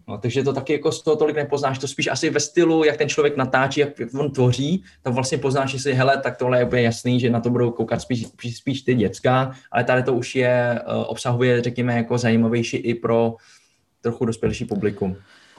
No, 0.09 0.19
takže 0.19 0.43
to 0.43 0.53
taky 0.53 0.73
jako 0.73 0.93
z 0.93 1.03
toho 1.03 1.17
tolik 1.17 1.37
nepoznáš, 1.37 1.79
to 1.79 1.89
spíš 1.89 2.07
asi 2.07 2.31
ve 2.31 2.41
stylu, 2.41 2.85
jak 2.85 2.97
ten 2.97 3.09
člověk 3.09 3.37
natáčí, 3.37 3.81
jak 3.81 3.89
on 4.15 4.31
tvoří, 4.31 4.85
tam 5.03 5.15
vlastně 5.15 5.39
poznáš, 5.39 5.71
že 5.71 5.79
si, 5.79 5.93
hele, 5.93 6.21
tak 6.23 6.37
tohle 6.37 6.59
je 6.59 6.65
úplně 6.65 6.83
jasný, 6.83 7.21
že 7.21 7.31
na 7.31 7.41
to 7.41 7.51
budou 7.51 7.71
koukat 7.71 8.01
spíš, 8.01 8.27
spíš, 8.27 8.57
spíš 8.57 8.83
ty 8.83 8.95
děcka, 8.95 9.53
ale 9.71 9.85
tady 9.85 10.03
to 10.03 10.15
už 10.15 10.35
je, 10.37 10.81
uh, 10.87 11.05
obsahuje, 11.07 11.63
řekněme, 11.63 11.97
jako 11.97 12.19
zajímavější 12.19 12.77
i 12.77 12.95
pro 12.95 13.37
trochu 14.01 14.25
dospělejší 14.25 14.65
publikum. 14.65 15.17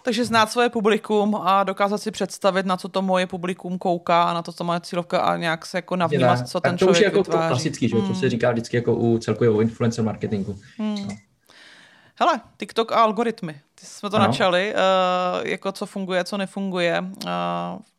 Takže 0.07 0.25
znát 0.25 0.51
svoje 0.51 0.69
publikum 0.69 1.35
a 1.35 1.63
dokázat 1.63 1.97
si 1.97 2.11
představit, 2.11 2.65
na 2.65 2.77
co 2.77 2.89
to 2.89 3.01
moje 3.01 3.27
publikum 3.27 3.77
kouká 3.77 4.23
a 4.23 4.33
na 4.33 4.41
to, 4.41 4.51
co 4.51 4.63
moje 4.63 4.79
cílovka 4.79 5.19
a 5.19 5.37
nějak 5.37 5.65
se 5.65 5.77
jako 5.77 5.95
navnímat, 5.95 6.49
co 6.49 6.61
ten 6.61 6.71
to 6.71 6.77
člověk 6.77 6.95
už 6.95 6.99
je 6.99 7.05
jako 7.05 7.17
vytváří. 7.17 7.43
to 7.43 7.47
klasický, 7.47 7.93
hmm. 7.93 8.07
co 8.07 8.19
se 8.19 8.29
říká 8.29 8.51
vždycky 8.51 8.77
jako 8.77 8.95
u 8.95 9.17
celkově 9.17 9.49
u 9.49 9.61
influencer 9.61 10.05
marketingu. 10.05 10.59
Hmm. 10.77 11.07
No. 11.07 11.15
Hele, 12.15 12.41
TikTok 12.57 12.91
a 12.91 12.95
algoritmy. 12.95 13.61
Ty 13.75 13.85
jsme 13.85 14.09
to 14.09 14.15
ano. 14.15 14.25
načali, 14.25 14.73
uh, 14.73 15.47
jako 15.47 15.71
co 15.71 15.85
funguje, 15.85 16.23
co 16.23 16.37
nefunguje. 16.37 17.01
Uh, 17.01 17.29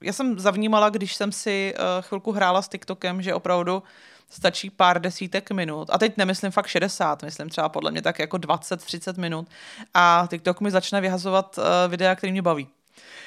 já 0.00 0.12
jsem 0.12 0.38
zavnímala, 0.38 0.90
když 0.90 1.14
jsem 1.14 1.32
si 1.32 1.74
uh, 1.78 1.84
chvilku 2.00 2.32
hrála 2.32 2.62
s 2.62 2.68
TikTokem, 2.68 3.22
že 3.22 3.34
opravdu 3.34 3.82
stačí 4.30 4.70
pár 4.70 5.00
desítek 5.00 5.50
minut. 5.50 5.90
A 5.92 5.98
teď 5.98 6.16
nemyslím 6.16 6.50
fakt 6.50 6.66
60, 6.66 7.22
myslím 7.22 7.48
třeba 7.48 7.68
podle 7.68 7.90
mě 7.90 8.02
tak 8.02 8.18
jako 8.18 8.36
20-30 8.36 9.20
minut. 9.20 9.48
A 9.94 10.26
TikTok 10.30 10.60
mi 10.60 10.70
začne 10.70 11.00
vyhazovat 11.00 11.58
uh, 11.58 11.64
videa, 11.90 12.14
které 12.14 12.32
mě 12.32 12.42
baví. 12.42 12.68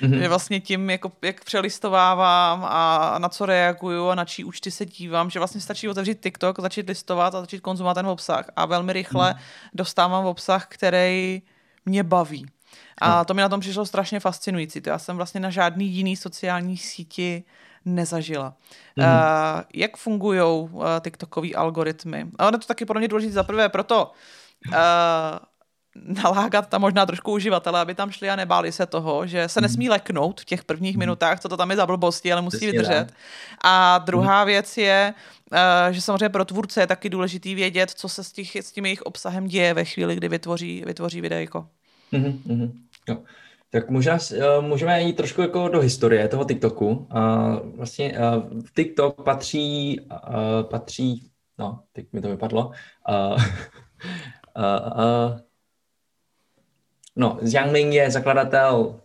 Mm-hmm. 0.01 0.19
Že 0.19 0.27
vlastně 0.27 0.59
tím, 0.59 0.89
jako, 0.89 1.11
jak 1.21 1.43
přelistovávám 1.43 2.65
a 2.69 3.15
na 3.17 3.29
co 3.29 3.45
reaguju 3.45 4.07
a 4.07 4.15
na 4.15 4.25
čí 4.25 4.43
účty 4.43 4.71
se 4.71 4.85
dívám, 4.85 5.29
že 5.29 5.39
vlastně 5.39 5.61
stačí 5.61 5.89
otevřít 5.89 6.21
TikTok, 6.23 6.59
začít 6.59 6.87
listovat 6.87 7.35
a 7.35 7.41
začít 7.41 7.61
konzumovat 7.61 7.93
ten 7.93 8.07
obsah. 8.07 8.45
A 8.55 8.65
velmi 8.65 8.93
rychle 8.93 9.33
mm. 9.33 9.39
dostávám 9.73 10.25
obsah, 10.25 10.67
který 10.67 11.41
mě 11.85 12.03
baví. 12.03 12.45
A 12.97 13.17
no. 13.17 13.25
to 13.25 13.33
mi 13.33 13.41
na 13.41 13.49
tom 13.49 13.59
přišlo 13.59 13.85
strašně 13.85 14.19
fascinující. 14.19 14.81
To 14.81 14.89
já 14.89 14.99
jsem 14.99 15.17
vlastně 15.17 15.39
na 15.39 15.49
žádný 15.49 15.87
jiný 15.87 16.15
sociální 16.15 16.77
síti 16.77 17.43
nezažila. 17.85 18.53
Mm. 18.95 19.05
Uh, 19.05 19.11
jak 19.73 19.97
fungují 19.97 20.41
uh, 20.41 20.83
TikTokové 21.01 21.49
algoritmy? 21.55 22.25
A 22.39 22.47
ono 22.47 22.57
to 22.57 22.67
taky 22.67 22.85
pro 22.85 22.99
mě 22.99 23.07
důležité 23.07 23.33
za 23.33 23.43
prvé 23.43 23.69
proto, 23.69 24.11
uh, 24.67 24.73
nalákat 25.95 26.69
tam 26.69 26.81
možná 26.81 27.05
trošku 27.05 27.31
uživatele, 27.31 27.79
aby 27.79 27.95
tam 27.95 28.11
šli 28.11 28.29
a 28.29 28.35
nebáli 28.35 28.71
se 28.71 28.85
toho, 28.85 29.27
že 29.27 29.47
se 29.47 29.61
nesmí 29.61 29.85
mhm. 29.85 29.91
leknout 29.91 30.41
v 30.41 30.45
těch 30.45 30.63
prvních 30.63 30.95
mhm. 30.95 30.99
minutách, 30.99 31.39
co 31.39 31.49
to 31.49 31.57
tam 31.57 31.69
je 31.71 31.77
za 31.77 31.85
blbosti, 31.85 32.33
ale 32.33 32.41
musí 32.41 32.57
Přesně 32.57 32.71
vydržet. 32.71 33.07
A 33.63 33.97
druhá 33.97 34.37
hmm. 34.37 34.47
věc 34.47 34.77
je, 34.77 35.13
že 35.91 36.01
samozřejmě 36.01 36.29
pro 36.29 36.45
tvůrce 36.45 36.81
je 36.81 36.87
taky 36.87 37.09
důležitý 37.09 37.55
vědět, 37.55 37.89
co 37.89 38.09
se 38.09 38.23
s, 38.23 38.31
těch, 38.31 38.55
s 38.55 38.71
tím 38.71 38.85
jejich 38.85 39.01
obsahem 39.01 39.47
děje 39.47 39.73
ve 39.73 39.85
chvíli, 39.85 40.15
kdy 40.15 40.29
vytvoří, 40.29 40.83
vytvoří 40.85 41.21
videjko. 41.21 41.67
Mm-hmm. 42.13 42.71
Jo. 43.09 43.17
Tak 43.71 43.89
možná 43.89 44.13
uh, 44.13 44.65
můžeme 44.65 45.01
jít 45.01 45.13
trošku 45.13 45.41
jako 45.41 45.67
do 45.67 45.79
historie 45.79 46.27
toho 46.27 46.45
TikToku. 46.45 47.07
Vlastně 47.75 48.13
uh, 48.19 48.61
TikTok 48.75 49.23
patří, 49.23 49.99
uh, 49.99 50.69
patří, 50.69 51.31
no, 51.57 51.79
teď 51.93 52.13
mi 52.13 52.21
to 52.21 52.29
vypadlo, 52.29 52.71
No, 57.15 57.37
Jiang 57.41 57.71
Ming 57.71 57.93
je 57.93 58.11
zakladatel 58.11 58.99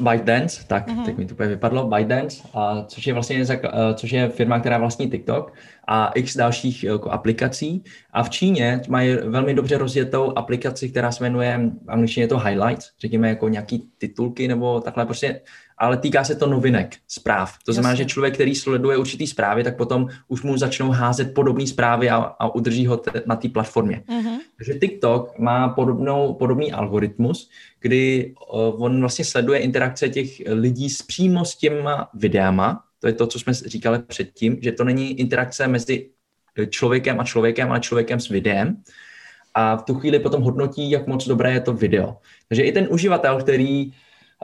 ByteDance, 0.00 0.66
tak 0.66 0.88
mm-hmm. 0.88 1.04
teď 1.04 1.16
mi 1.16 1.26
to 1.26 1.34
úplně 1.34 1.48
vypadlo, 1.48 1.88
ByteDance, 1.88 2.42
a 2.54 2.84
což 2.84 3.06
je 3.06 3.14
vlastně 3.14 3.46
což 3.94 4.12
je 4.12 4.28
firma, 4.28 4.60
která 4.60 4.78
vlastní 4.78 5.10
TikTok 5.10 5.52
a 5.86 6.12
x 6.14 6.36
dalších 6.36 6.84
jako 6.84 7.10
aplikací. 7.10 7.84
A 8.12 8.22
v 8.22 8.30
Číně 8.30 8.80
mají 8.88 9.16
velmi 9.16 9.54
dobře 9.54 9.78
rozjetou 9.78 10.32
aplikaci, 10.36 10.88
která 10.88 11.12
se 11.12 11.24
jmenuje, 11.24 11.70
v 11.86 11.90
angličtině 11.90 12.24
je 12.24 12.28
to 12.28 12.38
Highlights, 12.38 12.90
řekněme 13.00 13.28
jako 13.28 13.48
nějaký 13.48 13.88
titulky 13.98 14.48
nebo 14.48 14.80
takhle 14.80 15.04
prostě 15.04 15.40
ale 15.78 15.96
týká 15.96 16.24
se 16.24 16.34
to 16.34 16.46
novinek, 16.46 16.96
zpráv. 17.08 17.54
To 17.66 17.72
znamená, 17.72 17.90
Jasně. 17.90 18.04
že 18.04 18.10
člověk, 18.10 18.34
který 18.34 18.54
sleduje 18.54 18.96
určitý 18.96 19.26
zprávy, 19.26 19.64
tak 19.64 19.76
potom 19.76 20.08
už 20.28 20.42
mu 20.42 20.56
začnou 20.56 20.90
házet 20.90 21.34
podobné 21.34 21.66
zprávy 21.66 22.10
a, 22.10 22.16
a 22.16 22.54
udrží 22.54 22.86
ho 22.86 22.96
te, 22.96 23.22
na 23.26 23.36
té 23.36 23.48
platformě. 23.48 24.02
Mm-hmm. 24.08 24.38
Takže 24.56 24.74
TikTok 24.78 25.38
má 25.38 25.68
podobnou, 25.68 26.34
podobný 26.34 26.72
algoritmus, 26.72 27.50
kdy 27.80 28.34
uh, 28.54 28.82
on 28.84 29.00
vlastně 29.00 29.24
sleduje 29.24 29.58
interakce 29.58 30.08
těch 30.08 30.28
lidí 30.46 30.90
s 30.90 31.02
přímo 31.02 31.44
s 31.44 31.56
těma 31.56 32.08
videama. 32.14 32.84
To 33.04 33.08
je 33.08 33.14
to, 33.14 33.26
co 33.26 33.38
jsme 33.38 33.54
říkali 33.54 33.98
předtím, 33.98 34.58
že 34.60 34.72
to 34.72 34.84
není 34.84 35.20
interakce 35.20 35.68
mezi 35.68 36.10
člověkem 36.70 37.20
a 37.20 37.24
člověkem, 37.24 37.70
ale 37.70 37.80
člověkem 37.80 38.20
s 38.20 38.28
videem. 38.28 38.76
A 39.54 39.76
v 39.76 39.82
tu 39.82 39.94
chvíli 39.94 40.18
potom 40.18 40.42
hodnotí, 40.42 40.90
jak 40.90 41.06
moc 41.06 41.28
dobré 41.28 41.52
je 41.52 41.60
to 41.60 41.72
video. 41.72 42.16
Takže 42.48 42.62
i 42.62 42.72
ten 42.72 42.86
uživatel, 42.90 43.42
který 43.42 43.92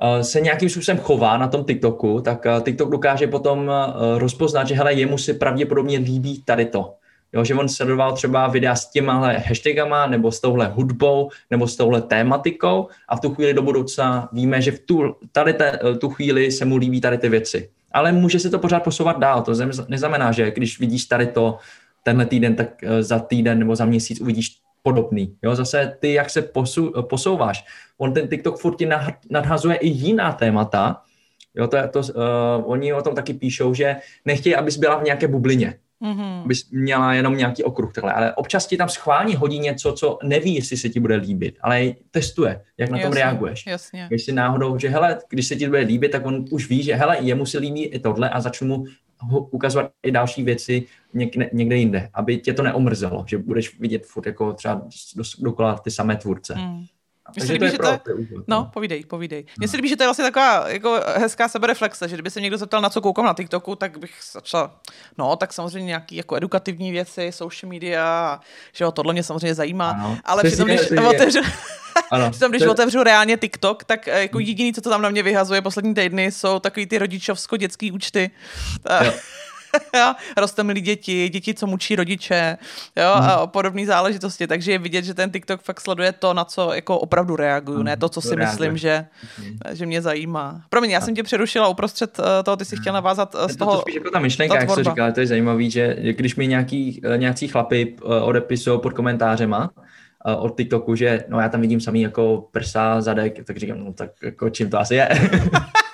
Eh, 0.02 0.24
se 0.24 0.40
nějakým 0.40 0.68
způsobem 0.68 0.98
chová 0.98 1.38
na 1.38 1.48
tom 1.48 1.64
TikToku, 1.64 2.20
tak 2.20 2.46
eh, 2.46 2.60
TikTok 2.62 2.90
dokáže 2.90 3.26
potom 3.26 3.70
eh, 3.70 4.18
rozpoznat, 4.18 4.68
že 4.68 4.74
hele, 4.74 4.92
jemu 4.92 5.18
si 5.18 5.34
pravděpodobně 5.34 5.98
líbí 5.98 6.42
tady 6.42 6.64
to. 6.64 6.94
Jo, 7.32 7.44
že 7.44 7.54
on 7.54 7.68
sledoval 7.68 8.12
třeba 8.12 8.48
videa 8.48 8.74
s 8.74 8.90
těmahle 8.90 9.38
hashtagama, 9.38 10.06
nebo 10.06 10.32
s 10.32 10.40
touhle 10.40 10.66
hudbou, 10.66 11.30
nebo 11.50 11.68
s 11.68 11.76
touhle 11.76 12.02
tématikou 12.02 12.88
a 13.08 13.16
v 13.16 13.20
tu 13.20 13.34
chvíli 13.34 13.54
do 13.54 13.62
budoucna 13.62 14.28
víme, 14.32 14.62
že 14.62 14.72
v 14.72 14.78
tu, 14.78 15.16
tady 15.32 15.52
te, 15.52 15.78
tu 15.98 16.08
chvíli 16.08 16.52
se 16.52 16.64
mu 16.64 16.76
líbí 16.76 17.00
tady 17.00 17.18
ty 17.18 17.28
věci. 17.28 17.70
Ale 17.92 18.12
může 18.12 18.38
se 18.38 18.50
to 18.50 18.58
pořád 18.58 18.84
posouvat 18.84 19.18
dál. 19.18 19.42
To 19.42 19.52
neznamená, 19.88 20.32
že 20.32 20.50
když 20.50 20.80
vidíš 20.80 21.04
tady 21.04 21.26
to 21.26 21.58
tenhle 22.02 22.26
týden, 22.26 22.56
tak 22.56 22.68
za 23.00 23.18
týden 23.18 23.58
nebo 23.58 23.76
za 23.76 23.84
měsíc 23.84 24.20
uvidíš 24.20 24.56
podobný. 24.82 25.36
Jo, 25.42 25.54
zase 25.54 25.96
ty, 26.00 26.12
jak 26.12 26.30
se 26.30 26.42
posu, 26.42 26.92
posouváš. 27.02 27.64
On 27.98 28.14
ten 28.14 28.28
TikTok 28.28 28.58
furt 28.58 28.76
ti 28.76 28.88
nadhazuje 29.30 29.76
i 29.76 29.88
jiná 29.88 30.32
témata. 30.32 31.02
Jo, 31.54 31.66
to, 31.66 31.76
to, 31.90 31.98
uh, 31.98 32.04
oni 32.64 32.92
o 32.92 33.02
tom 33.02 33.14
taky 33.14 33.34
píšou, 33.34 33.74
že 33.74 33.96
nechtějí, 34.24 34.56
abys 34.56 34.76
byla 34.76 34.98
v 34.98 35.02
nějaké 35.04 35.28
bublině. 35.28 35.74
Mm-hmm. 36.02 36.42
Abys 36.44 36.70
měla 36.70 37.14
jenom 37.14 37.36
nějaký 37.36 37.64
okruh 37.64 37.92
takhle. 37.92 38.12
Ale 38.12 38.34
občas 38.34 38.66
ti 38.66 38.76
tam 38.76 38.88
schválně 38.88 39.36
hodí 39.36 39.58
něco, 39.58 39.92
co 39.92 40.18
neví, 40.22 40.54
jestli 40.54 40.76
se 40.76 40.88
ti 40.88 41.00
bude 41.00 41.16
líbit, 41.16 41.58
ale 41.60 41.92
testuje, 42.10 42.60
jak 42.78 42.90
na 42.90 42.98
jasně, 42.98 43.08
tom 43.08 43.16
reaguješ. 43.16 43.66
Jasně. 43.66 44.08
Jestli 44.10 44.32
náhodou, 44.32 44.78
že 44.78 44.88
hele, 44.88 45.18
když 45.28 45.46
se 45.46 45.56
ti 45.56 45.66
bude 45.66 45.80
líbit, 45.80 46.12
tak 46.12 46.26
on 46.26 46.44
už 46.50 46.68
ví, 46.68 46.82
že 46.82 46.94
hele, 46.94 47.16
jemu 47.20 47.46
se 47.46 47.58
líbí 47.58 47.84
i 47.84 47.98
tohle 47.98 48.30
a 48.30 48.40
začnu 48.40 48.68
mu 48.68 48.84
ukazovat 49.50 49.90
i 50.02 50.10
další 50.10 50.42
věci 50.42 50.84
někde, 51.14 51.50
někde 51.52 51.76
jinde, 51.76 52.08
aby 52.14 52.38
tě 52.38 52.52
to 52.52 52.62
neomrzelo, 52.62 53.24
že 53.28 53.38
budeš 53.38 53.80
vidět 53.80 54.06
furt 54.06 54.26
jako 54.26 54.52
třeba 54.52 54.82
dokola 55.38 55.78
ty 55.78 55.90
samé 55.90 56.16
tvůrce. 56.16 56.54
Mm. 56.54 56.84
Takže 57.34 57.58
to 57.58 57.64
je 57.64 57.72
pro, 57.72 57.98
to 57.98 58.10
je, 58.10 58.26
no, 58.30 58.42
no, 58.48 58.70
povídej, 58.74 59.04
povídej. 59.04 59.44
Mně 59.58 59.66
no. 59.66 59.70
se 59.70 59.76
líbí, 59.76 59.88
že 59.88 59.96
to 59.96 60.02
je 60.02 60.06
vlastně 60.06 60.24
taková 60.24 60.68
jako 60.68 61.00
hezká 61.16 61.48
sebereflexe, 61.48 62.08
že 62.08 62.16
kdyby 62.16 62.30
se 62.30 62.40
někdo 62.40 62.58
zeptal, 62.58 62.80
na 62.80 62.90
co 62.90 63.00
koukám 63.00 63.24
na 63.24 63.34
TikToku, 63.34 63.76
tak 63.76 63.98
bych 63.98 64.14
začal, 64.32 64.70
no, 65.18 65.36
tak 65.36 65.52
samozřejmě 65.52 65.86
nějaký 65.86 66.16
jako 66.16 66.36
edukativní 66.36 66.92
věci, 66.92 67.32
social 67.32 67.72
media, 67.72 68.40
že 68.72 68.84
jo, 68.84 68.92
tohle 68.92 69.12
mě 69.12 69.22
samozřejmě 69.22 69.54
zajímá, 69.54 69.90
ano. 69.90 70.18
ale 70.24 70.42
přitom, 70.42 70.68
když 70.68 70.80
otevřu, 71.08 71.40
ano, 72.10 72.30
přitom, 72.30 72.50
když 72.50 72.62
to... 72.62 72.70
otevřu 72.70 73.02
reálně 73.02 73.36
TikTok, 73.36 73.84
tak 73.84 74.08
eh, 74.08 74.22
jako 74.22 74.38
jediný, 74.38 74.72
co 74.72 74.80
to 74.80 74.90
tam 74.90 75.02
na 75.02 75.10
mě 75.10 75.22
vyhazuje 75.22 75.62
poslední 75.62 75.94
týdny, 75.94 76.32
jsou 76.32 76.58
takový 76.58 76.86
ty 76.86 76.98
rodičovsko-dětský 76.98 77.92
účty. 77.92 78.30
Jo. 79.04 79.12
Roste 80.36 80.62
milí 80.62 80.80
děti, 80.80 81.28
děti, 81.28 81.54
co 81.54 81.66
mučí 81.66 81.96
rodiče 81.96 82.58
jo, 82.96 83.14
hmm. 83.16 83.30
a 83.30 83.46
podobné 83.46 83.86
záležitosti. 83.86 84.46
Takže 84.46 84.72
je 84.72 84.78
vidět, 84.78 85.04
že 85.04 85.14
ten 85.14 85.30
TikTok 85.30 85.62
fakt 85.62 85.80
sleduje 85.80 86.12
to, 86.12 86.34
na 86.34 86.44
co 86.44 86.72
jako 86.74 86.98
opravdu 86.98 87.36
reaguju, 87.36 87.76
hmm. 87.76 87.86
ne 87.86 87.96
to, 87.96 88.08
co 88.08 88.20
si 88.20 88.34
reaguje. 88.34 88.46
myslím, 88.46 88.76
že, 88.76 89.06
hmm. 89.36 89.58
že 89.72 89.86
mě 89.86 90.02
zajímá. 90.02 90.62
Promiň, 90.68 90.90
já 90.90 91.00
jsem 91.00 91.14
tě 91.14 91.22
přerušila 91.22 91.68
uprostřed 91.68 92.18
eh, 92.18 92.42
toho, 92.42 92.56
ty 92.56 92.64
jsi 92.64 92.76
chtěl 92.76 92.92
navázat 92.92 93.36
eh, 93.38 93.48
z 93.48 93.56
toho. 93.56 93.72
To 93.72 93.80
spíš 93.80 93.94
jako 93.94 94.10
ta 94.10 94.18
myšlenka, 94.18 94.60
jak 94.60 94.70
jsi 94.70 94.84
říkal, 94.84 95.12
to 95.12 95.20
je 95.20 95.26
zajímavý, 95.26 95.70
že 95.70 95.96
když 96.00 96.36
mi 96.36 96.46
nějaký, 96.46 97.00
eh, 97.04 97.18
nějací 97.18 97.48
chlapy 97.48 97.96
odepisují 98.22 98.80
pod 98.80 98.92
komentářema, 98.92 99.70
od 100.38 100.56
TikToku, 100.56 100.94
že 100.94 101.24
no 101.28 101.40
já 101.40 101.48
tam 101.48 101.60
vidím 101.60 101.80
samý 101.80 102.02
jako 102.02 102.48
prsa, 102.52 103.00
zadek, 103.00 103.44
tak 103.44 103.56
říkám, 103.56 103.84
no 103.84 103.92
tak 103.92 104.10
jako 104.22 104.50
čím 104.50 104.70
to 104.70 104.80
asi 104.80 104.94
je. 104.94 105.08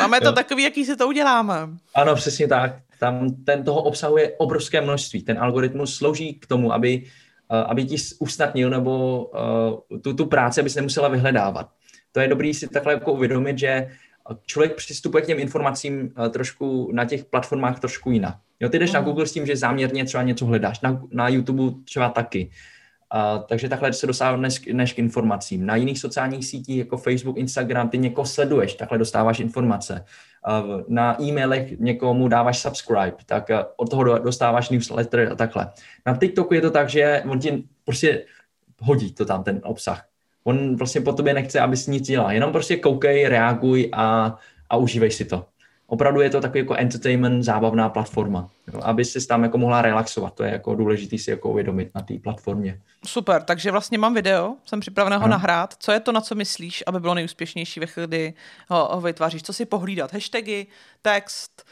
Máme 0.00 0.20
to 0.20 0.26
jo. 0.26 0.32
takový, 0.32 0.62
jaký 0.62 0.84
si 0.84 0.96
to 0.96 1.08
uděláme. 1.08 1.54
Ano, 1.94 2.14
přesně 2.14 2.48
tak. 2.48 2.76
Tam 2.98 3.34
ten 3.44 3.64
toho 3.64 3.82
obsahuje 3.82 4.32
obrovské 4.38 4.80
množství. 4.80 5.22
Ten 5.22 5.38
algoritmus 5.38 5.96
slouží 5.96 6.34
k 6.34 6.46
tomu, 6.46 6.72
aby 6.72 7.04
aby 7.50 7.84
ti 7.84 7.96
usnadnil 8.18 8.70
nebo 8.70 9.26
tu, 10.02 10.14
tu 10.14 10.26
práci, 10.26 10.60
aby 10.60 10.70
se 10.70 10.80
nemusela 10.80 11.08
vyhledávat. 11.08 11.70
To 12.12 12.20
je 12.20 12.28
dobrý 12.28 12.54
si 12.54 12.68
takhle 12.68 12.92
jako 12.92 13.12
uvědomit, 13.12 13.58
že 13.58 13.88
člověk 14.46 14.76
přistupuje 14.76 15.22
k 15.22 15.26
těm 15.26 15.38
informacím 15.38 16.14
trošku 16.30 16.90
na 16.92 17.04
těch 17.04 17.24
platformách 17.24 17.80
trošku 17.80 18.10
jinak. 18.10 18.34
Jo, 18.60 18.68
ty 18.68 18.78
jdeš 18.78 18.90
uh-huh. 18.90 18.94
na 18.94 19.00
mhm. 19.00 19.08
Google 19.08 19.26
s 19.26 19.32
tím, 19.32 19.46
že 19.46 19.56
záměrně 19.56 20.04
třeba 20.04 20.22
něco 20.22 20.46
hledáš, 20.46 20.80
na, 20.80 21.02
na 21.12 21.28
YouTube 21.28 21.62
třeba 21.84 22.08
taky. 22.08 22.50
A, 23.10 23.38
takže 23.38 23.68
takhle 23.68 23.92
se 23.92 24.06
dostáváš 24.06 24.60
než 24.72 24.92
k 24.92 24.98
informacím. 24.98 25.66
Na 25.66 25.76
jiných 25.76 25.98
sociálních 25.98 26.46
sítích 26.46 26.78
jako 26.78 26.96
Facebook, 26.96 27.36
Instagram, 27.36 27.88
ty 27.88 27.98
někoho 27.98 28.26
sleduješ, 28.26 28.74
takhle 28.74 28.98
dostáváš 28.98 29.40
informace. 29.40 30.04
A 30.44 30.64
na 30.88 31.22
e-mailech 31.22 31.78
někomu 31.78 32.28
dáváš 32.28 32.58
subscribe, 32.58 33.16
tak 33.26 33.50
od 33.76 33.90
toho 33.90 34.18
dostáváš 34.18 34.70
newsletter 34.70 35.28
a 35.32 35.34
takhle. 35.34 35.72
Na 36.06 36.16
TikToku 36.16 36.54
je 36.54 36.60
to 36.60 36.70
tak, 36.70 36.88
že 36.88 37.22
on 37.28 37.38
ti 37.38 37.64
prostě 37.84 38.24
hodí 38.80 39.12
to 39.12 39.24
tam 39.24 39.44
ten 39.44 39.60
obsah. 39.64 40.06
On 40.44 40.76
vlastně 40.76 41.00
po 41.00 41.12
tobě 41.12 41.34
nechce, 41.34 41.60
abys 41.60 41.86
nic 41.86 42.06
dělal. 42.06 42.32
Jenom 42.32 42.52
prostě 42.52 42.76
koukej, 42.76 43.28
reaguj 43.28 43.90
a, 43.92 44.38
a 44.70 44.76
užívej 44.76 45.10
si 45.10 45.24
to 45.24 45.49
opravdu 45.90 46.20
je 46.20 46.30
to 46.30 46.40
takový 46.40 46.58
jako 46.60 46.74
entertainment, 46.74 47.44
zábavná 47.44 47.88
platforma, 47.88 48.50
jo, 48.74 48.80
aby 48.82 49.04
si 49.04 49.26
tam 49.26 49.42
jako 49.42 49.58
mohla 49.58 49.82
relaxovat. 49.82 50.34
To 50.34 50.42
je 50.42 50.52
jako 50.52 50.74
důležité 50.74 51.18
si 51.18 51.30
jako 51.30 51.50
uvědomit 51.50 51.90
na 51.94 52.00
té 52.00 52.14
platformě. 52.18 52.80
Super, 53.06 53.42
takže 53.42 53.70
vlastně 53.70 53.98
mám 53.98 54.14
video, 54.14 54.54
jsem 54.64 54.80
připravená 54.80 55.16
ho 55.16 55.28
nahrát. 55.28 55.74
Co 55.78 55.92
je 55.92 56.00
to, 56.00 56.12
na 56.12 56.20
co 56.20 56.34
myslíš, 56.34 56.84
aby 56.86 57.00
bylo 57.00 57.14
nejúspěšnější 57.14 57.80
ve 57.80 57.86
chvíli, 57.86 58.06
kdy 58.06 58.34
ho, 58.68 58.88
ho 58.92 59.00
vytváříš? 59.00 59.42
Co 59.42 59.52
si 59.52 59.66
pohlídat? 59.66 60.12
Hashtagy, 60.12 60.66
text, 61.02 61.64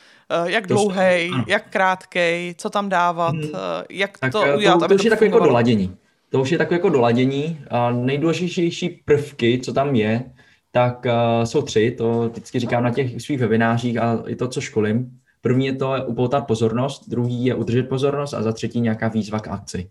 uh, 0.42 0.48
jak 0.48 0.66
dlouhý, 0.66 1.30
jak 1.46 1.70
krátký, 1.70 2.54
co 2.58 2.70
tam 2.70 2.88
dávat, 2.88 3.34
hmm. 3.34 3.44
uh, 3.44 3.58
jak 3.90 4.18
tak, 4.18 4.32
to 4.32 4.44
eh, 4.44 4.56
udělat, 4.56 4.78
to, 4.78 4.84
aby 4.84 4.94
to, 4.94 5.02
to 5.02 5.06
je 5.06 5.10
takové 5.10 5.26
jako 5.26 5.38
doladění. 5.38 5.96
To 6.30 6.40
už 6.40 6.50
je 6.50 6.58
takové 6.58 6.76
jako 6.76 6.88
doladění. 6.88 7.60
A 7.70 7.90
nejdůležitější 7.90 8.88
prvky, 9.04 9.60
co 9.64 9.72
tam 9.72 9.94
je, 9.94 10.24
tak 10.78 11.06
uh, 11.06 11.44
jsou 11.44 11.62
tři, 11.62 11.94
to 11.98 12.28
vždycky 12.28 12.58
říkám 12.58 12.82
na 12.82 12.90
těch 12.90 13.22
svých 13.22 13.38
webinářích 13.38 13.98
a 13.98 14.22
je 14.26 14.36
to, 14.36 14.48
co 14.48 14.60
školím. 14.60 15.10
První 15.40 15.66
je 15.66 15.74
to 15.74 15.94
upoutat 16.06 16.46
pozornost, 16.46 17.08
druhý 17.08 17.44
je 17.44 17.54
udržet 17.54 17.88
pozornost 17.88 18.34
a 18.34 18.42
za 18.42 18.52
třetí 18.52 18.80
nějaká 18.80 19.08
výzva 19.08 19.40
k 19.40 19.48
akci. 19.48 19.90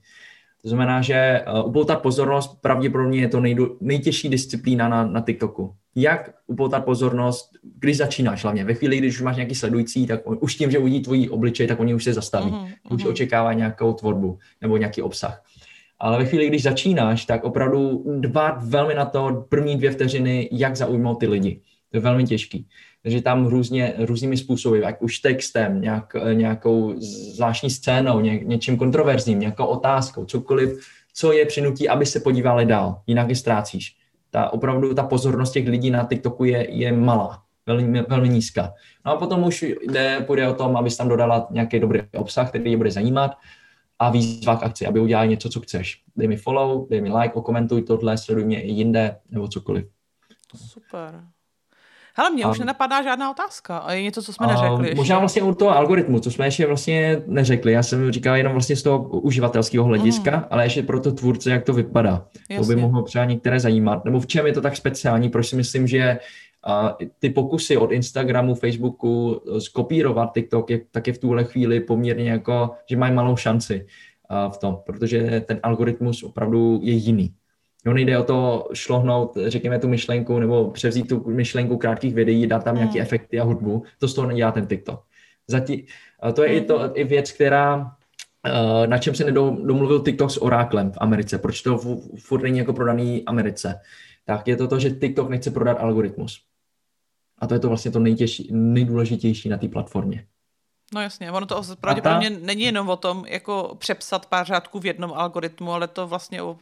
To 0.61 0.69
znamená, 0.69 1.01
že 1.01 1.43
uh, 1.47 1.69
upoutat 1.69 2.01
pozornost 2.01 2.61
pravděpodobně 2.61 3.19
je 3.21 3.27
to 3.27 3.39
nejdu, 3.39 3.77
nejtěžší 3.81 4.29
disciplína 4.29 4.89
na, 4.89 5.05
na 5.05 5.21
TikToku. 5.21 5.73
Jak 5.95 6.31
upoutat 6.47 6.85
pozornost, 6.85 7.49
když 7.79 7.97
začínáš 7.97 8.43
hlavně? 8.43 8.65
Ve 8.65 8.73
chvíli, 8.73 8.97
když 8.97 9.15
už 9.15 9.21
máš 9.21 9.35
nějaký 9.35 9.55
sledující, 9.55 10.07
tak 10.07 10.21
on, 10.23 10.37
už 10.41 10.55
tím, 10.55 10.71
že 10.71 10.79
uvidí 10.79 11.01
tvojí 11.01 11.29
obličej, 11.29 11.67
tak 11.67 11.79
oni 11.79 11.93
už 11.93 12.03
se 12.03 12.13
zastaví. 12.13 12.51
Uh-huh. 12.51 12.95
Už 12.95 13.05
očekávají 13.05 13.57
nějakou 13.57 13.93
tvorbu 13.93 14.39
nebo 14.61 14.77
nějaký 14.77 15.01
obsah. 15.01 15.43
Ale 15.99 16.17
ve 16.17 16.25
chvíli, 16.25 16.47
když 16.47 16.63
začínáš, 16.63 17.25
tak 17.25 17.43
opravdu 17.43 18.03
dbát 18.19 18.63
velmi 18.63 18.93
na 18.93 19.05
to 19.05 19.45
první 19.49 19.77
dvě 19.77 19.91
vteřiny, 19.91 20.49
jak 20.51 20.75
zaujmout 20.75 21.19
ty 21.19 21.27
lidi. 21.27 21.61
To 21.91 21.97
je 21.97 22.01
velmi 22.01 22.23
těžký. 22.23 22.67
Takže 23.03 23.21
tam 23.21 23.45
různě, 23.45 23.93
různými 23.97 24.37
způsoby, 24.37 24.79
jak 24.79 25.01
už 25.01 25.19
textem, 25.19 25.81
nějak, 25.81 26.15
nějakou 26.33 26.93
zvláštní 27.35 27.69
scénou, 27.69 28.19
ně, 28.19 28.39
něčím 28.43 28.77
kontroverzním, 28.77 29.39
nějakou 29.39 29.65
otázkou, 29.65 30.25
cokoliv, 30.25 30.79
co 31.13 31.31
je 31.31 31.45
přinutí, 31.45 31.89
aby 31.89 32.05
se 32.05 32.19
podívali 32.19 32.65
dál, 32.65 33.01
jinak 33.07 33.29
je 33.29 33.35
ztrácíš. 33.35 33.95
Ta, 34.31 34.53
opravdu 34.53 34.93
ta 34.93 35.03
pozornost 35.03 35.51
těch 35.51 35.67
lidí 35.67 35.89
na 35.89 36.05
TikToku 36.05 36.43
je, 36.43 36.67
je 36.69 36.91
malá, 36.91 37.41
velmi, 37.65 38.01
velmi 38.01 38.29
nízká. 38.29 38.73
No 39.05 39.11
a 39.11 39.15
potom 39.15 39.43
už 39.43 39.65
jde, 39.87 40.23
půjde 40.27 40.47
o 40.47 40.53
tom, 40.53 40.77
abys 40.77 40.97
tam 40.97 41.09
dodala 41.09 41.47
nějaký 41.51 41.79
dobrý 41.79 41.99
obsah, 42.17 42.49
který 42.49 42.71
je 42.71 42.77
bude 42.77 42.91
zajímat, 42.91 43.31
a 43.99 44.09
výzva 44.09 44.55
k 44.55 44.63
akci, 44.63 44.85
aby 44.85 44.99
udělali 44.99 45.27
něco, 45.27 45.49
co 45.49 45.59
chceš. 45.61 46.01
Dej 46.15 46.27
mi 46.27 46.37
follow, 46.37 46.89
dej 46.89 47.01
mi 47.01 47.09
like, 47.09 47.33
okomentuj 47.33 47.81
tohle, 47.81 48.17
sleduj 48.17 48.45
mě 48.45 48.61
i 48.61 48.71
jinde, 48.71 49.15
nebo 49.29 49.47
cokoliv. 49.47 49.85
Super. 50.55 51.23
Hele, 52.19 52.29
mě 52.29 52.43
a, 52.43 52.51
už 52.51 52.59
nenapadá 52.59 53.03
žádná 53.03 53.31
otázka. 53.31 53.77
A 53.77 53.93
je 53.93 54.01
něco, 54.01 54.21
co 54.21 54.33
jsme 54.33 54.47
neřekli. 54.47 54.95
Možná 54.95 55.15
ještě. 55.15 55.19
vlastně 55.19 55.41
u 55.41 55.53
toho 55.53 55.71
algoritmu, 55.71 56.19
co 56.19 56.31
jsme 56.31 56.47
ještě 56.47 56.65
vlastně 56.65 57.21
neřekli. 57.27 57.71
Já 57.71 57.83
jsem 57.83 58.11
říkal 58.11 58.35
jenom 58.35 58.53
vlastně 58.53 58.75
z 58.75 58.83
toho 58.83 58.99
uživatelského 59.03 59.85
hlediska, 59.85 60.37
mm. 60.37 60.43
ale 60.49 60.65
ještě 60.65 60.83
pro 60.83 60.99
to 60.99 61.11
tvůrce, 61.11 61.51
jak 61.51 61.63
to 61.63 61.73
vypadá. 61.73 62.25
Jasně. 62.49 62.57
To 62.57 62.65
by 62.65 62.81
mohlo 62.81 63.01
třeba 63.01 63.25
některé 63.25 63.59
zajímat. 63.59 64.05
Nebo 64.05 64.19
v 64.19 64.27
čem 64.27 64.47
je 64.47 64.53
to 64.53 64.61
tak 64.61 64.75
speciální, 64.75 65.29
proč 65.29 65.47
si 65.47 65.55
myslím, 65.55 65.87
že 65.87 66.19
a 66.67 66.97
ty 67.19 67.29
pokusy 67.29 67.77
od 67.77 67.91
Instagramu, 67.91 68.55
Facebooku 68.55 69.41
eh, 69.55 69.61
skopírovat 69.61 70.33
TikTok, 70.33 70.69
je, 70.69 70.81
tak 70.91 71.07
je 71.07 71.13
v 71.13 71.17
tuhle 71.17 71.43
chvíli 71.43 71.79
poměrně 71.79 72.31
jako, 72.31 72.71
že 72.89 72.97
mají 72.97 73.13
malou 73.13 73.35
šanci 73.35 73.85
uh, 74.29 74.51
v 74.51 74.57
tom, 74.57 74.77
protože 74.85 75.41
ten 75.47 75.59
algoritmus 75.63 76.23
opravdu 76.23 76.79
je 76.83 76.93
jiný. 76.93 77.33
No 77.85 77.93
nejde 77.93 78.17
o 78.17 78.23
to 78.23 78.69
šlohnout, 78.73 79.37
řekněme, 79.47 79.79
tu 79.79 79.87
myšlenku 79.87 80.39
nebo 80.39 80.71
převzít 80.71 81.07
tu 81.09 81.23
myšlenku 81.29 81.77
krátkých 81.77 82.13
videí, 82.13 82.47
dát 82.47 82.63
tam 82.63 82.75
mm. 82.75 82.79
nějaké 82.79 82.99
efekty 82.99 83.39
a 83.39 83.43
hudbu. 83.43 83.83
To 83.99 84.07
z 84.07 84.13
toho 84.13 84.27
nedělá 84.27 84.51
ten 84.51 84.67
TikTok. 84.67 85.03
Zatím, 85.47 85.81
uh, 86.25 86.31
to 86.31 86.43
je 86.43 86.49
mm. 86.49 86.55
i, 86.55 86.61
to, 86.61 86.91
i 86.93 87.03
věc, 87.03 87.31
která 87.31 87.91
na 88.85 88.97
čem 88.97 89.15
se 89.15 89.23
nedomluvil 89.23 89.99
TikTok 89.99 90.31
s 90.31 90.41
Oráklem 90.41 90.91
v 90.91 90.97
Americe. 90.97 91.37
Proč 91.37 91.61
to 91.61 91.77
furt 92.19 92.41
není 92.41 92.57
jako 92.57 92.73
prodaný 92.73 93.23
Americe? 93.25 93.79
Tak 94.25 94.47
je 94.47 94.55
to 94.55 94.67
to, 94.67 94.79
že 94.79 94.89
TikTok 94.89 95.29
nechce 95.29 95.51
prodat 95.51 95.77
algoritmus. 95.79 96.47
A 97.37 97.47
to 97.47 97.53
je 97.53 97.59
to 97.59 97.67
vlastně 97.67 97.91
to 97.91 97.99
nejtěžší, 97.99 98.49
nejdůležitější 98.51 99.49
na 99.49 99.57
té 99.57 99.67
platformě. 99.67 100.25
No 100.93 101.01
jasně, 101.01 101.31
ono 101.31 101.45
to 101.45 101.61
pravděpodobně 101.79 102.29
ta... 102.29 102.37
není 102.41 102.61
jenom 102.61 102.89
o 102.89 102.95
tom, 102.95 103.25
jako 103.27 103.75
přepsat 103.79 104.25
pár 104.25 104.45
řádků 104.45 104.79
v 104.79 104.85
jednom 104.85 105.13
algoritmu, 105.13 105.73
ale 105.73 105.87
to 105.87 106.07
vlastně 106.07 106.41
o 106.41 106.57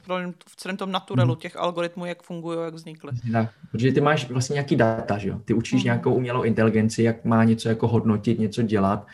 v 0.47 0.55
celém 0.55 0.77
tom 0.77 0.91
naturelu 0.91 1.33
hmm. 1.33 1.39
těch 1.39 1.55
algoritmů, 1.57 2.05
jak 2.05 2.23
fungují, 2.23 2.59
jak 2.65 2.73
vznikly. 2.73 3.11
Tak, 3.31 3.49
protože 3.71 3.91
ty 3.91 4.01
máš 4.01 4.29
vlastně 4.29 4.53
nějaký 4.53 4.75
data, 4.75 5.17
že 5.17 5.29
jo? 5.29 5.39
Ty 5.45 5.53
učíš 5.53 5.81
hmm. 5.81 5.83
nějakou 5.83 6.13
umělou 6.13 6.43
inteligenci, 6.43 7.03
jak 7.03 7.25
má 7.25 7.43
něco 7.43 7.69
jako 7.69 7.87
hodnotit, 7.87 8.39
něco 8.39 8.61
dělat 8.61 9.07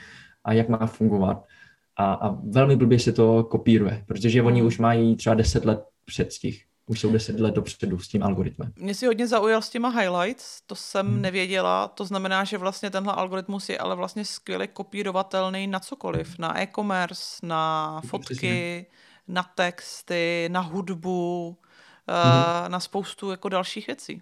a 0.43 0.53
jak 0.53 0.69
má 0.69 0.85
fungovat. 0.85 1.45
A, 1.97 2.13
a 2.13 2.29
velmi 2.29 2.75
blbě 2.75 2.99
se 2.99 3.11
to 3.11 3.43
kopíruje, 3.43 4.03
protože 4.07 4.41
oni 4.41 4.63
už 4.63 4.77
mají 4.77 5.15
třeba 5.15 5.35
10 5.35 5.65
let 5.65 5.83
předstih 6.05 6.65
už 6.91 6.99
jsou 6.99 7.11
deset 7.11 7.39
let 7.39 7.55
dopředu 7.55 7.99
s 7.99 8.07
tím 8.07 8.23
algoritmem. 8.23 8.73
Mě 8.75 8.95
si 8.95 9.05
hodně 9.05 9.27
zaujal 9.27 9.61
s 9.61 9.69
těma 9.69 9.89
highlights, 9.89 10.61
to 10.61 10.75
jsem 10.75 11.07
hmm. 11.07 11.21
nevěděla, 11.21 11.87
to 11.87 12.05
znamená, 12.05 12.43
že 12.43 12.57
vlastně 12.57 12.89
tenhle 12.89 13.13
algoritmus 13.13 13.69
je 13.69 13.77
ale 13.77 13.95
vlastně 13.95 14.25
skvěle 14.25 14.67
kopírovatelný 14.67 15.67
na 15.67 15.79
cokoliv, 15.79 16.39
na 16.39 16.61
e-commerce, 16.61 17.45
na 17.45 18.01
fotky, 18.07 18.33
Přesně. 18.33 18.85
na 19.27 19.43
texty, 19.43 20.49
na 20.51 20.59
hudbu, 20.59 21.57
hmm. 22.07 22.71
na 22.71 22.79
spoustu 22.79 23.31
jako 23.31 23.49
dalších 23.49 23.87
věcí. 23.87 24.21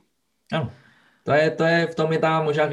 Ano. 0.51 0.71
To 1.29 1.35
je, 1.35 1.49
to 1.49 1.63
je, 1.63 1.87
v 1.87 1.95
tom 1.95 2.11
je 2.11 2.19
ta 2.19 2.41
možná 2.41 2.65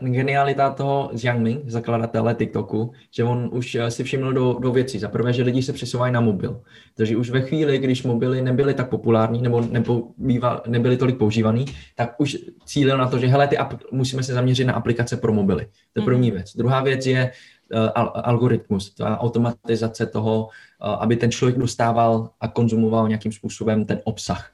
genialita 0.00 0.70
toho 0.70 1.10
Xiangming, 1.14 1.66
zakladatele 1.66 2.34
TikToku, 2.34 2.92
že 3.10 3.24
on 3.24 3.50
už 3.52 3.74
eh, 3.74 3.90
si 3.90 4.04
všiml 4.04 4.32
do, 4.32 4.56
do 4.62 4.72
věcí. 4.72 4.98
Za 4.98 5.08
prvé, 5.08 5.32
že 5.32 5.42
lidi 5.42 5.62
se 5.62 5.72
přesouvají 5.72 6.12
na 6.12 6.20
mobil. 6.20 6.62
Takže 6.94 7.16
už 7.16 7.30
ve 7.30 7.40
chvíli, 7.40 7.78
když 7.78 8.02
mobily 8.02 8.42
nebyly 8.42 8.74
tak 8.74 8.88
populární 8.88 9.42
nebo 9.42 9.60
nebýval, 9.60 10.62
nebyly 10.66 10.96
tolik 10.96 11.18
používaný, 11.18 11.66
tak 11.94 12.14
už 12.18 12.36
cílil 12.64 12.98
na 12.98 13.08
to, 13.08 13.18
že 13.18 13.26
hele, 13.26 13.48
ty 13.48 13.58
ap- 13.58 13.82
musíme 13.90 14.22
se 14.22 14.34
zaměřit 14.34 14.64
na 14.64 14.72
aplikace 14.72 15.16
pro 15.16 15.32
mobily. 15.32 15.66
To 15.92 16.00
je 16.00 16.04
první 16.04 16.30
mm. 16.30 16.34
věc. 16.36 16.56
Druhá 16.56 16.82
věc 16.82 17.06
je 17.06 17.32
uh, 17.74 17.80
al- 17.94 18.12
algoritmus, 18.14 18.94
ta 18.94 19.18
automatizace 19.18 20.06
toho, 20.06 20.46
uh, 20.46 21.02
aby 21.02 21.16
ten 21.16 21.30
člověk 21.30 21.58
dostával 21.58 22.30
a 22.40 22.48
konzumoval 22.48 23.08
nějakým 23.08 23.32
způsobem 23.32 23.84
ten 23.84 24.00
obsah. 24.04 24.50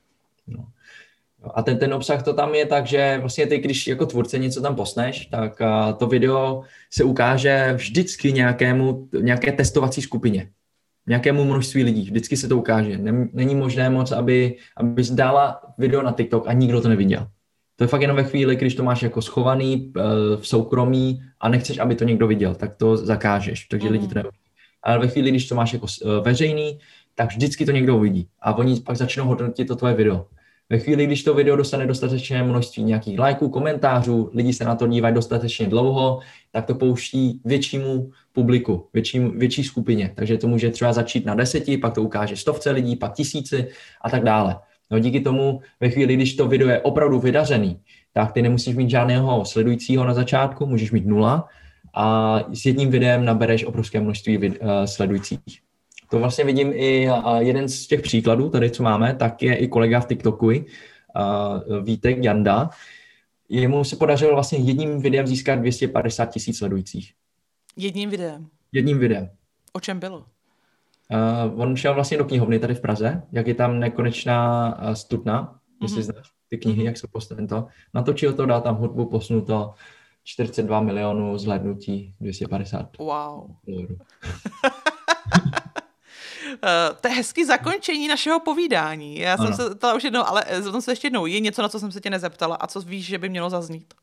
No. 0.46 0.64
A 1.54 1.62
ten, 1.62 1.78
ten 1.78 1.94
obsah 1.94 2.22
to 2.22 2.32
tam 2.34 2.54
je 2.54 2.66
tak, 2.66 2.86
že 2.86 3.18
vlastně 3.20 3.46
ty, 3.46 3.58
když 3.58 3.86
jako 3.86 4.06
tvůrce 4.06 4.38
něco 4.38 4.62
tam 4.62 4.74
posneš, 4.76 5.26
tak 5.26 5.62
to 5.98 6.06
video 6.06 6.62
se 6.90 7.04
ukáže 7.04 7.72
vždycky 7.76 8.32
nějakému, 8.32 9.08
nějaké 9.20 9.52
testovací 9.52 10.02
skupině, 10.02 10.50
nějakému 11.06 11.44
množství 11.44 11.84
lidí. 11.84 12.02
Vždycky 12.02 12.36
se 12.36 12.48
to 12.48 12.56
ukáže. 12.56 12.98
Není 13.32 13.54
možné 13.54 13.90
moc, 13.90 14.12
aby, 14.12 14.56
aby 14.76 15.02
dala 15.10 15.60
video 15.78 16.02
na 16.02 16.12
TikTok 16.12 16.48
a 16.48 16.52
nikdo 16.52 16.80
to 16.80 16.88
neviděl. 16.88 17.26
To 17.76 17.84
je 17.84 17.88
fakt 17.88 18.00
jenom 18.00 18.16
ve 18.16 18.24
chvíli, 18.24 18.56
když 18.56 18.74
to 18.74 18.84
máš 18.84 19.02
jako 19.02 19.22
schovaný 19.22 19.92
e, 19.96 20.00
v 20.36 20.46
soukromí 20.46 21.22
a 21.40 21.48
nechceš, 21.48 21.78
aby 21.78 21.94
to 21.94 22.04
někdo 22.04 22.26
viděl, 22.26 22.54
tak 22.54 22.76
to 22.76 22.96
zakážeš, 22.96 23.64
takže 23.64 23.86
mm. 23.86 23.92
lidi 23.92 24.08
to 24.08 24.14
nevidí. 24.14 24.36
Ale 24.82 24.98
ve 24.98 25.08
chvíli, 25.08 25.30
když 25.30 25.48
to 25.48 25.54
máš 25.54 25.72
jako 25.72 25.86
e, 25.86 26.20
veřejný, 26.20 26.78
tak 27.14 27.28
vždycky 27.28 27.66
to 27.66 27.72
někdo 27.72 27.96
uvidí. 27.96 28.28
A 28.40 28.54
oni 28.54 28.80
pak 28.80 28.96
začnou 28.96 29.24
hodnotit 29.24 29.68
to 29.68 29.76
tvoje 29.76 29.94
video. 29.94 30.26
Ve 30.70 30.78
chvíli, 30.78 31.06
když 31.06 31.22
to 31.22 31.34
video 31.34 31.56
dostane 31.56 31.86
dostatečné 31.86 32.42
množství 32.42 32.82
nějakých 32.82 33.18
lajků, 33.18 33.48
komentářů, 33.48 34.30
lidi 34.34 34.52
se 34.52 34.64
na 34.64 34.74
to 34.74 34.86
dívají 34.86 35.14
dostatečně 35.14 35.66
dlouho, 35.66 36.20
tak 36.52 36.66
to 36.66 36.74
pouští 36.74 37.40
většímu 37.44 38.10
publiku, 38.32 38.88
větší, 38.92 39.18
větší 39.18 39.64
skupině. 39.64 40.12
Takže 40.14 40.38
to 40.38 40.48
může 40.48 40.70
třeba 40.70 40.92
začít 40.92 41.26
na 41.26 41.34
deseti, 41.34 41.78
pak 41.78 41.94
to 41.94 42.02
ukáže 42.02 42.36
stovce 42.36 42.70
lidí, 42.70 42.96
pak 42.96 43.12
tisíci 43.12 43.68
a 44.02 44.10
tak 44.10 44.24
dále. 44.24 44.56
No 44.90 44.98
díky 44.98 45.20
tomu, 45.20 45.60
ve 45.80 45.90
chvíli, 45.90 46.16
když 46.16 46.34
to 46.34 46.48
video 46.48 46.68
je 46.68 46.80
opravdu 46.80 47.20
vydařený, 47.20 47.80
tak 48.12 48.32
ty 48.32 48.42
nemusíš 48.42 48.76
mít 48.76 48.90
žádného 48.90 49.44
sledujícího 49.44 50.04
na 50.04 50.14
začátku, 50.14 50.66
můžeš 50.66 50.90
mít 50.90 51.06
nula 51.06 51.48
a 51.94 52.38
s 52.52 52.66
jedním 52.66 52.90
videem 52.90 53.24
nabereš 53.24 53.64
obrovské 53.64 54.00
množství 54.00 54.38
vid- 54.38 54.58
uh, 54.62 54.84
sledujících. 54.84 55.69
To 56.10 56.18
vlastně 56.18 56.44
vidím 56.44 56.72
i 56.74 57.08
jeden 57.38 57.68
z 57.68 57.86
těch 57.86 58.00
příkladů, 58.00 58.50
tady 58.50 58.70
co 58.70 58.82
máme, 58.82 59.14
tak 59.14 59.42
je 59.42 59.56
i 59.56 59.68
kolega 59.68 60.00
v 60.00 60.06
TikToku, 60.06 60.50
Vítek 61.82 62.24
Janda. 62.24 62.70
Jemu 63.48 63.84
se 63.84 63.96
podařilo 63.96 64.34
vlastně 64.34 64.58
jedním 64.58 65.02
videem 65.02 65.26
získat 65.26 65.54
250 65.54 66.26
tisíc 66.26 66.58
sledujících. 66.58 67.12
Jedním 67.76 68.10
videem? 68.10 68.46
Jedním 68.72 68.98
videem. 68.98 69.30
O 69.72 69.80
čem 69.80 70.00
bylo? 70.00 70.18
Uh, 70.18 71.60
on 71.60 71.76
šel 71.76 71.94
vlastně 71.94 72.18
do 72.18 72.24
knihovny 72.24 72.58
tady 72.58 72.74
v 72.74 72.80
Praze, 72.80 73.22
jak 73.32 73.46
je 73.46 73.54
tam 73.54 73.80
nekonečná 73.80 74.74
uh, 74.78 74.92
studna, 74.92 75.42
mm-hmm. 75.42 75.82
jestli 75.82 76.02
znáš 76.02 76.30
ty 76.48 76.58
knihy, 76.58 76.82
mm-hmm. 76.82 76.86
jak 76.86 76.96
se 76.96 77.08
postavím 77.12 77.46
to. 77.46 77.66
Natočil 77.94 78.32
to, 78.32 78.46
dal 78.46 78.60
tam 78.60 78.76
hudbu, 78.76 79.06
posunul 79.06 79.42
to 79.42 79.74
42 80.24 80.80
milionů 80.80 81.38
zhlédnutí, 81.38 82.14
250. 82.20 82.98
Wow. 82.98 83.50
Uh, 86.52 86.96
to 87.00 87.08
je 87.08 87.14
hezký 87.14 87.44
zakončení 87.44 88.08
našeho 88.08 88.40
povídání. 88.40 89.18
Já 89.18 89.34
ano. 89.34 89.46
jsem 89.46 89.54
se 89.54 89.74
to 89.74 89.96
už 89.96 90.04
jednou, 90.04 90.22
ale 90.26 90.44
zeptám 90.58 90.80
se 90.80 90.92
ještě 90.92 91.06
jednou. 91.06 91.26
Je 91.26 91.40
něco, 91.40 91.62
na 91.62 91.68
co 91.68 91.80
jsem 91.80 91.92
se 91.92 92.00
tě 92.00 92.10
nezeptala 92.10 92.56
a 92.56 92.66
co 92.66 92.80
víš, 92.80 93.06
že 93.06 93.18
by 93.18 93.28
mělo 93.28 93.50
zaznít? 93.50 93.94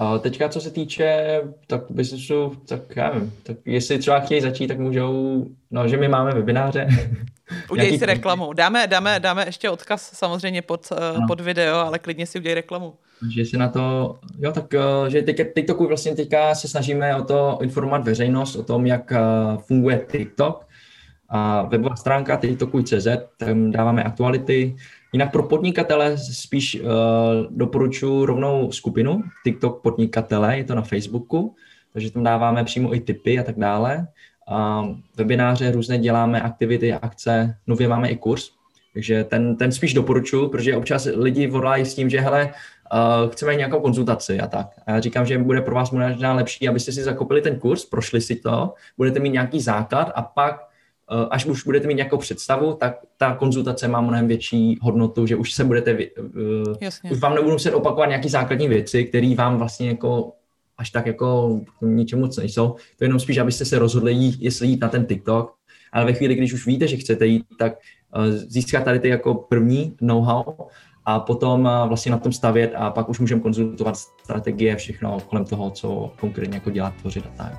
Uh, 0.00 0.18
teďka, 0.18 0.48
co 0.48 0.60
se 0.60 0.70
týče 0.70 1.40
tak 1.66 1.80
businessu, 1.90 2.52
tak 2.68 2.80
já 2.96 3.10
nevím, 3.14 3.32
tak 3.42 3.56
jestli 3.64 3.98
třeba 3.98 4.20
chtějí 4.20 4.40
začít, 4.40 4.68
tak 4.68 4.78
můžou, 4.78 5.44
no, 5.70 5.88
že 5.88 5.96
my 5.96 6.08
máme 6.08 6.34
webináře. 6.34 6.88
Udělej 7.70 7.98
si 7.98 8.06
reklamu. 8.06 8.52
Dáme, 8.52 8.86
dáme, 8.86 9.20
dáme 9.20 9.46
ještě 9.46 9.70
odkaz 9.70 10.10
samozřejmě 10.14 10.62
pod, 10.62 10.88
uh, 10.92 11.26
pod 11.26 11.40
video, 11.40 11.76
ale 11.76 11.98
klidně 11.98 12.26
si 12.26 12.38
udělej 12.38 12.54
reklamu. 12.54 12.94
Že 13.34 13.44
si 13.44 13.56
na 13.56 13.68
to, 13.68 14.18
jo, 14.38 14.52
tak 14.52 14.74
že 15.08 15.22
teďka, 15.22 15.44
TikToku 15.54 15.86
vlastně 15.86 16.14
teďka 16.14 16.54
se 16.54 16.68
snažíme 16.68 17.16
o 17.16 17.24
to 17.24 17.58
informovat 17.62 18.04
veřejnost 18.04 18.56
o 18.56 18.62
tom, 18.62 18.86
jak 18.86 19.12
funguje 19.66 20.06
TikTok, 20.10 20.67
a 21.28 21.62
webová 21.62 21.96
stránka 21.96 22.36
tiktokuj.cz, 22.36 23.06
tam 23.36 23.70
dáváme 23.70 24.02
aktuality. 24.02 24.76
Jinak 25.12 25.32
pro 25.32 25.42
podnikatele 25.42 26.18
spíš 26.18 26.80
uh, 26.80 26.90
doporučuji 27.50 28.24
rovnou 28.24 28.72
skupinu 28.72 29.22
TikTok 29.44 29.82
podnikatele, 29.82 30.58
je 30.58 30.64
to 30.64 30.74
na 30.74 30.82
Facebooku, 30.82 31.54
takže 31.92 32.12
tam 32.12 32.24
dáváme 32.24 32.64
přímo 32.64 32.94
i 32.94 33.00
tipy 33.00 33.38
a 33.38 33.42
tak 33.42 33.58
dále. 33.58 34.06
Uh, 34.50 34.96
webináře 35.16 35.70
různé 35.70 35.98
děláme, 35.98 36.40
aktivity, 36.40 36.92
akce, 36.92 37.54
nově 37.66 37.88
máme 37.88 38.08
i 38.08 38.16
kurz, 38.16 38.50
takže 38.92 39.24
ten, 39.24 39.56
ten 39.56 39.72
spíš 39.72 39.94
doporučuji, 39.94 40.48
protože 40.48 40.76
občas 40.76 41.08
lidi 41.14 41.46
volají 41.46 41.84
s 41.84 41.94
tím, 41.94 42.10
že 42.10 42.20
hele, 42.20 42.50
uh, 42.92 43.30
chceme 43.30 43.54
nějakou 43.54 43.80
konzultaci 43.80 44.40
a 44.40 44.46
tak. 44.46 44.66
A 44.86 44.90
já 44.90 45.00
říkám, 45.00 45.26
že 45.26 45.38
bude 45.38 45.60
pro 45.60 45.74
vás 45.74 45.90
možná 45.90 46.32
lepší, 46.32 46.68
abyste 46.68 46.92
si 46.92 47.02
zakopili 47.02 47.40
ten 47.40 47.58
kurz, 47.58 47.84
prošli 47.84 48.20
si 48.20 48.36
to, 48.36 48.74
budete 48.96 49.20
mít 49.20 49.30
nějaký 49.30 49.60
základ 49.60 50.12
a 50.14 50.22
pak 50.22 50.67
až 51.08 51.46
už 51.46 51.64
budete 51.64 51.86
mít 51.86 51.94
nějakou 51.94 52.16
představu, 52.16 52.72
tak 52.72 52.96
ta 53.16 53.34
konzultace 53.34 53.88
má 53.88 54.00
mnohem 54.00 54.28
větší 54.28 54.78
hodnotu, 54.82 55.26
že 55.26 55.36
už 55.36 55.52
se 55.52 55.64
budete, 55.64 55.92
uh, 55.92 56.74
Jasně. 56.80 57.10
už 57.10 57.18
vám 57.18 57.34
nebudu 57.34 57.52
muset 57.52 57.74
opakovat 57.74 58.06
nějaké 58.06 58.28
základní 58.28 58.68
věci, 58.68 59.04
které 59.04 59.34
vám 59.34 59.58
vlastně 59.58 59.88
jako 59.88 60.32
až 60.78 60.90
tak 60.90 61.06
jako 61.06 61.60
ničemu 61.82 62.22
moc 62.22 62.36
nejsou. 62.36 62.68
To 62.68 63.04
je 63.04 63.06
jenom 63.06 63.20
spíš, 63.20 63.38
abyste 63.38 63.64
se 63.64 63.78
rozhodli, 63.78 64.12
jít, 64.12 64.36
jestli 64.40 64.66
jít 64.66 64.80
na 64.80 64.88
ten 64.88 65.06
TikTok, 65.06 65.54
ale 65.92 66.04
ve 66.04 66.12
chvíli, 66.12 66.34
když 66.34 66.52
už 66.52 66.66
víte, 66.66 66.86
že 66.86 66.96
chcete 66.96 67.26
jít, 67.26 67.44
tak 67.58 67.72
uh, 68.16 68.24
získat 68.26 68.84
tady 68.84 69.00
ty 69.00 69.08
jako 69.08 69.34
první 69.34 69.96
know-how 70.00 70.44
a 71.04 71.20
potom 71.20 71.60
uh, 71.60 71.88
vlastně 71.88 72.12
na 72.12 72.18
tom 72.18 72.32
stavět 72.32 72.72
a 72.76 72.90
pak 72.90 73.08
už 73.08 73.18
můžeme 73.18 73.40
konzultovat 73.40 73.96
strategie, 73.96 74.76
všechno 74.76 75.18
kolem 75.20 75.44
toho, 75.44 75.70
co 75.70 76.12
konkrétně 76.20 76.56
jako 76.56 76.70
dělat, 76.70 76.94
tvořit 77.00 77.24
a 77.26 77.36
tak. 77.36 77.52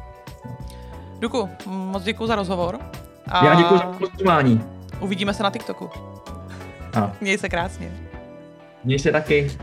Duku, 1.19 1.49
moc 1.65 2.03
děkuji 2.03 2.27
za 2.27 2.35
rozhovor. 2.35 2.79
A... 3.29 3.45
Já 3.45 3.55
děkuji 3.55 3.77
za 3.77 3.85
pozvání. 3.85 4.63
Uvidíme 4.99 5.33
se 5.33 5.43
na 5.43 5.49
TikToku. 5.49 5.89
Ano. 6.93 7.11
Měj 7.21 7.37
se 7.37 7.49
krásně. 7.49 7.91
Měj 8.83 8.99
se 8.99 9.11
taky. 9.11 9.57